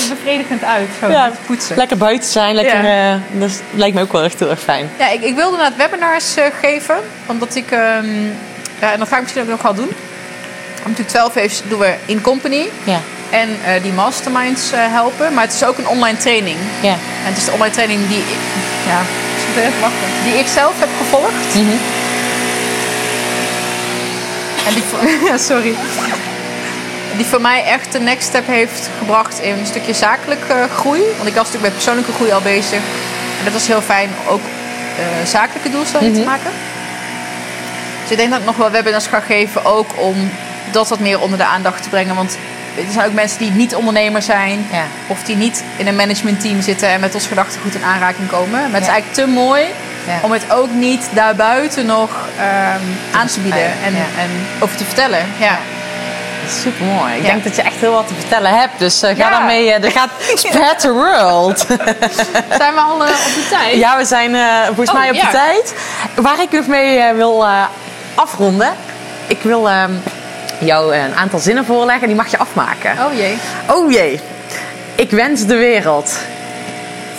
[0.00, 0.88] het bevredigend uit.
[1.00, 1.30] Zo, Ja.
[1.46, 1.76] poetsen.
[1.76, 2.54] Lekker buiten zijn.
[2.54, 3.12] Lekker, Ja.
[3.14, 4.90] eh, dat lijkt me ook wel echt heel erg fijn.
[4.98, 6.96] Ja, ik, ik wilde inderdaad webinars eh, geven.
[7.26, 7.70] Omdat ik...
[7.70, 8.06] ehm,
[8.80, 9.90] ja, en dat ga ik misschien ook nog wel doen.
[10.82, 12.68] Natuurlijk 12 heeft doen we in company.
[12.84, 13.00] Ja.
[13.30, 15.34] En eh, die masterminds helpen.
[15.34, 16.56] Maar het is ook een online training.
[16.80, 16.90] Ja.
[16.92, 16.98] En
[17.32, 18.18] het is de online training die...
[18.18, 19.00] ik- Ja,
[19.54, 20.08] ik even wachten.
[20.24, 21.54] Die ik zelf heb gevolgd.
[24.66, 24.98] En die voor,
[25.30, 25.74] ja, sorry.
[27.16, 31.00] Die voor mij echt de next step heeft gebracht in een stukje zakelijke groei.
[31.16, 32.80] Want ik was natuurlijk met persoonlijke groei al bezig.
[33.38, 34.40] En dat was heel fijn om ook
[34.98, 36.20] eh, zakelijke doelstellingen Mhm.
[36.22, 36.50] te maken.
[38.02, 39.64] Dus ik denk dat ik nog wel webinars ga geven.
[39.64, 40.30] Ook om
[40.70, 42.14] dat wat meer onder de aandacht te brengen.
[42.14, 42.36] Want
[42.76, 44.66] er zijn ook mensen die niet ondernemer zijn.
[44.72, 44.84] Ja.
[45.06, 48.60] Of die niet in een managementteam zitten en met ons gedachtegoed in aanraking komen.
[48.60, 49.62] Maar het is eigenlijk te mooi
[50.06, 50.18] Ja.
[50.22, 52.80] om het ook niet daarbuiten nog ehm,
[53.12, 54.30] aan te bieden en, en
[54.60, 55.26] over te vertellen.
[55.38, 55.58] Ja.
[56.62, 57.14] Super mooi.
[57.16, 57.30] Ik Ja.
[57.30, 58.78] denk dat je echt heel wat te vertellen hebt.
[58.78, 59.30] Dus eh, ga Ja.
[59.30, 59.72] daarmee.
[59.72, 61.58] eh, er gaat spread the world.
[62.58, 63.76] Zijn we al eh, op de tijd?
[63.76, 64.36] ja, we zijn
[64.66, 65.24] volgens Oh, mij op ja.
[65.24, 65.74] de tijd.
[66.14, 67.46] Waar ik nog mee eh, wil
[68.14, 68.72] afronden.
[69.26, 69.90] Ik wil ehm,
[70.58, 72.06] jou een aantal zinnen voorleggen.
[72.06, 72.96] Die mag je afmaken.
[73.06, 73.38] Oh jee.
[73.66, 74.20] Oh jee.
[74.94, 76.12] Ik wens de wereld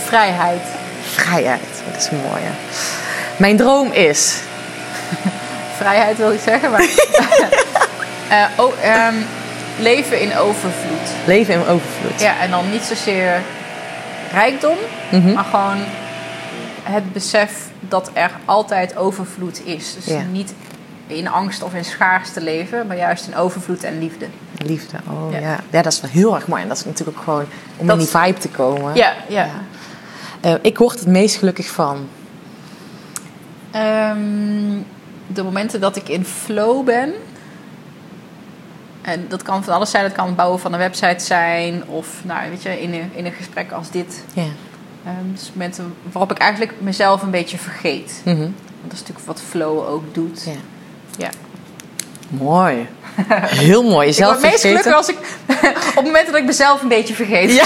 [0.05, 0.61] Vrijheid.
[1.15, 1.61] vrijheid.
[1.91, 2.41] Dat is mooi.
[2.43, 2.51] Hè?
[3.37, 4.33] Mijn droom is.
[5.77, 6.85] Vrijheid wil ik zeggen, maar...
[8.33, 9.13] Eh, oh, ehm,
[9.79, 11.09] leven in overvloed.
[11.25, 12.21] Leven in overvloed.
[12.21, 13.41] Ja, en dan niet zozeer
[14.31, 14.75] rijkdom,
[15.11, 15.33] Mhm.
[15.33, 15.77] maar gewoon
[16.83, 19.93] het besef dat er altijd overvloed is.
[19.95, 20.21] Dus Ja.
[20.31, 20.53] niet
[21.07, 24.25] in angst of in schaarste leven, maar juist in overvloed en liefde.
[24.57, 25.39] Liefde, oh Ja.
[25.39, 25.57] ja.
[25.71, 25.81] ja.
[25.81, 26.61] dat is wel heel erg mooi.
[26.61, 27.45] En dat is natuurlijk ook gewoon
[27.77, 28.95] om Dat- in die vibe te komen.
[28.95, 29.47] Ja, ja.
[30.41, 32.07] Eh, ik word het meest gelukkig van.
[33.71, 34.17] Ehm,
[35.27, 37.13] de momenten dat ik in flow ben.
[39.03, 40.03] En dat kan van alles zijn.
[40.03, 41.87] Dat kan het bouwen van een website zijn.
[41.87, 44.23] Of nou, weet je, in, een, in een gesprek als dit.
[44.33, 44.43] Ja.
[45.05, 48.21] Ehm, dus momenten waarop ik eigenlijk mezelf een beetje vergeet.
[48.23, 48.37] Mhm.
[48.37, 50.43] Want dat is natuurlijk wat flow ook doet.
[50.45, 50.51] ja.
[51.17, 51.29] Ja.
[52.29, 52.87] Mooi.
[53.65, 54.07] Heel mooi.
[54.07, 55.17] Ik Jezelf word meest gelukkig als ik...
[55.97, 57.51] op momenten dat ik mezelf een beetje vergeet.
[57.51, 57.63] Ja.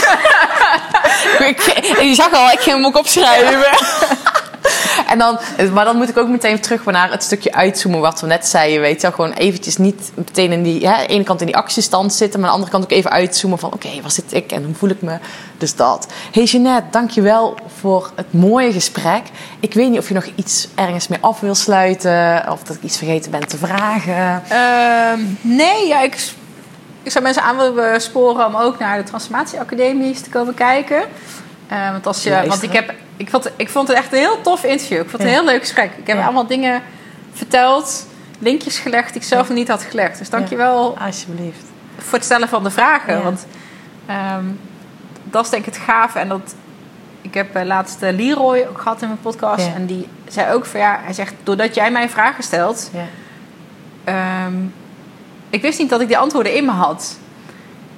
[1.48, 1.62] ik,
[2.02, 3.60] je zag al, ik ging hem ook opschrijven.
[5.12, 5.40] en dan,
[5.74, 8.82] maar dan moet ik ook meteen terug naar het stukje uitzoomen wat we net zeiden.
[8.82, 11.46] Weet je wel, gewoon eventjes niet meteen in die, hè, aan de ene kant in
[11.46, 14.34] die actiestand zitten, maar aan de andere kant ook even uitzoomen van oké, waar zit
[14.34, 15.18] ik en hoe voel ik me?
[15.58, 16.08] Dus dat.
[16.32, 19.22] Hey Jeanette, dankjewel voor het mooie gesprek.
[19.60, 22.84] Ik weet niet of je nog iets ergens mee af wil sluiten of dat ik
[22.84, 24.44] iets vergeten ben te vragen.
[24.50, 26.32] Ehm, nee, ja, ik,
[27.04, 31.04] ik zou mensen aan willen sporen om ook naar de Transformatieacademie te komen kijken.
[31.68, 34.42] Eh, want, als je, want ik, heb, ik, vond, ik vond het echt een heel
[34.42, 35.00] tof interview.
[35.02, 35.92] Ik vond het een heel leuk gesprek.
[35.98, 36.82] Ik heb allemaal dingen
[37.34, 38.08] verteld,
[38.40, 40.18] linkjes gelegd die ik zelf niet had gelegd.
[40.18, 41.64] Dus dankjewel Alsjeblieft.
[41.98, 43.24] voor het stellen van de vragen.
[43.24, 43.46] Want
[44.06, 44.46] ehm,
[45.24, 46.20] dat is denk ik het gave.
[46.20, 46.56] En dat,
[47.22, 49.68] ik heb eh, laatst eh, Leroy ook gehad in mijn podcast.
[49.76, 53.06] En die zei ook van ja, hij zegt, doordat jij mij vragen stelt, Ja.
[54.04, 54.56] Ehm,
[55.50, 57.18] ik wist niet dat ik die antwoorden in me had.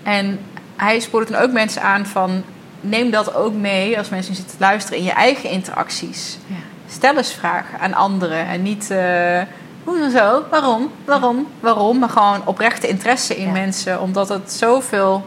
[0.04, 0.40] En
[0.76, 2.44] hij spoorde toen ook mensen aan van...
[2.82, 6.38] neem dat ook mee als mensen zitten te luisteren in je eigen interacties.
[6.48, 6.56] Ja.
[6.88, 8.46] Stel eens vragen aan anderen.
[8.48, 9.42] En niet, eh
[9.84, 12.00] hoe dan zo, waarom, waarom, waarom.
[12.00, 13.52] Maar gewoon oprechte interesse in Ja.
[13.52, 14.02] mensen.
[14.02, 15.24] Omdat het zoveel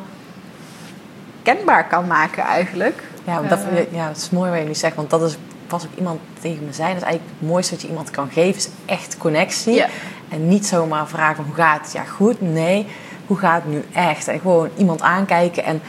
[1.42, 3.02] kenbaar kan maken eigenlijk.
[3.24, 3.92] Ja, dat, Eh.
[3.92, 4.96] ja, dat is mooi wat je nu zegt.
[4.96, 6.88] Want dat is pas ook iemand tegen me zei.
[6.88, 8.56] Dat is eigenlijk het mooiste wat je iemand kan geven.
[8.56, 9.74] Is echt connectie.
[9.74, 9.86] Ja.
[10.28, 11.92] En niet zomaar vragen hoe gaat het?
[11.92, 12.40] Ja, goed.
[12.40, 12.86] Nee,
[13.26, 14.28] hoe gaat het nu echt?
[14.28, 15.82] En gewoon iemand aankijken en,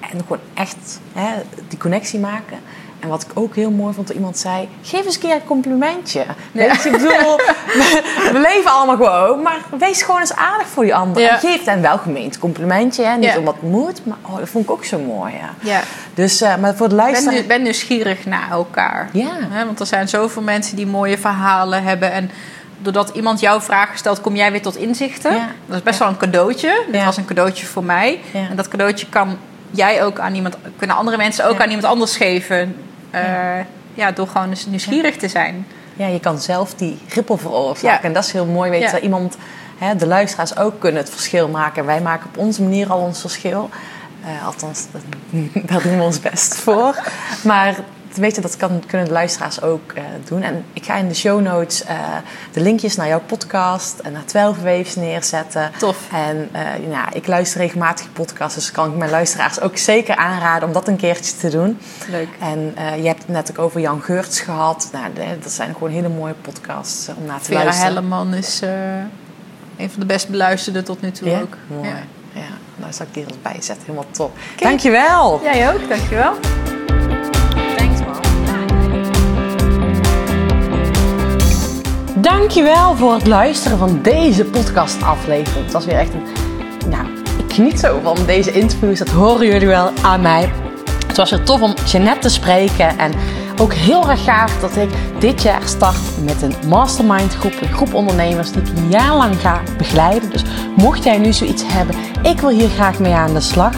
[0.00, 1.28] en gewoon echt hè,
[1.68, 2.58] die connectie maken.
[3.00, 4.68] En wat ik ook heel mooi vond, dat iemand zei...
[4.82, 6.24] Geef eens een keer een complimentje.
[6.52, 7.36] Weet je, ik bedoel,
[8.32, 9.42] we, leven allemaal gewoon.
[9.42, 11.22] Maar wees gewoon eens aardig voor die ander.
[11.22, 11.28] Ja.
[11.30, 13.04] En geef dan wel gemeend complimentje.
[13.04, 13.16] Hè?
[13.16, 13.38] Niet Ja.
[13.38, 15.32] omdat het moet, maar oh, dat vond ik ook zo mooi.
[15.32, 15.70] Ja.
[15.70, 15.80] Ja.
[16.14, 19.08] Dus, eh, maar voor de Ik ben, ben nieuwsgierig naar elkaar.
[19.12, 19.30] Ja.
[19.50, 22.12] Hè, want er zijn zoveel mensen die mooie verhalen hebben.
[22.12, 22.30] En
[22.78, 25.34] doordat iemand jouw vragen stelt, kom jij weer tot inzichten.
[25.34, 25.48] Ja.
[25.66, 26.82] Dat is best wel een cadeautje.
[26.86, 27.04] Dit Ja.
[27.04, 28.20] was een cadeautje voor mij.
[28.32, 29.38] En dat cadeautje kan
[29.70, 31.62] jij ook aan iemand, kunnen andere mensen ook Ja.
[31.62, 32.76] aan iemand anders geven.
[33.10, 33.22] Eh,
[33.94, 34.10] ja.
[34.12, 35.66] door gewoon eens nieuwsgierig te zijn.
[35.96, 38.04] Ja, je kan zelf die rippel veroorzaken.
[38.04, 38.70] En dat is heel mooi.
[38.70, 38.92] Weet je, Ja.
[38.92, 39.36] dat iemand,
[39.78, 41.84] hè, de luisteraars ook kunnen het verschil maken.
[41.86, 43.70] Wij maken op onze manier al ons verschil.
[44.24, 45.02] Eh, althans, dat,
[45.70, 46.94] daar doen we ons best voor.
[47.44, 47.74] Maar
[48.20, 50.42] weet je, dat kan, kunnen de luisteraars ook eh, doen.
[50.42, 51.96] En ik ga in de show notes eh,
[52.52, 55.70] de linkjes naar jouw podcast en naar 12 Waves neerzetten.
[55.78, 55.98] Tof.
[56.12, 60.68] En eh, ja, ik luister regelmatig podcasts, dus kan ik mijn luisteraars ook zeker aanraden
[60.68, 61.78] om dat een keertje te doen.
[62.10, 62.28] Leuk.
[62.40, 64.88] En je hebt het net ook over Jan Geurts gehad.
[64.92, 65.04] Nou,
[65.42, 67.92] dat zijn gewoon hele mooie podcasts om naar te Vera luisteren.
[67.94, 68.60] Helleman is
[69.76, 71.56] een van de best beluisterde tot nu toe ook.
[71.66, 71.88] Mooi.
[71.88, 71.96] Ja.
[72.32, 72.40] Ja.
[72.76, 73.84] nou zal ik die er eens bij zetten.
[73.86, 74.36] Helemaal top.
[74.56, 75.40] Dankjewel.
[75.42, 76.34] Jij ook, dankjewel.
[82.20, 85.64] Dankjewel voor het luisteren van deze podcastaflevering.
[85.64, 86.22] Het was weer echt een...
[86.90, 87.06] Nou,
[87.46, 88.98] ik geniet zo van deze interviews.
[88.98, 90.52] Dat horen jullie wel aan mij.
[91.06, 92.98] Het was weer tof om Jeannette te spreken.
[92.98, 93.12] En
[93.60, 94.88] ook heel erg gaaf dat ik
[95.18, 97.54] dit jaar start met een mastermind groep.
[97.60, 100.30] Een groep ondernemers die ik een jaar lang ga begeleiden.
[100.30, 100.44] Dus
[100.76, 103.72] mocht jij nu zoiets hebben, ik wil hier graag mee aan de slag.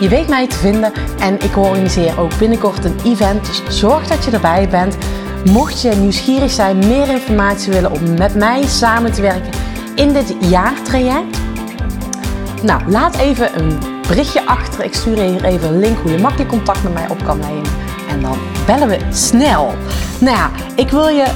[0.00, 3.46] Je weet mij te vinden en ik organiseer ook binnenkort een event.
[3.46, 4.96] Dus zorg dat je erbij bent.
[5.44, 9.50] Mocht je nieuwsgierig zijn, meer informatie willen om met mij samen te werken
[9.94, 11.38] in dit jaartraject.
[12.62, 14.84] Nou, laat even een berichtje achter.
[14.84, 17.38] Ik stuur je hier even een link hoe je makkelijk contact met mij op kan
[17.38, 17.70] nemen.
[18.08, 19.74] En dan bellen we snel.
[20.20, 21.26] Nou ja, ik wil je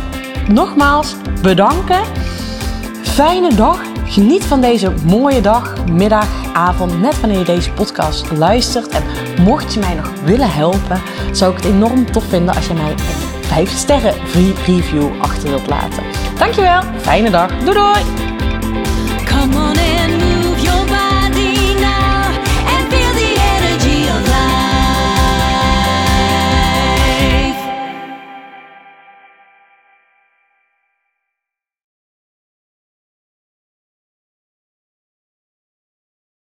[0.49, 2.01] nogmaals bedanken.
[3.03, 3.81] Fijne dag.
[4.07, 8.89] Geniet van deze mooie dag, middag, avond, net wanneer je deze podcast luistert.
[8.89, 9.03] En
[9.43, 11.03] mocht je mij nog willen helpen,
[11.33, 12.95] zou ik het enorm tof vinden als je mij
[13.47, 14.15] 5 sterren
[14.67, 16.05] review achter wilt laten.
[16.39, 18.34] Dankjewel, fijne dag, doei doei!